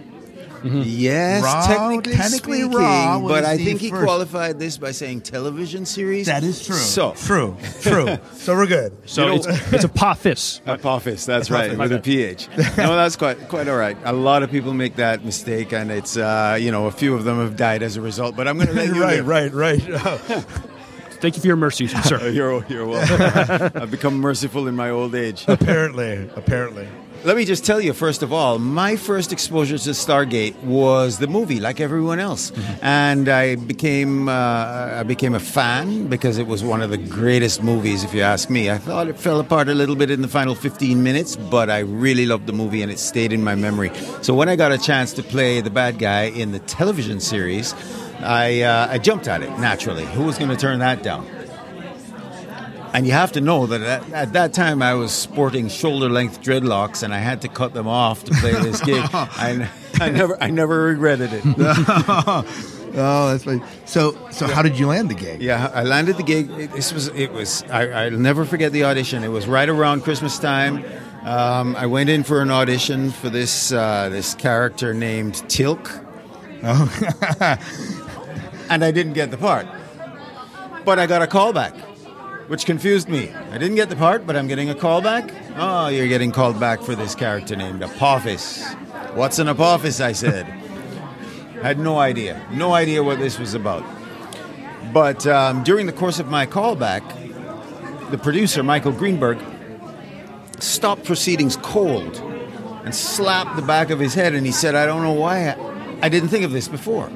Yes, 0.63 1.43
Ra, 1.43 1.65
technically, 1.67 2.13
technically 2.13 2.59
speaking, 2.61 2.77
Ra 2.77 3.19
but 3.19 3.43
I 3.45 3.57
think 3.57 3.79
he 3.79 3.89
first. 3.89 4.03
qualified 4.03 4.59
this 4.59 4.77
by 4.77 4.91
saying 4.91 5.21
television 5.21 5.85
series. 5.85 6.25
That 6.27 6.43
is 6.43 6.65
true. 6.65 6.75
So 6.75 7.11
true, 7.13 7.55
true. 7.81 8.17
so 8.33 8.55
we're 8.55 8.67
good. 8.67 8.95
So 9.05 9.23
You 9.23 9.27
know- 9.29 9.35
it's, 9.35 9.73
it's 9.73 9.83
Apophis. 9.85 10.61
Apophis, 10.67 11.25
that's 11.25 11.49
right, 11.51 11.77
with 11.77 11.91
a 11.91 11.99
ph. 11.99 12.47
no, 12.57 12.95
that's 12.95 13.15
quite 13.15 13.47
quite 13.49 13.67
all 13.67 13.77
right. 13.77 13.97
A 14.05 14.13
lot 14.13 14.43
of 14.43 14.51
people 14.51 14.73
make 14.73 14.95
that 14.97 15.23
mistake, 15.23 15.73
and 15.73 15.91
it's 15.91 16.17
uh, 16.17 16.57
you 16.59 16.71
know 16.71 16.87
a 16.87 16.91
few 16.91 17.13
of 17.15 17.23
them 17.23 17.37
have 17.39 17.55
died 17.55 17.83
as 17.83 17.97
a 17.97 18.01
result. 18.01 18.35
But 18.35 18.47
I'm 18.47 18.55
going 18.57 18.67
to 18.67 18.73
let 18.73 18.87
you 18.87 19.01
right, 19.01 19.23
live. 19.23 19.53
right, 19.53 19.81
right. 19.83 20.45
Thank 21.19 21.35
you 21.35 21.41
for 21.41 21.47
your 21.47 21.55
mercy, 21.55 21.87
sir. 21.87 22.29
You're, 22.29 22.63
you're 22.69 22.85
welcome. 22.85 23.81
I've 23.81 23.89
become 23.89 24.19
merciful 24.19 24.67
in 24.67 24.75
my 24.75 24.91
old 24.91 25.15
age. 25.15 25.45
apparently, 25.47 26.29
apparently. 26.35 26.87
Let 27.23 27.35
me 27.35 27.45
just 27.45 27.65
tell 27.65 27.81
you, 27.81 27.93
first 27.93 28.23
of 28.23 28.31
all, 28.31 28.57
my 28.57 28.95
first 28.95 29.33
exposure 29.33 29.77
to 29.77 29.89
Stargate 29.89 30.55
was 30.63 31.17
the 31.17 31.27
movie, 31.27 31.59
like 31.59 31.81
everyone 31.81 32.19
else, 32.19 32.51
and 32.81 33.27
I 33.27 33.55
became 33.55 34.29
uh, 34.29 34.99
I 34.99 35.03
became 35.03 35.33
a 35.33 35.39
fan 35.39 36.07
because 36.07 36.37
it 36.37 36.47
was 36.47 36.63
one 36.63 36.81
of 36.81 36.89
the 36.89 36.97
greatest 36.97 37.61
movies, 37.61 38.03
if 38.03 38.13
you 38.13 38.21
ask 38.21 38.49
me. 38.49 38.69
I 38.71 38.77
thought 38.77 39.07
it 39.07 39.17
fell 39.17 39.39
apart 39.39 39.67
a 39.67 39.73
little 39.73 39.95
bit 39.95 40.09
in 40.09 40.21
the 40.21 40.27
final 40.27 40.55
15 40.55 41.03
minutes, 41.03 41.35
but 41.35 41.69
I 41.69 41.79
really 41.79 42.25
loved 42.25 42.45
the 42.45 42.53
movie 42.53 42.81
and 42.81 42.91
it 42.91 42.99
stayed 42.99 43.33
in 43.33 43.43
my 43.43 43.55
memory. 43.55 43.91
So 44.21 44.33
when 44.33 44.47
I 44.47 44.55
got 44.55 44.71
a 44.71 44.77
chance 44.77 45.11
to 45.13 45.23
play 45.23 45.59
the 45.59 45.69
bad 45.71 45.99
guy 45.99 46.23
in 46.23 46.51
the 46.51 46.59
television 46.59 47.19
series. 47.19 47.73
I 48.19 48.61
uh, 48.61 48.87
I 48.89 48.97
jumped 48.97 49.27
at 49.27 49.43
it 49.43 49.49
naturally. 49.59 50.03
Who 50.05 50.23
was 50.23 50.39
going 50.39 50.49
to 50.49 50.57
turn 50.57 50.79
that 50.79 51.03
down? 51.03 51.27
And 52.97 53.05
you 53.05 53.13
have 53.13 53.31
to 53.33 53.41
know 53.41 53.67
that 53.67 53.81
at, 53.81 54.11
at 54.11 54.33
that 54.33 54.53
time 54.53 54.81
I 54.81 54.95
was 54.95 55.11
sporting 55.11 55.69
shoulder 55.69 56.09
length 56.09 56.41
dreadlocks, 56.41 57.03
and 57.03 57.13
I 57.13 57.19
had 57.19 57.41
to 57.41 57.47
cut 57.47 57.75
them 57.75 57.87
off 57.87 58.23
to 58.23 58.33
play 58.33 58.53
this 58.53 58.81
gig. 58.81 59.03
I, 59.13 59.69
I 60.01 60.09
never 60.09 60.43
I 60.43 60.49
never 60.49 60.81
regretted 60.83 61.29
it. 61.31 61.43
Oh, 62.99 63.29
that's 63.29 63.43
funny. 63.43 63.61
So, 63.85 64.17
so 64.31 64.47
how 64.47 64.63
did 64.63 64.79
you 64.79 64.87
land 64.87 65.09
the 65.09 65.13
gig? 65.13 65.39
Yeah, 65.41 65.69
I 65.71 65.83
landed 65.83 66.17
the 66.17 66.23
gig. 66.23 66.49
It- 66.51 66.71
This 66.71 66.91
was 66.91 67.09
it 67.09 67.31
was. 67.31 67.61
I, 67.69 68.05
I'll 68.05 68.11
never 68.11 68.43
forget 68.45 68.71
the 68.71 68.85
audition. 68.85 69.23
It 69.23 69.27
was 69.27 69.45
right 69.45 69.69
around 69.69 70.01
Christmas 70.01 70.39
time. 70.39 70.83
Um, 71.23 71.75
I 71.75 71.85
went 71.85 72.09
in 72.09 72.23
for 72.23 72.41
an 72.41 72.49
audition 72.49 73.11
for 73.11 73.29
this 73.29 73.71
uh, 73.71 74.09
this 74.09 74.33
character 74.33 74.93
named 74.95 75.35
Teal'c. 75.47 75.85
Oh, 76.63 76.89
and 78.69 78.83
I 78.83 78.89
didn't 78.91 79.13
get 79.13 79.29
the 79.29 79.37
part. 79.37 79.67
But 80.85 80.97
I 80.97 81.05
got 81.05 81.21
a 81.21 81.27
call 81.27 81.53
back, 81.53 81.73
which 82.47 82.65
confused 82.65 83.09
me. 83.09 83.31
I 83.51 83.57
didn't 83.57 83.75
get 83.75 83.89
the 83.89 83.95
part, 83.95 84.25
but 84.25 84.35
I'm 84.35 84.47
getting 84.47 84.69
a 84.69 84.75
call 84.75 85.01
back. 85.01 85.33
Oh, 85.57 85.87
you're 85.87 86.07
getting 86.07 86.31
called 86.31 86.59
back 86.59 86.81
for 86.81 86.95
this 86.95 87.15
character 87.15 87.55
named 87.55 87.83
Apophis. 87.83 88.73
What's 89.13 89.39
an 89.39 89.49
Apophis? 89.49 89.99
I 89.99 90.13
said. 90.13 90.45
I 90.45 91.61
had 91.67 91.79
no 91.79 91.99
idea, 91.99 92.45
no 92.51 92.73
idea 92.73 93.03
what 93.03 93.19
this 93.19 93.37
was 93.37 93.53
about. 93.53 93.83
But 94.93 95.27
um, 95.27 95.63
during 95.63 95.85
the 95.85 95.93
course 95.93 96.19
of 96.19 96.27
my 96.27 96.45
callback, 96.45 97.03
the 98.11 98.17
producer, 98.17 98.63
Michael 98.63 98.93
Greenburg, 98.93 99.39
stopped 100.59 101.03
proceedings 101.03 101.57
cold 101.57 102.17
and 102.85 102.95
slapped 102.95 103.55
the 103.57 103.61
back 103.61 103.89
of 103.89 103.99
his 103.99 104.13
head 104.13 104.33
and 104.33 104.45
he 104.45 104.51
said, 104.51 104.75
I 104.75 104.85
don't 104.85 105.03
know 105.03 105.13
why 105.13 105.49
I, 105.49 105.97
I 106.03 106.09
didn't 106.09 106.29
think 106.29 106.45
of 106.45 106.51
this 106.51 106.67
before. 106.67 107.11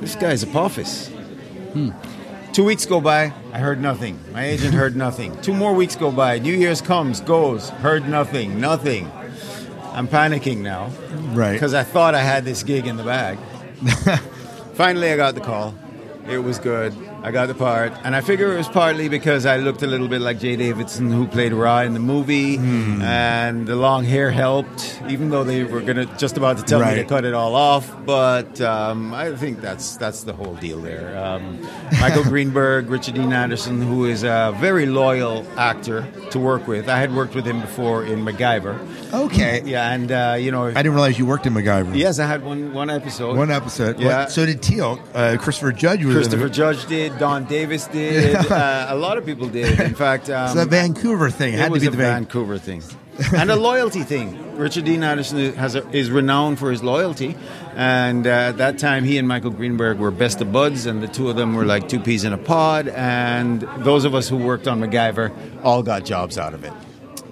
This 0.00 0.14
guy's 0.14 0.42
Apophis. 0.42 1.10
Two 2.52 2.64
weeks 2.64 2.86
go 2.86 3.00
by, 3.00 3.32
I 3.52 3.58
heard 3.58 3.80
nothing. 3.80 4.18
My 4.32 4.44
agent 4.44 4.74
heard 4.74 4.96
nothing. 4.96 5.40
Two 5.42 5.54
more 5.54 5.74
weeks 5.74 5.94
go 5.96 6.10
by, 6.10 6.38
New 6.38 6.54
Year's 6.54 6.80
comes, 6.80 7.20
goes, 7.20 7.68
heard 7.70 8.08
nothing, 8.08 8.60
nothing. 8.60 9.10
I'm 9.92 10.08
panicking 10.08 10.58
now. 10.58 10.90
Right. 11.34 11.52
Because 11.52 11.74
I 11.74 11.84
thought 11.84 12.14
I 12.14 12.20
had 12.22 12.44
this 12.44 12.62
gig 12.62 12.86
in 12.86 12.96
the 12.96 13.04
bag. 13.04 13.38
Finally, 14.74 15.12
I 15.12 15.16
got 15.16 15.34
the 15.34 15.40
call. 15.40 15.74
It 16.28 16.38
was 16.38 16.58
good. 16.58 16.94
I 17.22 17.30
got 17.32 17.46
the 17.46 17.54
part. 17.54 17.92
And 18.04 18.14
I 18.14 18.20
figure 18.20 18.52
it 18.54 18.56
was 18.58 18.68
partly 18.68 19.08
because 19.08 19.44
I 19.44 19.56
looked 19.56 19.82
a 19.82 19.86
little 19.86 20.08
bit 20.08 20.20
like 20.20 20.38
Jaye 20.38 20.56
Davidson, 20.56 21.10
who 21.10 21.26
played 21.26 21.52
Ra 21.52 21.80
in 21.80 21.92
the 21.94 22.00
movie. 22.00 22.56
Hmm. 22.56 23.02
And 23.02 23.66
the 23.66 23.76
long 23.76 24.04
hair 24.04 24.30
helped, 24.30 25.00
even 25.08 25.30
though 25.30 25.42
they 25.44 25.64
were 25.64 25.80
gonna 25.80 26.06
just 26.16 26.36
about 26.36 26.58
to 26.58 26.62
tell 26.64 26.80
me 26.80 26.94
to 26.94 27.04
cut 27.04 27.24
it 27.24 27.34
all 27.34 27.54
off. 27.54 27.92
But 28.06 28.60
um, 28.60 29.12
I 29.12 29.34
think 29.34 29.60
that's 29.60 29.96
that's 29.96 30.22
the 30.22 30.32
whole 30.32 30.54
deal 30.56 30.80
there. 30.80 31.18
Um, 31.18 31.60
Michael 32.00 32.22
Greenburg, 32.32 32.88
Richard 32.88 33.14
Dean 33.14 33.32
Anderson, 33.32 33.82
who 33.82 34.04
is 34.06 34.22
a 34.22 34.54
very 34.60 34.86
loyal 34.86 35.44
actor 35.58 36.06
to 36.30 36.38
work 36.38 36.66
with. 36.68 36.88
I 36.88 36.98
had 36.98 37.14
worked 37.14 37.34
with 37.34 37.44
him 37.46 37.60
before 37.60 38.04
in 38.04 38.24
MacGyver. 38.24 38.78
Okay. 39.12 39.62
Yeah, 39.64 39.90
and 39.92 40.12
uh, 40.12 40.36
you 40.38 40.50
know, 40.52 40.66
I 40.66 40.74
didn't 40.74 40.92
realize 40.92 41.18
you 41.18 41.26
worked 41.26 41.46
in 41.46 41.54
MacGyver. 41.54 41.96
Yes, 41.96 42.18
I 42.18 42.26
had 42.26 42.44
one 42.44 42.72
one 42.72 42.90
episode. 42.90 43.36
One 43.36 43.50
episode. 43.50 43.98
Yeah. 43.98 44.20
What- 44.20 44.30
so 44.30 44.46
did 44.46 44.62
Teal'c. 44.62 45.00
Uh, 45.14 45.36
Christopher 45.38 45.72
Judge 45.72 46.04
was 46.04 46.14
Christopher. 46.14 46.48
Judge 46.48 46.86
did. 46.86 47.07
Don 47.18 47.44
Davis 47.44 47.86
did. 47.86 48.34
uh, 48.50 48.86
a 48.88 48.96
lot 48.96 49.18
of 49.18 49.24
people 49.24 49.48
did. 49.48 49.78
In 49.80 49.94
fact, 49.94 50.28
um, 50.30 50.46
It's 50.56 50.56
a 50.56 50.66
Vancouver 50.66 51.30
thing. 51.30 51.54
It 51.54 51.56
It 51.56 51.60
had 51.60 51.66
to 51.66 51.72
was 51.72 51.82
be 51.82 51.88
a 51.88 51.90
Vancouver 51.90 52.58
thing, 52.58 52.82
and 53.34 53.50
a 53.50 53.56
loyalty 53.56 54.02
thing. 54.02 54.56
Richard 54.56 54.84
Dean 54.84 55.04
Anderson 55.04 55.54
has 55.54 55.76
a, 55.76 55.88
is 55.90 56.10
renowned 56.10 56.58
for 56.58 56.70
his 56.70 56.82
loyalty, 56.82 57.36
and 57.76 58.26
uh, 58.26 58.30
at 58.30 58.58
that 58.58 58.78
time, 58.78 59.04
he 59.04 59.18
and 59.18 59.28
Michael 59.28 59.50
Greenburg 59.52 59.98
were 59.98 60.10
best 60.10 60.40
of 60.40 60.52
buds, 60.52 60.86
and 60.86 61.00
the 61.02 61.06
two 61.08 61.28
of 61.30 61.36
them 61.36 61.54
were 61.54 61.64
like 61.64 61.88
two 61.88 62.00
peas 62.00 62.24
in 62.24 62.32
a 62.32 62.38
pod. 62.38 62.88
And 62.88 63.62
those 63.78 64.04
of 64.04 64.14
us 64.14 64.28
who 64.28 64.36
worked 64.36 64.66
on 64.66 64.80
MacGyver 64.80 65.32
all 65.62 65.82
got 65.84 66.04
jobs 66.04 66.38
out 66.38 66.54
of 66.54 66.64
it. 66.64 66.72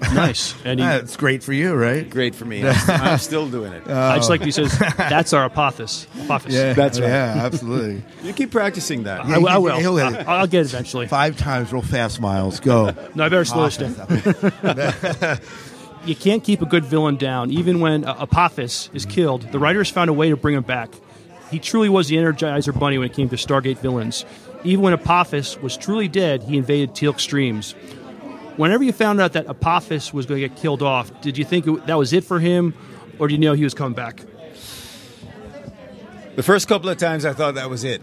Nice. 0.00 0.54
And 0.64 0.78
he, 0.80 0.86
That's 0.86 1.16
great 1.16 1.42
for 1.42 1.52
you, 1.52 1.74
right? 1.74 2.08
Great 2.08 2.34
for 2.34 2.44
me. 2.44 2.66
I'm, 2.68 2.74
I'm 2.88 3.18
still 3.18 3.48
doing 3.48 3.72
it. 3.72 3.86
I 3.88 4.16
just 4.16 4.30
like 4.30 4.42
he 4.42 4.50
says, 4.50 4.76
that's 4.96 5.32
our 5.32 5.44
apophis. 5.46 6.06
Apophis. 6.24 6.52
Yeah, 6.54 6.72
That's 6.74 7.00
right. 7.00 7.08
Yeah, 7.08 7.34
absolutely. 7.44 8.02
You 8.22 8.32
keep 8.32 8.50
practicing 8.50 9.04
that. 9.04 9.20
I, 9.24 9.38
will- 9.38 9.48
I 9.48 9.58
will. 9.58 9.76
He'll 9.78 9.96
hit 9.96 10.20
it. 10.20 10.28
I- 10.28 10.38
I'll 10.40 10.46
get 10.46 10.62
it 10.66 10.72
eventually. 10.72 11.06
Five 11.06 11.36
times 11.36 11.72
real 11.72 11.82
fast, 11.82 12.20
Miles. 12.20 12.60
Go. 12.60 12.92
No, 13.14 13.24
I 13.24 13.28
better 13.28 13.44
slow 13.44 13.68
this 13.68 13.76
down. 13.76 15.38
you 16.04 16.14
can't 16.16 16.42
keep 16.44 16.62
a 16.62 16.66
good 16.66 16.84
villain 16.84 17.16
down. 17.16 17.50
Even 17.50 17.80
when 17.80 18.04
uh, 18.04 18.16
Apophis 18.20 18.90
is 18.94 19.06
killed, 19.06 19.42
the 19.52 19.58
writers 19.58 19.90
found 19.90 20.10
a 20.10 20.12
way 20.12 20.28
to 20.30 20.36
bring 20.36 20.54
him 20.56 20.62
back. 20.62 20.90
He 21.50 21.58
truly 21.58 21.88
was 21.88 22.08
the 22.08 22.16
Energizer 22.16 22.76
Bunny 22.78 22.98
when 22.98 23.08
it 23.08 23.14
came 23.14 23.28
to 23.28 23.36
Stargate 23.36 23.78
villains. 23.78 24.24
Even 24.64 24.82
when 24.82 24.92
Apophis 24.92 25.58
was 25.58 25.76
truly 25.76 26.08
dead, 26.08 26.42
he 26.42 26.56
invaded 26.56 26.90
Teal'c 26.94 27.20
streams. 27.20 27.74
Whenever 28.56 28.82
you 28.84 28.92
found 28.92 29.20
out 29.20 29.32
that 29.34 29.46
Apophis 29.46 30.12
was 30.14 30.26
going 30.26 30.40
to 30.40 30.48
get 30.48 30.56
killed 30.58 30.82
off, 30.82 31.20
did 31.20 31.36
you 31.36 31.44
think 31.44 31.66
it, 31.66 31.86
that 31.86 31.96
was 31.98 32.12
it 32.12 32.24
for 32.24 32.38
him, 32.40 32.74
or 33.18 33.28
did 33.28 33.34
you 33.34 33.38
know 33.40 33.52
he 33.54 33.64
was 33.64 33.74
coming 33.74 33.94
back? 33.94 34.22
The 36.36 36.42
first 36.42 36.68
couple 36.68 36.88
of 36.88 36.98
times 36.98 37.24
I 37.24 37.32
thought 37.32 37.54
that 37.54 37.70
was 37.70 37.84
it, 37.84 38.02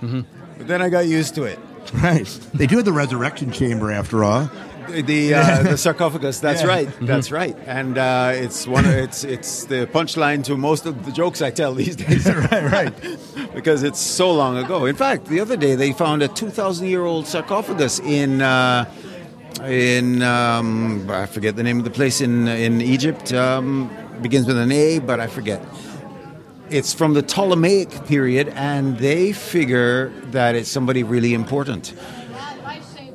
Mm-hmm. 0.00 0.20
but 0.58 0.68
then 0.68 0.80
I 0.80 0.88
got 0.90 1.06
used 1.06 1.34
to 1.36 1.42
it. 1.44 1.58
Right. 1.92 2.24
They 2.54 2.66
do 2.68 2.76
have 2.76 2.84
the 2.84 2.92
resurrection 2.92 3.50
chamber 3.50 3.90
after 3.90 4.22
all. 4.22 4.48
The 4.88 5.34
uh, 5.34 5.62
the 5.70 5.76
sarcophagus. 5.76 6.38
That's 6.40 6.62
Yeah. 6.62 6.68
right. 6.68 6.88
That's 7.00 7.30
right. 7.32 7.56
And 7.66 7.98
uh, 7.98 8.30
it's 8.34 8.66
one. 8.66 8.84
Of, 8.84 8.92
it's 8.92 9.24
it's 9.24 9.64
the 9.64 9.86
punchline 9.92 10.44
to 10.44 10.56
most 10.56 10.86
of 10.86 11.04
the 11.04 11.12
jokes 11.12 11.42
I 11.42 11.50
tell 11.50 11.74
these 11.74 11.96
days. 12.04 12.26
right, 12.32 12.70
right. 12.70 13.18
because 13.54 13.82
it's 13.82 13.98
so 14.00 14.30
long 14.32 14.56
ago. 14.56 14.84
In 14.86 14.94
fact, 14.96 15.26
the 15.26 15.40
other 15.40 15.56
day 15.56 15.74
they 15.74 15.92
found 15.92 16.22
a 16.22 16.28
two 16.28 16.48
thousand 16.50 16.86
year 16.88 17.04
old 17.04 17.26
sarcophagus 17.26 17.98
in. 18.00 18.40
Uh, 18.42 18.84
in 19.60 20.22
um, 20.22 21.08
I 21.10 21.26
forget 21.26 21.56
the 21.56 21.62
name 21.62 21.78
of 21.78 21.84
the 21.84 21.90
place 21.90 22.20
in 22.20 22.48
in 22.48 22.80
Egypt. 22.80 23.32
Um, 23.32 23.90
begins 24.22 24.46
with 24.46 24.58
an 24.58 24.72
A, 24.72 24.98
but 24.98 25.20
I 25.20 25.26
forget. 25.26 25.60
It's 26.70 26.92
from 26.92 27.14
the 27.14 27.22
Ptolemaic 27.22 27.88
period, 28.06 28.48
and 28.48 28.98
they 28.98 29.32
figure 29.32 30.10
that 30.32 30.54
it's 30.54 30.68
somebody 30.70 31.02
really 31.02 31.32
important. 31.32 31.94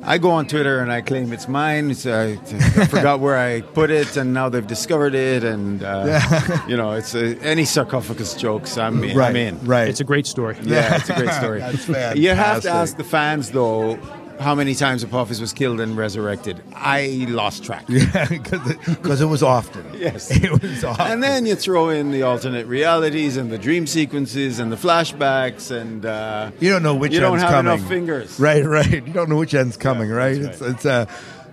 I 0.06 0.18
go 0.18 0.32
on 0.32 0.46
Twitter 0.46 0.80
and 0.80 0.92
I 0.92 1.00
claim 1.00 1.32
it's 1.32 1.48
mine. 1.48 1.90
It's, 1.90 2.04
uh, 2.04 2.36
I 2.36 2.86
forgot 2.88 3.20
where 3.20 3.38
I 3.38 3.62
put 3.62 3.90
it, 3.90 4.16
and 4.18 4.34
now 4.34 4.50
they've 4.50 4.66
discovered 4.66 5.14
it. 5.14 5.44
And 5.44 5.82
uh, 5.82 6.20
you 6.68 6.76
know, 6.76 6.92
it's 6.92 7.14
uh, 7.14 7.36
any 7.40 7.64
sarcophagus 7.64 8.34
jokes. 8.34 8.76
I'm 8.76 9.02
in. 9.02 9.10
I'm 9.12 9.16
Right, 9.16 9.36
in. 9.36 9.64
right. 9.64 9.88
It's 9.88 10.00
a 10.00 10.04
great 10.04 10.26
story. 10.26 10.56
Yeah, 10.62 10.96
it's 10.96 11.08
a 11.08 11.14
great 11.14 11.32
story. 11.32 11.60
That's 11.88 12.18
You 12.18 12.30
have 12.30 12.62
to 12.62 12.70
ask 12.70 12.96
the 12.98 13.04
fans 13.04 13.50
though. 13.50 13.98
How 14.40 14.54
many 14.54 14.74
times 14.74 15.02
Apophis 15.04 15.40
was 15.40 15.52
killed 15.52 15.80
and 15.80 15.96
resurrected? 15.96 16.60
I 16.74 17.24
lost 17.28 17.64
track. 17.64 17.84
Yeah, 17.88 18.26
because 18.28 19.20
it 19.20 19.26
was 19.26 19.42
often. 19.42 19.84
Yes. 19.94 20.30
It 20.44 20.50
was 20.62 20.84
often. 20.84 21.12
And 21.12 21.22
then 21.22 21.46
you 21.46 21.54
throw 21.54 21.88
in 21.88 22.10
the 22.10 22.22
alternate 22.22 22.66
realities 22.66 23.36
and 23.36 23.50
the 23.50 23.58
dream 23.58 23.86
sequences 23.86 24.58
and 24.58 24.70
the 24.72 24.76
flashbacks 24.76 25.70
and 25.70 26.04
uh, 26.04 26.50
You 26.60 26.70
don't 26.70 26.82
know 26.82 26.94
which 26.94 27.12
you 27.12 27.20
don't 27.20 27.32
end's 27.34 27.42
have 27.44 27.52
coming. 27.52 27.72
enough 27.74 27.88
fingers. 27.88 28.38
Right, 28.40 28.64
right. 28.64 28.90
You 29.06 29.12
don't 29.12 29.28
know 29.28 29.36
which 29.38 29.54
end's 29.54 29.76
coming, 29.76 30.10
right? 30.10 30.40
that's 30.42 30.60
It's 30.60 30.70
it's 30.74 30.86
uh, 30.86 31.06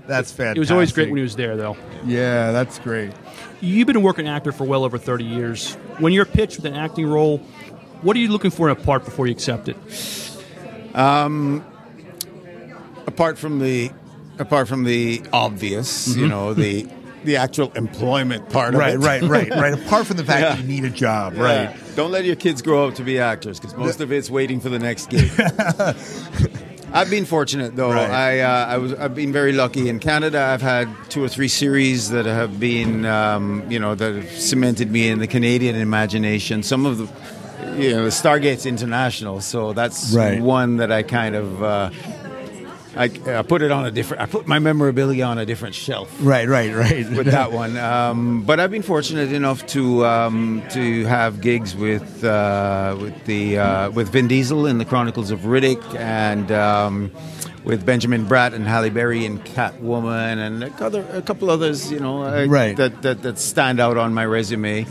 that's 0.07 0.31
fantastic. 0.31 0.57
It 0.57 0.59
was 0.59 0.71
always 0.71 0.91
great 0.91 1.09
when 1.09 1.17
he 1.17 1.23
was 1.23 1.35
there, 1.35 1.55
though. 1.55 1.77
Yeah, 2.05 2.51
that's 2.51 2.79
great. 2.79 3.11
You've 3.61 3.85
been 3.87 3.95
a 3.95 3.99
working 4.01 4.27
actor 4.27 4.51
for 4.51 4.63
well 4.65 4.83
over 4.83 4.97
30 4.97 5.23
years. 5.23 5.75
When 5.99 6.11
you're 6.11 6.25
pitched 6.25 6.57
with 6.57 6.65
an 6.65 6.73
acting 6.73 7.05
role, 7.07 7.37
what 8.01 8.15
are 8.17 8.19
you 8.19 8.29
looking 8.29 8.51
for 8.51 8.69
in 8.69 8.75
a 8.75 8.79
part 8.81 9.05
before 9.05 9.27
you 9.27 9.31
accept 9.33 9.69
it? 9.69 9.77
Apart 13.07 13.37
from 13.37 13.59
the 13.59 13.91
apart 14.39 14.67
from 14.67 14.83
the 14.83 15.21
obvious, 15.33 16.15
you 16.15 16.27
know, 16.27 16.53
the 16.53 16.87
the 17.23 17.37
actual 17.37 17.71
employment 17.73 18.49
part 18.49 18.73
Right, 18.73 18.95
of 18.95 19.03
it. 19.03 19.05
right, 19.05 19.21
right, 19.21 19.49
right. 19.51 19.73
Apart 19.85 20.07
from 20.07 20.17
the 20.17 20.23
fact 20.25 20.41
Yeah. 20.41 20.55
that 20.55 20.61
you 20.61 20.67
need 20.67 20.85
a 20.85 20.89
job, 20.89 21.35
Yeah. 21.35 21.43
right? 21.43 21.75
Don't 21.95 22.09
let 22.11 22.25
your 22.25 22.35
kids 22.35 22.63
grow 22.63 22.87
up 22.87 22.95
to 22.95 23.03
be 23.03 23.19
actors 23.19 23.59
because 23.59 23.77
most 23.77 24.01
of 24.01 24.11
it's 24.11 24.29
waiting 24.31 24.59
for 24.59 24.69
the 24.69 24.79
next 24.79 25.09
gig. 25.11 25.29
I've 26.93 27.09
been 27.09 27.25
fortunate 27.25 27.75
though. 27.75 27.91
Right. 27.93 28.09
I 28.09 28.39
uh, 28.41 28.65
I 28.67 28.77
was 28.77 28.93
I've 28.95 29.15
been 29.15 29.31
very 29.31 29.53
lucky 29.53 29.87
in 29.87 29.99
Canada. 29.99 30.41
I've 30.41 30.61
had 30.61 30.89
two 31.09 31.23
or 31.23 31.29
three 31.29 31.47
series 31.47 32.09
that 32.09 32.25
have 32.25 32.59
been 32.59 33.05
um, 33.05 33.63
you 33.69 33.79
know 33.79 33.95
that 33.95 34.15
have 34.15 34.31
cemented 34.31 34.91
me 34.91 35.07
in 35.07 35.19
the 35.19 35.27
Canadian 35.27 35.75
imagination. 35.75 36.63
Some 36.63 36.85
of 36.85 36.97
the 36.97 37.05
you 37.81 37.91
know 37.91 38.07
Stargate's 38.07 38.65
international, 38.65 39.39
so 39.39 39.71
that's 39.73 40.11
Right. 40.13 40.41
one 40.41 40.77
that 40.77 40.91
I 40.91 41.03
kind 41.03 41.35
of. 41.35 41.63
Uh, 41.63 41.89
I, 42.95 43.05
I 43.39 43.41
put 43.43 43.61
it 43.61 43.71
on 43.71 43.85
a 43.85 43.91
different. 43.91 44.21
I 44.21 44.25
put 44.25 44.47
my 44.47 44.59
memorabilia 44.59 45.23
on 45.23 45.37
a 45.37 45.45
different 45.45 45.75
shelf 45.75 46.13
Right, 46.19 46.47
right, 46.47 46.75
right. 46.75 47.09
with 47.09 47.27
that 47.27 47.51
one. 47.63 47.77
Um, 47.77 48.43
but 48.43 48.59
I've 48.59 48.71
been 48.71 48.81
fortunate 48.81 49.31
enough 49.31 49.65
to 49.67 50.05
um, 50.05 50.61
to 50.71 51.05
have 51.05 51.39
gigs 51.39 51.73
with 51.75 52.23
uh, 52.23 52.97
with 52.99 53.23
the 53.25 53.57
uh, 53.59 53.91
with 53.91 54.09
Vin 54.09 54.27
Diesel 54.27 54.65
in 54.65 54.77
the 54.77 54.85
Chronicles 54.85 55.31
of 55.31 55.41
Riddick 55.41 55.81
and. 55.99 56.51
Um, 56.51 57.11
with 57.63 57.85
Benjamin 57.85 58.25
Bratt 58.25 58.53
and 58.53 58.65
Halle 58.65 58.89
Berry 58.89 59.23
in 59.23 59.37
Catwoman 59.37 60.37
and 60.39 60.63
a, 60.63 60.83
other, 60.83 61.05
a 61.13 61.21
couple 61.21 61.51
others, 61.51 61.91
you 61.91 61.99
know, 61.99 62.23
uh, 62.23 62.45
Right. 62.47 62.75
that, 62.75 63.03
that 63.03 63.21
that 63.21 63.37
stand 63.37 63.79
out 63.79 63.97
on 63.97 64.15
my 64.15 64.25
resume. 64.25 64.87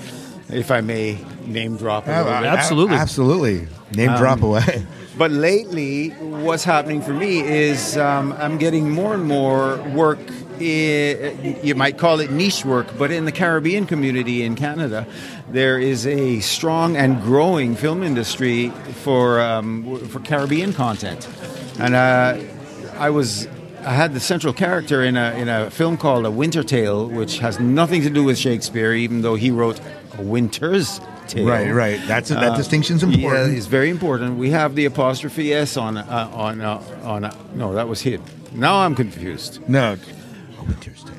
if 0.48 0.70
I 0.70 0.80
may 0.80 1.18
name 1.46 1.76
drop 1.76 2.06
a 2.06 2.10
Yeah, 2.10 2.22
little 2.22 2.40
bit. 2.42 2.46
Absolutely. 2.48 2.96
absolutely. 2.96 3.68
Name 3.96 4.16
drop 4.16 4.42
away. 4.42 4.86
But 5.20 5.32
lately, 5.32 6.08
what's 6.08 6.64
happening 6.64 7.02
for 7.02 7.12
me 7.12 7.40
is 7.40 7.98
um, 7.98 8.32
I'm 8.38 8.56
getting 8.56 8.88
more 8.88 9.12
and 9.12 9.24
more 9.24 9.76
work. 9.94 10.18
You 10.58 11.74
might 11.74 11.98
call 11.98 12.20
it 12.20 12.30
niche 12.30 12.64
work, 12.64 12.86
but 12.96 13.10
in 13.10 13.26
the 13.26 13.30
Caribbean 13.30 13.84
community 13.84 14.42
in 14.44 14.56
Canada, 14.56 15.06
there 15.50 15.78
is 15.78 16.06
a 16.06 16.40
strong 16.40 16.96
and 16.96 17.20
growing 17.20 17.76
film 17.76 18.02
industry 18.02 18.70
for 19.04 19.42
um, 19.42 19.98
for 20.08 20.20
Caribbean 20.20 20.72
content. 20.72 21.28
And 21.78 21.94
uh, 21.94 22.38
I 22.96 23.10
was 23.10 23.46
I 23.84 23.92
had 23.92 24.14
the 24.14 24.20
central 24.20 24.54
character 24.54 25.02
in 25.04 25.18
a 25.18 25.32
in 25.32 25.50
a 25.50 25.70
film 25.70 25.98
called 25.98 26.24
A 26.24 26.30
Winter 26.30 26.62
Tale, 26.62 27.06
which 27.06 27.40
has 27.40 27.60
nothing 27.60 28.00
to 28.04 28.10
do 28.10 28.24
with 28.24 28.38
Shakespeare, 28.38 28.94
even 28.94 29.20
though 29.20 29.34
he 29.34 29.50
wrote 29.50 29.82
Winter's 30.18 30.98
Tale. 31.30 31.46
Right, 31.46 31.70
right. 31.84 32.00
That's 32.06 32.28
that 32.30 32.52
Uh, 32.52 32.56
distinction's 32.56 33.02
important. 33.02 33.50
Yeah, 33.52 33.56
it's 33.58 33.66
very 33.78 33.90
important. 33.90 34.38
We 34.38 34.50
have 34.50 34.74
the 34.74 34.86
apostrophe 34.86 35.52
s 35.54 35.76
on 35.76 35.96
uh, 35.96 36.30
on 36.46 36.60
uh, 36.60 36.80
on. 37.04 37.24
Uh, 37.24 37.30
no, 37.54 37.74
that 37.74 37.86
was 37.88 38.00
hid. 38.02 38.20
Now 38.52 38.74
I'm 38.84 38.94
confused. 38.94 39.60
no. 39.68 39.96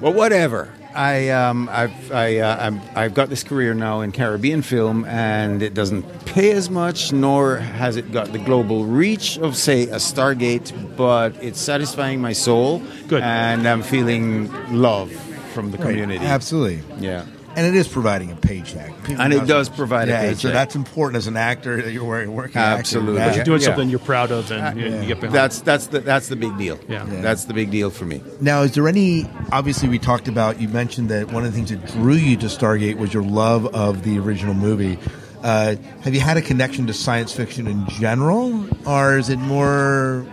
Well, 0.01 0.13
whatever. 0.13 0.69
I 0.93 1.29
um, 1.29 1.69
I've 1.71 2.11
I, 2.11 2.37
uh, 2.39 2.65
I'm, 2.67 2.81
I've 2.95 3.13
got 3.13 3.29
this 3.29 3.43
career 3.43 3.73
now 3.73 4.01
in 4.01 4.11
Caribbean 4.11 4.61
film, 4.61 5.05
and 5.05 5.61
it 5.61 5.73
doesn't 5.73 6.03
pay 6.25 6.51
as 6.51 6.69
much, 6.69 7.13
nor 7.13 7.57
has 7.57 7.95
it 7.95 8.11
got 8.11 8.31
the 8.33 8.39
global 8.39 8.83
reach 8.85 9.37
of, 9.39 9.55
say, 9.55 9.83
a 9.83 9.99
Stargate. 9.99 10.71
But 10.97 11.31
it's 11.41 11.59
satisfying 11.61 12.19
my 12.21 12.33
soul, 12.33 12.81
Good. 13.07 13.23
and 13.23 13.65
I'm 13.67 13.83
feeling 13.83 14.51
love 14.73 15.11
from 15.53 15.71
the 15.71 15.77
Right, 15.77 15.87
community. 15.87 16.25
Absolutely. 16.25 16.81
Yeah. 16.99 17.23
And 17.53 17.65
it 17.67 17.75
is 17.75 17.87
providing 17.87 18.31
a 18.31 18.35
paycheck. 18.35 18.93
And 19.09 19.33
it 19.33 19.45
does 19.45 19.67
provide 19.67 20.07
a 20.07 20.11
yeah, 20.11 20.33
So 20.35 20.51
that's 20.51 20.73
important 20.75 21.17
as 21.17 21.27
an 21.27 21.35
actor 21.35 21.81
that 21.81 21.91
you're 21.91 22.05
working. 22.05 22.33
working 22.33 22.57
actor. 22.57 22.79
Absolutely. 22.79 23.15
Yeah. 23.19 23.35
You're 23.35 23.43
doing 23.43 23.59
Yeah. 23.61 23.67
something 23.67 23.89
you're 23.89 23.99
proud 23.99 24.31
of 24.31 24.49
and 24.51 24.79
you, 24.79 24.85
you 24.85 25.05
get 25.07 25.19
behind. 25.19 25.35
That's 25.35 25.59
that's 25.61 25.87
the 25.87 25.99
that's 25.99 26.29
the 26.29 26.37
big 26.37 26.57
deal. 26.57 26.79
Yeah. 26.87 27.05
Yeah. 27.11 27.21
that's 27.21 27.45
the 27.45 27.53
big 27.53 27.69
deal 27.69 27.89
for 27.89 28.05
me. 28.05 28.23
Now, 28.39 28.61
is 28.61 28.73
there 28.73 28.87
any? 28.87 29.29
Obviously, 29.51 29.89
we 29.89 29.99
talked 29.99 30.27
about. 30.29 30.61
You 30.61 30.69
mentioned 30.69 31.09
that 31.09 31.31
one 31.31 31.43
of 31.43 31.51
the 31.51 31.55
things 31.57 31.71
that 31.71 31.85
drew 31.93 32.13
you 32.13 32.37
to 32.37 32.45
Stargate 32.45 32.95
was 32.97 33.13
your 33.13 33.23
love 33.23 33.65
of 33.75 34.03
the 34.03 34.17
original 34.19 34.53
movie. 34.53 34.97
Uh, 35.43 35.75
have 36.03 36.13
you 36.13 36.21
had 36.21 36.37
a 36.37 36.41
connection 36.41 36.87
to 36.87 36.93
science 36.93 37.33
fiction 37.33 37.67
in 37.67 37.85
general, 37.89 38.65
or 38.87 39.17
is 39.17 39.29
it 39.29 39.37
more 39.39 40.25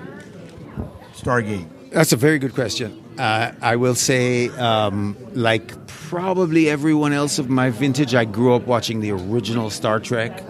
Stargate? 1.16 1.66
That's 1.90 2.12
a 2.12 2.16
very 2.16 2.38
good 2.38 2.54
question. 2.54 3.02
Uh, 3.18 3.52
I 3.60 3.76
will 3.76 3.94
say, 3.94 4.48
um, 4.50 5.16
like 5.34 5.86
probably 5.86 6.70
everyone 6.70 7.12
else 7.12 7.38
of 7.38 7.50
my 7.50 7.70
vintage, 7.70 8.14
I 8.14 8.24
grew 8.24 8.54
up 8.54 8.66
watching 8.66 9.00
the 9.00 9.10
original 9.10 9.70
Star 9.70 10.00
Trek. 10.00 10.42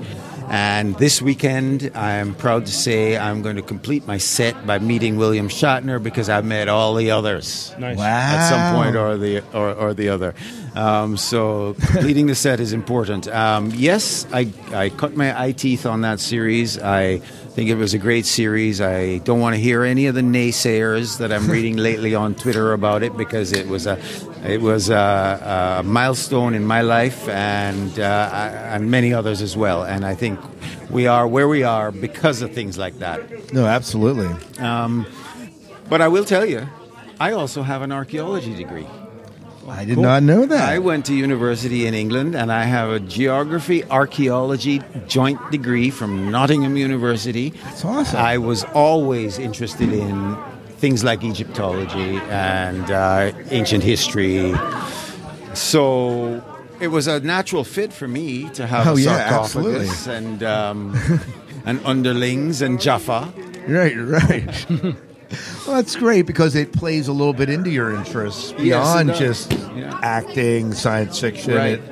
And 0.50 0.96
this 0.96 1.20
weekend, 1.20 1.90
I'm 1.94 2.34
proud 2.34 2.64
to 2.66 2.72
say 2.72 3.18
I'm 3.18 3.42
going 3.42 3.56
to 3.56 3.62
complete 3.62 4.06
my 4.06 4.16
set 4.16 4.66
by 4.66 4.78
meeting 4.78 5.18
William 5.18 5.48
Shatner 5.48 6.02
because 6.02 6.30
I've 6.30 6.44
met 6.46 6.68
all 6.68 6.94
the 6.94 7.10
others 7.10 7.74
nice. 7.78 7.98
at 7.98 8.48
some 8.48 8.74
point 8.74 8.96
or 8.96 9.18
the 9.18 9.44
or, 9.52 9.74
or 9.74 9.94
the 9.94 10.08
other. 10.08 10.34
Um, 10.74 11.18
so 11.18 11.74
completing 11.74 12.28
the 12.28 12.34
set 12.34 12.60
is 12.60 12.72
important. 12.72 13.28
Um, 13.28 13.72
yes, 13.74 14.26
I, 14.32 14.50
I 14.72 14.88
cut 14.88 15.16
my 15.16 15.38
eye 15.38 15.52
teeth 15.52 15.84
on 15.84 16.00
that 16.00 16.18
series. 16.18 16.78
I 16.78 17.20
think 17.58 17.70
it 17.70 17.74
was 17.74 17.92
a 17.92 17.98
great 17.98 18.24
series. 18.24 18.80
I 18.80 19.18
don't 19.18 19.40
want 19.40 19.56
to 19.56 19.60
hear 19.60 19.82
any 19.82 20.06
of 20.06 20.14
the 20.14 20.20
naysayers 20.20 21.18
that 21.18 21.32
I'm 21.32 21.50
reading 21.50 21.76
lately 21.88 22.14
on 22.14 22.36
Twitter 22.36 22.72
about 22.72 23.02
it 23.02 23.16
because 23.16 23.50
it 23.52 23.66
was 23.66 23.84
a 23.88 23.98
it 24.44 24.60
was 24.60 24.90
a, 24.90 25.78
a 25.80 25.82
milestone 25.82 26.54
in 26.54 26.64
my 26.64 26.82
life 26.82 27.28
and 27.28 27.98
uh, 27.98 28.30
I- 28.32 28.76
and 28.76 28.92
many 28.92 29.12
others 29.12 29.42
as 29.42 29.56
well. 29.56 29.82
And 29.82 30.04
I 30.06 30.14
think 30.14 30.38
we 30.88 31.08
are 31.08 31.26
where 31.26 31.48
we 31.48 31.64
are 31.64 31.90
because 31.90 32.42
of 32.42 32.52
things 32.54 32.78
like 32.78 33.00
that. 33.00 33.52
No, 33.52 33.66
absolutely. 33.66 34.30
Um, 34.64 35.04
but 35.88 36.00
I 36.00 36.06
will 36.06 36.24
tell 36.24 36.46
you, 36.46 36.64
I 37.18 37.32
also 37.32 37.62
have 37.62 37.82
an 37.82 37.90
archaeology 37.90 38.54
degree. 38.54 38.86
I 39.68 39.84
did 39.84 39.98
not 39.98 40.22
know 40.22 40.46
that. 40.46 40.68
I 40.68 40.78
went 40.78 41.06
to 41.06 41.14
university 41.14 41.86
in 41.86 41.94
England 41.94 42.34
and 42.34 42.50
I 42.52 42.64
have 42.64 42.90
a 42.90 43.00
geography 43.00 43.84
archaeology 43.84 44.82
joint 45.06 45.38
degree 45.50 45.90
from 45.90 46.30
Nottingham 46.30 46.76
University. 46.76 47.50
That's 47.50 47.84
awesome. 47.84 48.18
I 48.20 48.38
was 48.38 48.64
always 48.74 49.38
interested 49.38 49.92
in 49.92 50.36
things 50.78 51.02
like 51.04 51.22
Egyptology 51.24 52.18
and 52.30 52.90
uh, 52.90 53.32
ancient 53.50 53.82
history. 53.84 54.54
So 55.54 56.42
it 56.80 56.88
was 56.88 57.06
a 57.06 57.20
natural 57.20 57.64
fit 57.64 57.92
for 57.92 58.06
me 58.08 58.48
to 58.50 58.66
have 58.66 58.86
Oh, 58.86 58.96
a 58.96 59.00
yeah, 59.00 59.28
sarcophagus 59.28 60.06
and 60.06 60.42
um, 60.42 60.96
and 61.66 61.80
underlings 61.84 62.62
and 62.62 62.80
Jaffa. 62.80 63.32
Right, 63.66 63.96
right. 63.96 64.94
well, 65.66 65.76
that's 65.76 65.96
great 65.96 66.22
because 66.26 66.54
it 66.54 66.72
plays 66.72 67.08
a 67.08 67.12
little 67.12 67.32
bit 67.34 67.48
into 67.50 67.70
your 67.70 67.94
interests 67.94 68.52
beyond 68.52 69.08
does. 69.08 69.18
just 69.18 69.52
Yeah. 69.76 69.98
acting, 70.02 70.72
science 70.72 71.20
fiction. 71.20 71.54
Right. 71.54 71.72
It- 71.74 71.82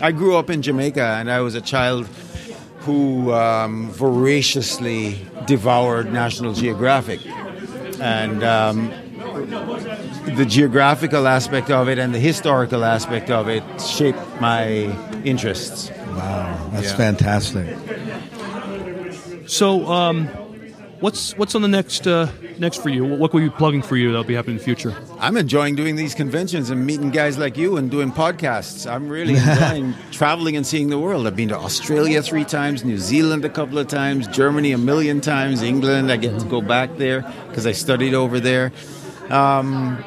I 0.00 0.12
grew 0.12 0.36
up 0.36 0.48
in 0.48 0.62
Jamaica, 0.62 1.02
and 1.18 1.28
I 1.30 1.40
was 1.40 1.54
a 1.56 1.60
child 1.60 2.06
who 2.80 3.32
um, 3.32 3.90
voraciously 3.90 5.26
devoured 5.46 6.12
National 6.12 6.52
Geographic, 6.54 7.20
and 8.00 8.44
um, 8.44 8.90
the 10.36 10.46
geographical 10.48 11.26
aspect 11.26 11.70
of 11.70 11.88
it 11.88 11.98
and 11.98 12.14
the 12.14 12.20
historical 12.20 12.84
aspect 12.84 13.28
of 13.28 13.48
it 13.48 13.62
shaped 13.80 14.20
my 14.40 14.96
interests. 15.24 15.90
wow, 16.14 16.70
that's 16.72 16.90
Yeah. 16.92 16.96
fantastic. 16.96 17.76
So, 19.46 19.86
um, 19.90 20.28
what's 21.00 21.36
what's 21.36 21.54
on 21.54 21.62
the 21.62 21.68
next 21.68 22.06
uh, 22.06 22.28
next 22.58 22.82
for 22.82 22.88
you? 22.88 23.04
What 23.04 23.32
will 23.32 23.40
you 23.40 23.50
be 23.50 23.56
plugging 23.56 23.82
for 23.82 23.96
you 23.96 24.10
that'll 24.10 24.24
be 24.24 24.34
happening 24.34 24.54
in 24.54 24.58
the 24.58 24.64
future? 24.64 24.94
I'm 25.18 25.36
enjoying 25.36 25.74
doing 25.74 25.96
these 25.96 26.14
conventions 26.14 26.70
and 26.70 26.84
meeting 26.84 27.10
guys 27.10 27.38
like 27.38 27.56
you 27.56 27.76
and 27.76 27.90
doing 27.90 28.12
podcasts. 28.12 28.90
I'm 28.90 29.08
really 29.08 29.36
enjoying 29.36 29.94
traveling 30.10 30.56
and 30.56 30.66
seeing 30.66 30.88
the 30.88 30.98
world. 30.98 31.26
I've 31.26 31.36
been 31.36 31.48
to 31.50 31.58
Australia 31.58 32.22
three 32.22 32.44
times, 32.44 32.84
New 32.84 32.98
Zealand 32.98 33.44
a 33.44 33.48
couple 33.48 33.78
of 33.78 33.88
times, 33.88 34.26
Germany 34.28 34.72
a 34.72 34.78
million 34.78 35.20
times, 35.20 35.62
England. 35.62 36.10
I 36.10 36.16
get 36.16 36.38
to 36.40 36.46
go 36.46 36.60
back 36.60 36.96
there 36.96 37.22
because 37.48 37.66
I 37.66 37.72
studied 37.72 38.14
over 38.14 38.40
there. 38.40 38.72
Um, 39.30 40.02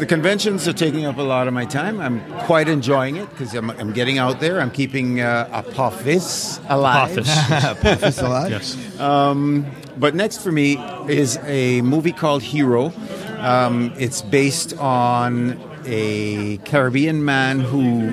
the 0.00 0.06
conventions 0.06 0.66
are 0.66 0.72
taking 0.72 1.04
up 1.04 1.18
a 1.18 1.22
lot 1.22 1.46
of 1.46 1.52
my 1.52 1.66
time. 1.66 2.00
I'm 2.00 2.24
quite 2.46 2.68
enjoying 2.68 3.16
it 3.16 3.28
because 3.30 3.54
I'm, 3.54 3.70
I'm 3.70 3.92
getting 3.92 4.16
out 4.16 4.40
there. 4.40 4.58
I'm 4.58 4.70
keeping 4.70 5.20
uh, 5.20 5.46
Apophis 5.52 6.58
alive. 6.68 7.18
Apophis. 7.18 7.64
Apophis 7.64 8.18
alive? 8.22 8.50
yes. 8.50 8.98
Um, 8.98 9.66
but 9.98 10.14
next 10.14 10.38
for 10.38 10.50
me 10.50 10.78
is 11.06 11.38
a 11.44 11.82
movie 11.82 12.12
called 12.12 12.42
Hero. 12.42 12.92
Um, 13.40 13.92
it's 13.98 14.22
based 14.22 14.76
on 14.78 15.60
a 15.84 16.56
Caribbean 16.64 17.22
man 17.22 17.60
who 17.60 18.12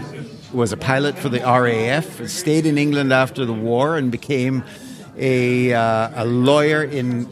was 0.53 0.73
a 0.73 0.77
pilot 0.77 1.17
for 1.17 1.29
the 1.29 1.39
RAF, 1.39 2.27
stayed 2.27 2.65
in 2.65 2.77
England 2.77 3.13
after 3.13 3.45
the 3.45 3.53
war, 3.53 3.95
and 3.95 4.11
became 4.11 4.63
a, 5.17 5.73
uh, 5.73 6.23
a 6.23 6.25
lawyer 6.25 6.83
in 6.83 7.25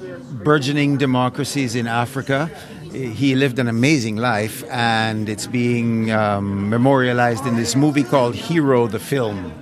burgeoning 0.43 0.97
democracies 0.97 1.75
in 1.75 1.87
Africa. 1.87 2.49
He 2.95 3.35
lived 3.35 3.59
an 3.59 3.67
amazing 3.67 4.15
life, 4.17 4.63
and 4.69 5.27
it's 5.27 5.47
being 5.47 6.11
um, 6.11 6.69
memorialized 6.69 7.45
in 7.45 7.55
this 7.55 7.75
movie 7.75 8.03
called 8.03 8.35
Hero, 8.35 8.87
the 8.87 8.99
film 8.99 9.53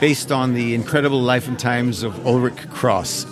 based 0.00 0.32
on 0.32 0.54
the 0.54 0.74
incredible 0.74 1.20
life 1.20 1.46
and 1.46 1.58
times 1.58 2.02
of 2.02 2.14
Ulric 2.24 2.70
Cross. 2.70 3.26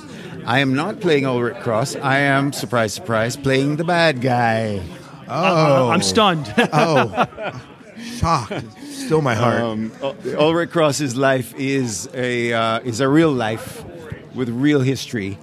I 0.44 0.58
am 0.58 0.74
not 0.74 1.00
playing 1.00 1.24
Ulric 1.24 1.62
Cross. 1.62 1.96
I 1.96 2.18
am, 2.18 2.52
surprise, 2.52 2.92
surprise, 2.92 3.36
playing 3.36 3.76
the 3.76 3.84
bad 3.84 4.20
guy. 4.20 4.82
Oh, 5.28 5.88
I'm 5.88 6.02
stunned. 6.02 6.52
oh, 6.72 7.62
shocked. 8.16 8.64
Still 8.90 9.22
my 9.22 9.34
heart. 9.34 9.62
Um, 9.62 9.90
Ulric 10.36 10.70
Cross's 10.70 11.16
life 11.16 11.54
is 11.54 12.08
a 12.12 12.52
uh, 12.52 12.80
is 12.80 13.00
a 13.00 13.08
real 13.08 13.32
life 13.32 13.82
with 14.34 14.50
real 14.50 14.80
history. 14.80 15.38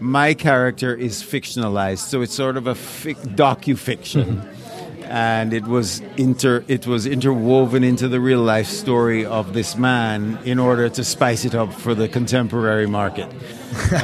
My 0.00 0.32
character 0.34 0.94
is 0.94 1.22
fictionalized, 1.22 1.98
so 2.08 2.22
it's 2.22 2.34
sort 2.34 2.56
of 2.56 2.66
a 2.66 2.72
fic- 2.74 3.36
docu-fiction, 3.36 4.40
and 5.04 5.52
it 5.52 5.64
was 5.64 6.00
inter 6.16 6.64
it 6.68 6.86
was 6.86 7.06
interwoven 7.06 7.84
into 7.84 8.08
the 8.08 8.18
real 8.18 8.40
life 8.40 8.66
story 8.66 9.26
of 9.26 9.52
this 9.52 9.76
man 9.76 10.38
in 10.44 10.58
order 10.58 10.88
to 10.88 11.04
spice 11.04 11.44
it 11.44 11.54
up 11.54 11.72
for 11.74 11.94
the 11.94 12.08
contemporary 12.08 12.86
market. 12.86 13.28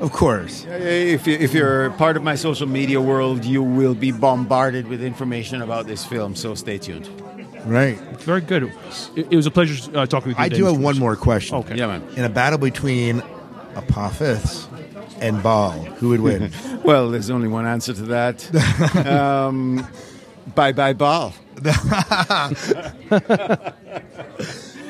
of 0.00 0.12
course. 0.12 0.66
If, 0.68 1.26
you, 1.26 1.34
if 1.34 1.54
you're 1.54 1.90
part 1.92 2.18
of 2.18 2.22
my 2.22 2.34
social 2.34 2.68
media 2.68 3.00
world, 3.00 3.46
you 3.46 3.62
will 3.62 3.94
be 3.94 4.12
bombarded 4.12 4.88
with 4.88 5.02
information 5.02 5.62
about 5.62 5.86
this 5.86 6.04
film, 6.04 6.34
so 6.34 6.54
stay 6.54 6.76
tuned. 6.78 7.08
Right. 7.64 7.98
Very 8.20 8.40
good. 8.42 8.64
It, 9.16 9.26
it 9.30 9.36
was 9.36 9.46
a 9.46 9.50
pleasure 9.50 9.90
uh, 9.96 10.06
talking 10.06 10.28
with 10.28 10.38
you. 10.38 10.44
I 10.44 10.48
today, 10.48 10.58
do 10.58 10.64
have 10.66 10.74
one 10.74 10.82
Wilson. 10.84 11.00
more 11.00 11.16
question. 11.16 11.56
Okay. 11.56 11.76
Yeah, 11.76 11.86
man. 11.86 12.06
In 12.16 12.24
a 12.24 12.28
battle 12.28 12.58
between 12.58 13.22
Apophis 13.74 14.67
and 15.20 15.42
Baal. 15.42 15.72
who 15.72 16.08
would 16.10 16.20
win? 16.20 16.50
Well, 16.84 17.10
there's 17.10 17.28
only 17.28 17.48
one 17.48 17.66
answer 17.66 17.92
to 17.92 18.02
that. 18.02 19.06
um, 19.06 19.86
bye 20.54 20.72
bye, 20.72 20.94
Baal. 20.94 21.34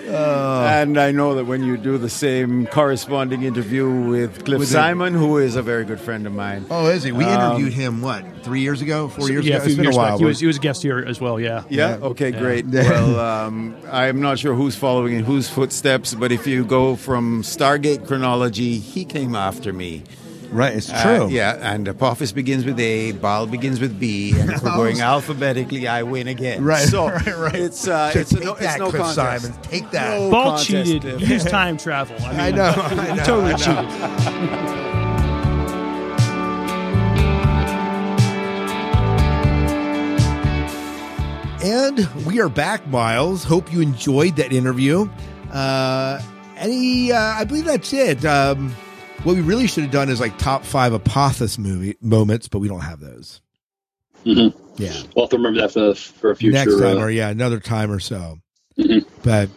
and 0.09 0.99
I 0.99 1.11
know 1.13 1.35
that 1.35 1.45
when 1.47 1.63
you 1.65 1.77
do 1.77 1.99
the 1.99 2.09
same 2.09 2.67
corresponding 2.67 3.43
interview 3.43 3.91
with 4.09 4.45
Cliff 4.45 4.59
With 4.61 4.69
the- 4.69 4.75
Simon, 4.75 5.15
who 5.15 5.39
is 5.39 5.57
a 5.57 5.63
very 5.63 5.85
good 5.85 6.01
friend 6.01 6.27
of 6.27 6.33
mine. 6.33 6.67
Oh, 6.71 6.87
is 6.89 7.03
he? 7.03 7.13
We 7.13 7.25
Um, 7.25 7.33
interviewed 7.53 7.73
him 7.73 8.01
what 8.01 8.25
three 8.45 8.61
years 8.61 8.81
ago, 8.81 9.09
four 9.09 9.29
years 9.31 9.47
yeah, 9.47 9.57
ago. 9.57 9.65
a 9.65 9.67
few 9.67 9.71
It's 9.73 9.77
been 9.77 9.87
a 9.87 9.89
years 9.89 9.97
back. 9.97 10.09
while. 10.11 10.19
He 10.19 10.25
was, 10.25 10.41
he 10.41 10.47
was 10.47 10.57
a 10.57 10.61
guest 10.61 10.83
here 10.83 10.99
as 10.99 11.21
well. 11.21 11.39
Yeah. 11.41 11.65
Yeah. 11.69 11.99
Okay. 12.01 12.31
Great. 12.31 12.67
Well, 12.67 13.19
um, 13.21 13.77
I'm 13.91 14.21
not 14.21 14.39
sure 14.39 14.55
who's 14.55 14.77
following 14.77 15.15
in 15.15 15.25
whose 15.25 15.49
footsteps, 15.49 16.15
but 16.15 16.33
if 16.33 16.47
you 16.47 16.65
go 16.65 16.97
from 16.97 17.43
Stargate 17.43 18.07
chronology, 18.07 18.79
he 18.79 19.05
came 19.05 19.35
after 19.35 19.73
me. 19.73 20.05
Right. 20.51 20.75
It's 20.75 20.91
Uh, 20.91 21.03
true. 21.03 21.29
yeah, 21.29 21.59
and 21.61 21.87
Apophis 21.89 22.33
begins 22.33 22.65
with 22.65 22.79
A, 22.81 23.13
Baal 23.13 23.47
begins 23.47 23.81
with 23.81 24.01
B, 24.01 24.33
and 24.39 24.51
if 24.51 24.63
we're 24.63 24.71
going 24.77 25.01
alphabetically, 25.01 25.87
I 25.87 26.03
win 26.05 26.27
again. 26.29 26.65
Right, 26.65 26.89
So 26.89 27.07
right, 27.11 27.27
right. 27.37 27.55
it's 27.55 27.87
uh, 27.87 28.11
So 28.13 28.19
it's, 28.21 28.33
a 28.33 28.37
take 28.37 28.45
no, 28.45 28.53
it's 28.53 28.61
that, 28.63 28.79
no 28.79 28.91
Cliff 28.91 29.03
contest. 29.03 29.45
Simon. 29.45 29.59
Take 29.63 29.91
that. 29.91 30.19
No 30.19 30.31
Baal 30.31 30.45
contest, 30.57 30.67
cheated. 30.71 31.21
Use 31.21 31.45
time 31.45 31.77
travel. 31.77 32.17
I, 32.25 32.31
mean, 32.31 32.41
I 32.41 32.51
know, 32.51 32.73
I 32.77 33.15
know, 33.17 33.25
totally 33.25 33.53
I 33.55 33.57
cheated. 33.57 34.89
And 41.61 42.07
we 42.25 42.41
are 42.41 42.49
back, 42.49 42.87
Miles. 42.87 43.43
Hope 43.43 43.73
you 43.73 43.81
enjoyed 43.81 44.37
that 44.37 44.53
interview. 44.53 45.09
Uh, 45.53 46.21
any, 46.57 47.11
uh, 47.11 47.19
I 47.19 47.45
believe 47.45 47.65
that's 47.65 47.93
it. 47.93 48.25
Um, 48.25 48.75
what 49.25 49.35
we 49.37 49.41
really 49.43 49.67
should 49.67 49.83
have 49.85 49.93
done 49.93 50.09
is 50.09 50.21
like 50.21 50.37
top 50.39 50.65
five 50.65 50.93
Apophis 50.93 51.59
movie 51.59 51.97
moments, 52.01 52.49
but 52.49 52.59
we 52.61 52.69
don't 52.69 52.81
have 52.81 53.01
those. 53.01 53.41
Mhm. 54.25 54.55
Yeah. 54.77 55.03
We'll 55.15 55.25
have 55.27 55.31
to 55.31 55.37
remember 55.37 55.61
that 55.61 55.73
for, 55.73 55.95
for 55.95 56.31
a 56.31 56.37
future. 56.37 56.53
Next 56.55 56.79
time, 56.79 56.99
uh, 56.99 57.03
or 57.03 57.11
yeah, 57.11 57.29
another 57.29 57.61
time 57.61 57.91
or 57.91 58.01
so. 58.01 58.39
Mhm. 58.79 59.05
But, 59.23 59.49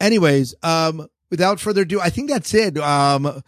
anyways, 0.00 0.54
um, 0.62 1.06
without 1.30 1.60
further 1.60 1.82
ado, 1.82 2.00
I 2.00 2.10
think 2.10 2.30
that's 2.30 2.54
it. 2.54 2.78
Um, 2.78 3.42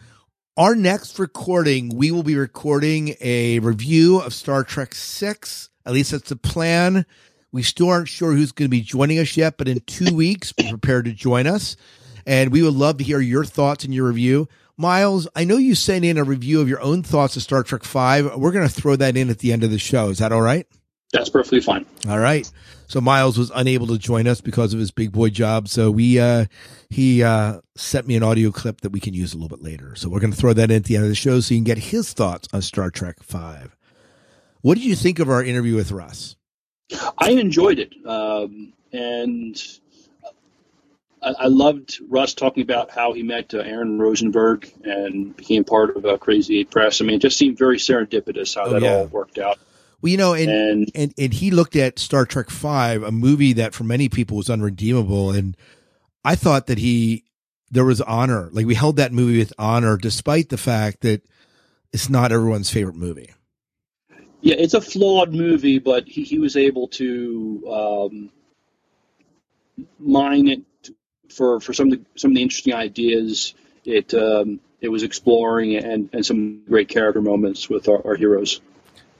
our 0.57 0.75
next 0.75 1.17
recording, 1.19 1.89
we 1.95 2.11
will 2.11 2.23
be 2.23 2.35
recording 2.35 3.15
a 3.21 3.59
review 3.59 4.19
of 4.19 4.33
Star 4.33 4.63
Trek 4.63 4.93
Six. 4.95 5.69
At 5.85 5.93
least 5.93 6.11
that's 6.11 6.29
the 6.29 6.35
plan. 6.35 7.05
We 7.51 7.63
still 7.63 7.89
aren't 7.89 8.07
sure 8.07 8.33
who's 8.33 8.51
going 8.51 8.65
to 8.65 8.69
be 8.69 8.81
joining 8.81 9.19
us 9.19 9.37
yet, 9.37 9.57
but 9.57 9.67
in 9.67 9.79
two 9.81 10.13
weeks, 10.15 10.51
be 10.53 10.69
prepared 10.69 11.05
to 11.05 11.13
join 11.13 11.45
us. 11.47 11.75
And 12.25 12.51
we 12.51 12.61
would 12.63 12.73
love 12.73 12.97
to 12.97 13.03
hear 13.03 13.19
your 13.19 13.45
thoughts 13.45 13.83
and 13.83 13.93
your 13.93 14.07
review. 14.07 14.47
Miles, 14.77 15.27
I 15.35 15.43
know 15.43 15.57
you 15.57 15.75
sent 15.75 16.03
in 16.03 16.17
a 16.17 16.23
review 16.23 16.59
of 16.61 16.67
your 16.67 16.81
own 16.81 17.03
thoughts 17.03 17.35
of 17.35 17.43
Star 17.43 17.63
Trek 17.63 17.83
Five. 17.83 18.35
We're 18.35 18.51
going 18.51 18.67
to 18.67 18.73
throw 18.73 18.95
that 18.95 19.15
in 19.15 19.29
at 19.29 19.39
the 19.39 19.53
end 19.53 19.63
of 19.63 19.69
the 19.71 19.77
show. 19.77 20.09
Is 20.09 20.17
that 20.19 20.31
all 20.31 20.41
right? 20.41 20.67
That's 21.11 21.29
perfectly 21.29 21.61
fine. 21.61 21.85
All 22.09 22.17
right. 22.17 22.51
So 22.87 22.99
Miles 22.99 23.37
was 23.37 23.51
unable 23.53 23.85
to 23.87 23.99
join 23.99 24.27
us 24.27 24.41
because 24.41 24.73
of 24.73 24.79
his 24.79 24.89
big 24.89 25.11
boy 25.11 25.29
job. 25.29 25.67
So 25.67 25.91
we 25.91 26.19
uh 26.19 26.45
he 26.89 27.21
uh 27.21 27.61
sent 27.75 28.07
me 28.07 28.15
an 28.15 28.23
audio 28.23 28.49
clip 28.51 28.81
that 28.81 28.91
we 28.91 28.99
can 28.99 29.13
use 29.13 29.31
a 29.33 29.37
little 29.37 29.55
bit 29.55 29.63
later. 29.63 29.95
So 29.95 30.09
we're 30.09 30.19
going 30.19 30.33
to 30.33 30.37
throw 30.37 30.53
that 30.53 30.71
in 30.71 30.77
at 30.77 30.85
the 30.85 30.95
end 30.95 31.05
of 31.05 31.09
the 31.09 31.15
show 31.15 31.39
so 31.39 31.53
you 31.53 31.59
can 31.59 31.65
get 31.65 31.77
his 31.77 32.13
thoughts 32.13 32.47
on 32.51 32.63
Star 32.63 32.89
Trek 32.89 33.21
5. 33.21 33.75
What 34.61 34.75
did 34.75 34.85
you 34.85 34.95
think 34.95 35.19
of 35.19 35.29
our 35.29 35.43
interview 35.43 35.75
with 35.75 35.91
Russ? 35.91 36.35
I 37.19 37.31
enjoyed 37.31 37.79
it, 37.79 37.93
um, 38.07 38.73
and 38.91 39.61
I, 41.23 41.33
I 41.39 41.47
loved 41.47 41.99
Russ 42.09 42.33
talking 42.33 42.63
about 42.63 42.91
how 42.91 43.13
he 43.13 43.23
met 43.23 43.53
uh, 43.53 43.59
Aaron 43.59 43.97
Rosenberg 43.99 44.71
and 44.83 45.35
became 45.35 45.63
part 45.63 45.95
of 45.95 46.05
uh, 46.05 46.17
Crazy 46.17 46.59
Eight 46.59 46.71
Press. 46.71 47.01
I 47.01 47.05
mean, 47.05 47.15
it 47.15 47.21
just 47.21 47.37
seemed 47.37 47.57
very 47.57 47.77
serendipitous 47.77 48.55
how 48.55 48.65
Oh, 48.65 48.73
that 48.73 48.81
yeah. 48.81 48.95
all 48.97 49.05
worked 49.07 49.37
out. 49.37 49.57
Well, 50.01 50.11
you 50.11 50.17
know, 50.17 50.33
and, 50.33 50.49
And- 50.49 50.91
and 50.95 51.13
and 51.17 51.33
he 51.33 51.49
looked 51.51 51.75
at 51.77 51.97
Star 51.99 52.25
Trek 52.25 52.49
5, 52.49 53.03
a 53.03 53.11
movie 53.11 53.53
that 53.53 53.73
for 53.73 53.83
many 53.85 54.09
people 54.09 54.37
was 54.37 54.49
unredeemable 54.49 55.31
and 55.31 55.55
I 56.25 56.35
thought 56.35 56.67
that 56.67 56.77
he 56.77 57.23
there 57.71 57.85
was 57.85 58.01
honor. 58.01 58.49
Like 58.51 58.65
we 58.65 58.75
held 58.75 58.97
that 58.97 59.11
movie 59.13 59.39
with 59.39 59.53
honor 59.57 59.97
despite 59.97 60.49
the 60.49 60.57
fact 60.57 61.01
that 61.01 61.21
it's 61.91 62.09
not 62.09 62.31
everyone's 62.31 62.69
favorite 62.69 62.95
movie. 62.95 63.31
Yeah, 64.41 64.55
it's 64.57 64.73
a 64.73 64.81
flawed 64.81 65.33
movie, 65.33 65.79
but 65.79 66.05
he, 66.07 66.23
he 66.23 66.37
was 66.37 66.57
able 66.57 66.89
to 66.89 67.63
um, 67.71 68.29
mine 69.99 70.47
it 70.47 70.61
for, 71.29 71.59
for 71.59 71.73
some 71.73 71.91
of 71.91 71.99
the 71.99 72.05
some 72.15 72.31
of 72.31 72.35
the 72.35 72.41
interesting 72.41 72.73
ideas 72.73 73.53
it 73.85 74.13
um, 74.13 74.59
it 74.81 74.89
was 74.89 75.03
exploring 75.03 75.75
and, 75.75 76.09
and 76.13 76.25
some 76.25 76.63
great 76.67 76.89
character 76.89 77.21
moments 77.21 77.69
with 77.69 77.87
our, 77.87 78.05
our 78.05 78.15
heroes. 78.15 78.61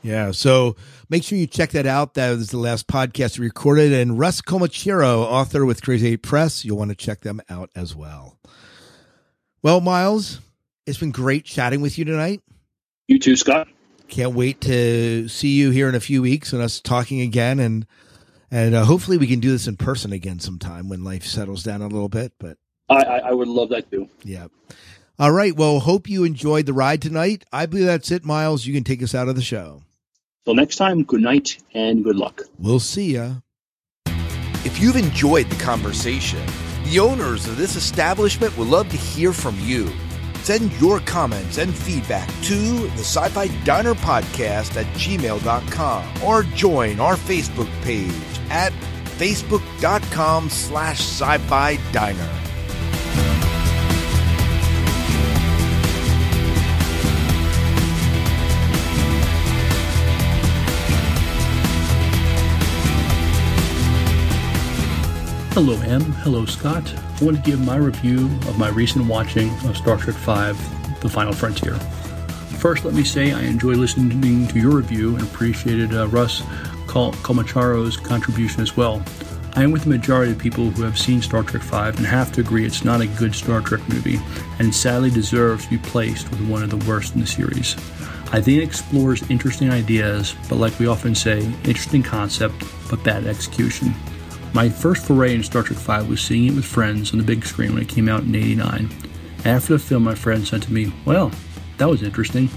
Yeah, 0.02 0.32
so 0.32 0.76
make 1.10 1.24
sure 1.24 1.38
you 1.38 1.48
check 1.48 1.72
that 1.72 1.86
out. 1.86 2.16
That 2.16 2.32
was 2.32 2.50
the 2.50 2.58
last 2.58 2.88
podcast 2.88 3.40
we 3.40 3.46
recorded. 3.46 3.94
And 3.94 4.20
Russ 4.20 4.42
Colchamiro, 4.42 5.20
author 5.20 5.66
with 5.66 5.82
Crazy 5.82 6.10
Eight 6.10 6.22
Press, 6.22 6.66
you'll 6.66 6.78
want 6.78 6.90
to 6.90 6.96
check 6.96 7.22
them 7.22 7.42
out 7.50 7.70
as 7.74 7.96
well. 7.96 8.38
Well, 9.62 9.80
Miles, 9.80 10.42
it's 10.86 10.98
been 10.98 11.12
great 11.12 11.46
chatting 11.46 11.80
with 11.80 11.98
you 11.98 12.04
tonight. 12.04 12.42
You 13.08 13.18
too, 13.18 13.38
Scott. 13.38 13.70
Can't 14.10 14.34
wait 14.34 14.60
to 14.62 15.30
see 15.30 15.56
you 15.56 15.70
here 15.70 15.88
in 15.88 15.96
a 15.96 16.02
few 16.02 16.22
weeks 16.22 16.52
and 16.52 16.62
us 16.62 16.82
talking 16.82 17.22
again. 17.22 17.60
And 17.62 17.88
and 18.54 18.76
uh, 18.76 18.86
hopefully 18.86 19.18
we 19.18 19.26
can 19.26 19.40
do 19.40 19.50
this 19.52 19.68
in 19.68 19.76
person 19.78 20.14
again 20.14 20.40
sometime 20.40 20.88
when 20.88 21.04
life 21.04 21.26
settles 21.26 21.64
down 21.64 21.82
a 21.82 21.88
little 21.88 22.08
bit. 22.08 22.34
But 22.38 22.58
I, 22.88 22.98
I, 22.98 23.18
I 23.18 23.32
would 23.32 23.48
love 23.48 23.70
that 23.70 23.90
too. 23.90 24.08
yeah. 24.24 24.48
All 25.20 25.32
right. 25.32 25.56
Well, 25.56 25.80
hope 25.80 26.08
you 26.08 26.24
enjoyed 26.24 26.66
the 26.66 26.74
ride 26.74 27.02
tonight. 27.02 27.44
I 27.52 27.66
believe 27.66 27.86
that's 27.86 28.12
it, 28.12 28.26
Miles. 28.26 28.66
You 28.66 28.74
can 28.74 28.84
take 28.84 29.02
us 29.04 29.14
out 29.14 29.28
of 29.28 29.36
the 29.36 29.42
show. 29.42 29.84
Till 30.46 30.56
next 30.56 30.76
time, 30.76 31.04
good 31.04 31.22
night 31.22 31.58
and 31.74 32.04
good 32.04 32.16
luck. 32.16 32.42
We'll 32.60 32.80
see 32.80 33.14
ya. 33.14 33.36
If 34.66 34.80
you've 34.80 34.96
enjoyed 34.96 35.50
the 35.50 35.64
conversation, 35.64 36.44
the 36.86 37.00
owners 37.00 37.48
of 37.48 37.58
this 37.58 37.76
establishment 37.76 38.58
would 38.58 38.68
love 38.68 38.90
to 38.90 38.98
hear 38.98 39.34
from 39.34 39.58
you. 39.62 39.92
Send 40.44 40.74
your 40.82 41.00
comments 41.00 41.58
and 41.58 41.74
feedback 41.74 42.28
to 42.44 42.56
the 42.90 43.00
Sci 43.00 43.30
Fi 43.30 43.48
Diner 43.64 43.94
Podcast 43.94 44.76
at 44.76 44.86
gmail.com 44.98 46.24
or 46.24 46.44
join 46.44 47.00
our 47.00 47.16
Facebook 47.16 47.70
page 47.82 48.12
at 48.50 48.74
facebook.com 49.18 50.50
slash 50.50 51.00
sci 51.00 51.38
fi 51.38 51.78
diner. 51.94 52.53
Hello, 65.54 65.80
Em. 65.82 66.02
Hello, 66.24 66.48
Scott. 66.48 66.92
I 66.96 67.24
want 67.24 67.38
to 67.38 67.44
give 67.44 67.64
my 67.64 67.76
review 67.76 68.26
of 68.48 68.58
my 68.58 68.70
recent 68.70 69.06
watching 69.06 69.52
of 69.68 69.78
Star 69.78 69.98
Trek 69.98 70.16
V 70.16 70.98
The 71.02 71.08
Final 71.08 71.32
Frontier. 71.32 71.76
First, 72.58 72.86
let 72.86 72.96
me 72.96 73.04
say 73.04 73.34
I 73.34 73.42
enjoy 73.42 73.74
listening 73.74 74.48
to 74.48 74.60
your 74.60 74.78
review 74.78 75.16
and 75.16 75.22
appreciated 75.24 75.94
uh, 75.94 76.08
Russ 76.08 76.42
Cal- 76.88 77.14
Colchamiro's 77.22 77.98
contribution 77.98 78.64
as 78.64 78.76
well. 78.76 79.04
I 79.54 79.64
am 79.64 79.72
with 79.72 79.84
the 79.84 79.90
majority 79.90 80.32
of 80.32 80.40
people 80.40 80.72
who 80.72 80.82
have 80.82 80.98
seen 80.98 81.22
Star 81.22 81.44
Trek 81.44 81.62
V 81.62 82.00
and 82.00 82.08
have 82.08 82.32
to 82.32 82.42
agree 82.42 82.66
it's 82.66 82.84
not 82.84 83.02
a 83.02 83.08
good 83.08 83.36
Star 83.36 83.62
Trek 83.62 83.88
movie 83.90 84.20
and 84.58 84.74
sadly 84.74 85.12
deserves 85.12 85.66
to 85.66 85.70
be 85.70 85.78
placed 85.78 86.32
with 86.32 86.50
one 86.50 86.64
of 86.64 86.72
the 86.72 86.84
worst 86.90 87.14
in 87.14 87.22
the 87.22 87.28
series. 87.28 87.76
I 88.32 88.42
think 88.42 88.58
it 88.58 88.64
explores 88.64 89.30
interesting 89.30 89.70
ideas, 89.70 90.34
but 90.50 90.56
like 90.56 90.80
we 90.80 90.88
often 90.88 91.14
say, 91.14 91.42
interesting 91.64 92.02
concept, 92.02 92.56
but 92.90 93.04
bad 93.04 93.28
execution. 93.28 93.94
My 94.54 94.70
first 94.70 95.08
foray 95.08 95.34
in 95.34 95.42
Star 95.42 95.64
Trek 95.64 95.80
V 95.80 96.08
was 96.08 96.22
seeing 96.22 96.46
it 96.46 96.56
with 96.56 96.64
friends 96.64 97.12
on 97.12 97.18
the 97.18 97.24
big 97.24 97.44
screen 97.44 97.74
when 97.74 97.82
it 97.82 97.90
came 97.90 98.08
out 98.08 98.22
in 98.22 98.36
89. 98.36 98.88
After 99.46 99.74
the 99.74 99.80
film, 99.80 100.04
my 100.04 100.14
friend 100.14 100.48
said 100.48 100.62
to 100.62 100.72
me, 100.72 100.94
Well, 101.06 101.32
that 101.78 101.90
was 101.90 102.04
interesting. 102.04 102.50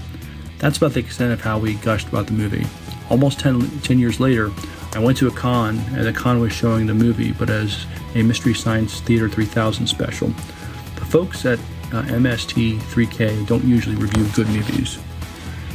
That's 0.59 0.77
about 0.77 0.93
the 0.93 0.99
extent 0.99 1.33
of 1.33 1.41
how 1.41 1.57
we 1.57 1.73
gushed 1.75 2.07
about 2.07 2.27
the 2.27 2.33
movie. 2.33 2.67
Almost 3.09 3.39
10, 3.39 3.81
10 3.81 3.97
years 3.97 4.19
later, 4.19 4.51
I 4.93 4.99
went 4.99 5.17
to 5.17 5.27
a 5.27 5.31
con, 5.31 5.79
and 5.93 6.05
the 6.05 6.13
con 6.13 6.39
was 6.39 6.53
showing 6.53 6.85
the 6.85 6.93
movie, 6.93 7.31
but 7.31 7.49
as 7.49 7.87
a 8.13 8.21
Mystery 8.21 8.53
Science 8.53 9.01
Theater 9.01 9.27
3000 9.27 9.87
special. 9.87 10.27
The 10.27 11.05
folks 11.05 11.45
at 11.45 11.57
uh, 11.91 12.03
MST 12.03 12.77
3K 12.77 13.47
don't 13.47 13.63
usually 13.63 13.95
review 13.95 14.27
good 14.35 14.47
movies. 14.49 14.99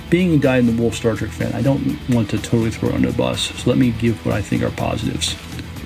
Being 0.09 0.35
a 0.35 0.39
guy 0.39 0.59
in 0.59 0.67
the 0.67 0.81
wool 0.81 0.93
Star 0.93 1.17
Trek 1.17 1.31
fan, 1.31 1.53
I 1.53 1.63
don't 1.63 1.99
want 2.11 2.31
to 2.31 2.39
totally 2.39 2.71
throw 2.71 2.91
it 2.91 2.95
under 2.95 3.11
the 3.11 3.19
bus, 3.19 3.41
so 3.41 3.69
let 3.69 3.79
me 3.79 3.91
give 3.91 4.25
what 4.25 4.37
I 4.37 4.43
think 4.43 4.63
are 4.63 4.71
positives. 4.71 5.35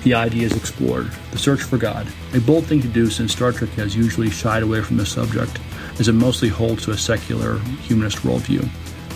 The 0.07 0.13
ideas 0.13 0.55
explored, 0.55 1.11
the 1.31 1.37
search 1.37 1.63
for 1.63 1.75
God, 1.75 2.07
a 2.33 2.39
bold 2.39 2.65
thing 2.65 2.81
to 2.81 2.87
do 2.87 3.09
since 3.09 3.33
Star 3.33 3.51
Trek 3.51 3.71
has 3.71 3.93
usually 3.93 4.29
shied 4.29 4.63
away 4.63 4.81
from 4.81 4.95
the 4.95 5.05
subject, 5.05 5.59
as 5.99 6.07
it 6.07 6.13
mostly 6.13 6.47
holds 6.47 6.85
to 6.85 6.91
a 6.91 6.97
secular, 6.97 7.59
humanist 7.81 8.19
worldview. 8.19 8.65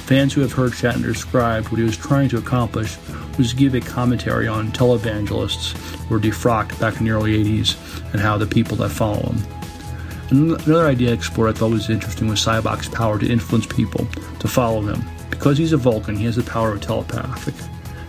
Fans 0.03 0.33
who 0.33 0.41
have 0.41 0.51
heard 0.51 0.73
Shatner 0.73 1.13
describe 1.13 1.65
what 1.67 1.77
he 1.77 1.85
was 1.85 1.95
trying 1.95 2.27
to 2.27 2.37
accomplish 2.37 2.97
was 3.37 3.53
give 3.53 3.73
a 3.73 3.79
commentary 3.79 4.49
on 4.49 4.73
televangelists 4.73 5.77
who 6.07 6.13
were 6.13 6.19
defrocked 6.19 6.77
back 6.77 6.97
in 6.97 7.05
the 7.05 7.11
early 7.11 7.41
80s 7.41 7.77
and 8.11 8.19
how 8.19 8.37
the 8.37 8.45
people 8.45 8.75
that 8.75 8.89
follow 8.89 9.21
them. 9.21 9.41
Another 10.29 10.87
idea 10.87 11.13
explored 11.13 11.55
I 11.55 11.57
thought 11.57 11.71
was 11.71 11.89
interesting 11.89 12.27
was 12.27 12.45
Sybok's 12.45 12.89
power 12.89 13.17
to 13.17 13.31
influence 13.31 13.65
people, 13.65 14.05
to 14.39 14.47
follow 14.49 14.81
him. 14.81 15.01
Because 15.29 15.57
he's 15.57 15.71
a 15.71 15.77
Vulcan, 15.77 16.17
he 16.17 16.25
has 16.25 16.35
the 16.35 16.43
power 16.43 16.73
of 16.73 16.81
telepathic. 16.81 17.55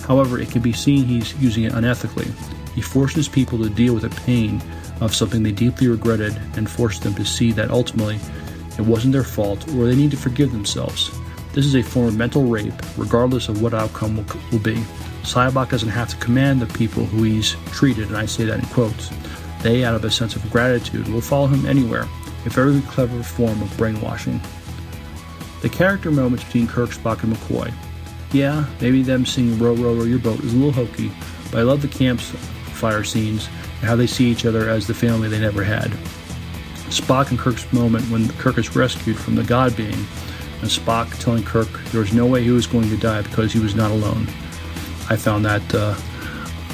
However, 0.09 0.41
it 0.41 0.51
can 0.51 0.63
be 0.63 0.73
seen 0.73 1.05
he's 1.05 1.33
using 1.41 1.63
it 1.63 1.75
unethically. 1.75 2.29
He 2.75 2.81
forces 2.81 3.29
people 3.29 3.59
to 3.59 3.69
deal 3.69 3.95
with 3.95 4.03
the 4.03 4.21
pain 4.23 4.63
of 5.01 5.15
something 5.15 5.43
they 5.43 5.53
deeply 5.53 5.89
regretted 5.89 6.37
and 6.57 6.71
forced 6.71 7.03
them 7.03 7.15
to 7.15 7.25
see 7.25 7.53
that 7.53 7.71
ultimately 7.71 8.19
it 8.79 8.83
wasn't 8.83 9.13
their 9.13 9.25
fault 9.25 9.69
or 9.75 9.87
they 9.87 9.97
need 9.97 10.11
to 10.13 10.17
forgive 10.17 10.53
themselves. 10.53 11.11
This 11.53 11.67
is 11.67 11.75
a 11.75 11.83
form 11.83 12.07
of 12.07 12.17
mental 12.17 12.45
rape, 12.45 12.73
regardless 12.97 13.49
of 13.49 13.61
what 13.61 13.75
outcome 13.75 14.17
will, 14.17 14.25
will 14.51 14.59
be. 14.59 14.77
Sybok 15.23 15.71
doesn't 15.71 15.91
have 15.91 16.09
to 16.09 16.17
command 16.17 16.61
the 16.61 16.79
people 16.79 17.05
who 17.05 17.25
he's 17.25 17.57
treated, 17.67 18.09
and 18.09 18.17
I 18.17 18.27
say 18.27 18.45
that 18.45 18.59
in 18.59 18.65
quotes. 18.67 19.11
They, 19.63 19.85
out 19.85 19.95
of 19.95 20.05
a 20.05 20.11
sense 20.11 20.35
of 20.35 20.51
gratitude, 20.51 21.07
will 21.09 21.21
follow 21.21 21.47
him 21.47 21.67
anywhere, 21.67 22.09
a 22.47 22.49
very 22.49 22.81
clever 22.83 23.23
form 23.23 23.61
of 23.63 23.77
brainwashing. 23.77 24.41
The 25.61 25.69
character 25.69 26.11
moments 26.11 26.45
between 26.45 26.67
Kirk, 26.67 26.91
Spock, 26.91 27.23
and 27.23 27.35
McCoy. 27.35 27.73
Yeah, 28.33 28.65
maybe 28.81 29.03
them 29.03 29.27
singing 29.27 29.59
Row 29.59 29.75
Row 29.75 29.95
Row 29.95 30.05
Your 30.05 30.19
Boat 30.19 30.41
is 30.41 30.55
a 30.55 30.57
little 30.57 30.73
hokey, 30.73 31.13
but 31.51 31.61
I 31.61 31.63
love 31.63 31.83
the 31.83 31.89
campfire 32.83 33.05
scenes 33.05 33.47
and 33.81 33.89
how 33.89 33.95
they 33.95 34.09
see 34.09 34.27
each 34.27 34.45
other 34.45 34.69
as 34.69 34.87
the 34.89 34.95
family 34.95 35.29
they 35.29 35.39
never 35.39 35.63
had. 35.63 35.91
Spock 36.91 37.31
and 37.31 37.39
Kirk's 37.39 37.73
moment 37.73 38.05
when 38.11 38.29
Kirk 38.39 38.59
is 38.59 38.75
rescued 38.75 39.17
from 39.17 39.37
the 39.37 39.45
God 39.45 39.77
being, 39.77 39.93
and 39.93 40.69
Spock 40.69 41.17
telling 41.21 41.45
Kirk 41.45 41.69
there 41.93 42.01
was 42.01 42.13
no 42.13 42.27
way 42.27 42.43
he 42.43 42.51
was 42.51 42.67
going 42.67 42.89
to 42.91 42.97
die 42.97 43.23
because 43.23 43.53
he 43.53 43.61
was 43.61 43.77
not 43.77 43.93
alone. 43.93 44.27
I 45.09 45.17
found 45.17 45.45
that 45.45 45.63
uh, 45.75 45.95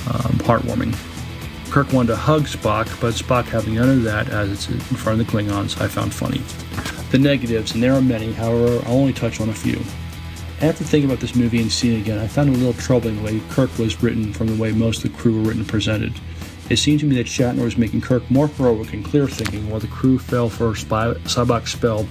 um, 0.08 0.38
heartwarming. 0.48 0.96
Kirk 1.70 1.92
wanted 1.92 2.08
to 2.08 2.16
hug 2.16 2.44
Spock, 2.44 2.88
but 3.00 3.12
Spock 3.12 3.44
having 3.44 3.74
none 3.74 3.90
of 3.90 4.02
that 4.04 4.30
as 4.30 4.50
it's 4.50 4.68
in 4.68 4.96
front 4.96 5.20
of 5.20 5.26
the 5.26 5.30
Klingons, 5.30 5.78
I 5.80 5.88
found 5.88 6.14
funny. 6.14 6.40
The 7.10 7.18
negatives, 7.18 7.74
and 7.74 7.82
there 7.82 7.92
are 7.92 8.00
many, 8.00 8.32
however, 8.32 8.82
I'll 8.86 8.96
only 8.96 9.12
touch 9.12 9.40
on 9.40 9.50
a 9.50 9.54
few. 9.54 9.78
After 10.60 10.82
thinking 10.82 11.08
about 11.08 11.20
this 11.20 11.36
movie 11.36 11.62
and 11.62 11.70
seeing 11.70 11.98
it 11.98 12.00
again, 12.00 12.18
I 12.18 12.26
found 12.26 12.48
it 12.48 12.56
a 12.56 12.58
little 12.58 12.72
troubling 12.72 13.16
the 13.16 13.22
way 13.22 13.40
Kirk 13.50 13.78
was 13.78 14.02
written 14.02 14.32
from 14.32 14.48
the 14.48 14.60
way 14.60 14.72
most 14.72 15.04
of 15.04 15.12
the 15.12 15.16
crew 15.16 15.36
were 15.36 15.42
written 15.46 15.60
and 15.60 15.68
presented. 15.68 16.12
It 16.68 16.78
seemed 16.78 16.98
to 17.00 17.06
me 17.06 17.14
that 17.14 17.26
Shatner 17.26 17.62
was 17.62 17.78
making 17.78 18.00
Kirk 18.00 18.28
more 18.28 18.48
heroic 18.48 18.92
and 18.92 19.04
clear 19.04 19.28
thinking, 19.28 19.70
while 19.70 19.78
the 19.78 19.86
crew 19.86 20.18
fell 20.18 20.48
for 20.48 20.70
a 20.70 20.72
Sybok's 20.72 21.70
spell 21.70 22.08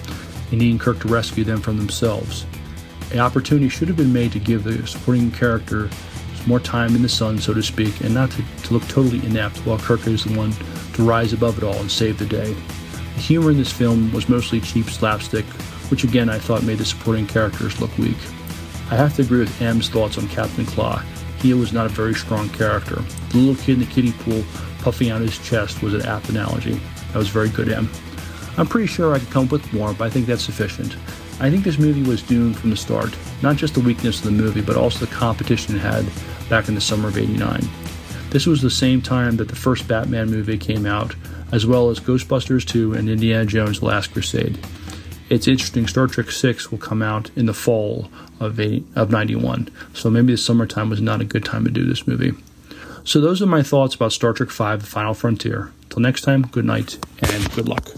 and 0.49 0.59
needing 0.59 0.79
Kirk 0.79 1.01
to 1.01 1.09
rescue 1.09 1.43
them 1.43 1.59
from 1.59 1.75
themselves. 1.75 2.45
An 3.11 3.19
opportunity 3.19 3.67
should 3.67 3.89
have 3.89 3.97
been 3.97 4.13
made 4.13 4.31
to 4.31 4.39
give 4.39 4.63
the 4.63 4.87
supporting 4.87 5.29
character 5.29 5.89
more 6.45 6.61
time 6.61 6.95
in 6.95 7.01
the 7.01 7.09
sun, 7.09 7.39
so 7.39 7.53
to 7.53 7.61
speak, 7.61 7.99
and 7.99 8.13
not 8.13 8.31
to, 8.31 8.43
to 8.63 8.73
look 8.73 8.87
totally 8.87 9.25
inept 9.25 9.57
while 9.65 9.77
Kirk 9.77 10.07
is 10.07 10.23
the 10.23 10.37
one 10.37 10.53
to 10.93 11.03
rise 11.03 11.33
above 11.33 11.57
it 11.57 11.65
all 11.65 11.75
and 11.75 11.91
save 11.91 12.17
the 12.17 12.25
day. 12.25 12.53
The 12.53 13.21
humor 13.21 13.51
in 13.51 13.57
this 13.57 13.73
film 13.73 14.13
was 14.13 14.29
mostly 14.29 14.61
cheap 14.61 14.89
slapstick, 14.89 15.45
which 15.91 16.05
again 16.05 16.29
I 16.29 16.39
thought 16.39 16.63
made 16.63 16.77
the 16.77 16.85
supporting 16.85 17.27
characters 17.27 17.81
look 17.81 17.95
weak. 17.97 18.15
I 18.89 18.95
have 18.95 19.15
to 19.17 19.21
agree 19.21 19.39
with 19.39 19.61
M's 19.61 19.89
thoughts 19.89 20.17
on 20.17 20.27
Captain 20.29 20.65
Klaa. 20.65 21.03
He 21.41 21.53
was 21.53 21.73
not 21.73 21.85
a 21.85 21.89
very 21.89 22.15
strong 22.15 22.49
character. 22.49 23.03
The 23.29 23.37
little 23.37 23.63
kid 23.63 23.73
in 23.73 23.79
the 23.79 23.85
kiddie 23.85 24.13
pool 24.13 24.43
puffing 24.79 25.09
out 25.09 25.21
his 25.21 25.37
chest 25.39 25.83
was 25.83 25.93
an 25.93 26.05
apt 26.05 26.29
analogy. 26.29 26.79
That 27.11 27.19
was 27.19 27.27
very 27.27 27.49
good, 27.49 27.69
M. 27.69 27.89
I'm 28.57 28.65
pretty 28.65 28.87
sure 28.87 29.13
I 29.13 29.19
could 29.19 29.29
come 29.29 29.45
up 29.45 29.51
with 29.51 29.73
more, 29.73 29.93
but 29.93 30.05
I 30.05 30.09
think 30.09 30.25
that's 30.25 30.43
sufficient. 30.43 30.95
I 31.39 31.51
think 31.51 31.63
this 31.63 31.77
movie 31.77 32.01
was 32.01 32.23
doomed 32.23 32.57
from 32.57 32.69
the 32.69 32.77
start. 32.77 33.15
Not 33.43 33.57
just 33.57 33.73
the 33.75 33.81
weakness 33.81 34.19
of 34.19 34.25
the 34.25 34.31
movie, 34.31 34.61
but 34.61 34.77
also 34.77 35.05
the 35.05 35.13
competition 35.13 35.75
it 35.75 35.79
had 35.79 36.05
back 36.49 36.69
in 36.69 36.75
the 36.75 36.81
summer 36.81 37.09
of 37.09 37.17
89. 37.17 37.61
This 38.29 38.47
was 38.47 38.61
the 38.61 38.69
same 38.69 39.01
time 39.01 39.37
that 39.37 39.47
the 39.49 39.55
first 39.55 39.87
Batman 39.87 40.31
movie 40.31 40.57
came 40.57 40.85
out, 40.85 41.13
as 41.51 41.65
well 41.65 41.89
as 41.89 41.99
Ghostbusters 41.99 42.65
2 42.65 42.93
and 42.93 43.09
Indiana 43.09 43.45
Jones 43.45 43.83
Last 43.83 44.13
Crusade. 44.13 44.57
It's 45.29 45.47
interesting, 45.47 45.87
Star 45.87 46.07
Trek 46.07 46.31
6 46.31 46.71
will 46.71 46.77
come 46.77 47.01
out 47.01 47.29
in 47.35 47.45
the 47.45 47.53
fall 47.53 48.09
of, 48.39 48.59
eight, 48.59 48.85
of 48.95 49.11
91, 49.11 49.69
so 49.93 50.09
maybe 50.09 50.33
the 50.33 50.37
summertime 50.37 50.89
was 50.89 51.01
not 51.01 51.21
a 51.21 51.25
good 51.25 51.45
time 51.45 51.65
to 51.65 51.71
do 51.71 51.85
this 51.85 52.07
movie. 52.07 52.33
So 53.03 53.21
those 53.21 53.41
are 53.41 53.47
my 53.47 53.63
thoughts 53.63 53.95
about 53.95 54.11
Star 54.11 54.33
Trek 54.33 54.49
V 54.49 54.77
The 54.77 54.85
Final 54.85 55.13
Frontier. 55.13 55.71
Till 55.89 56.01
next 56.01 56.21
time, 56.21 56.43
good 56.43 56.65
night 56.65 56.97
and 57.21 57.51
good 57.53 57.67
luck. 57.67 57.97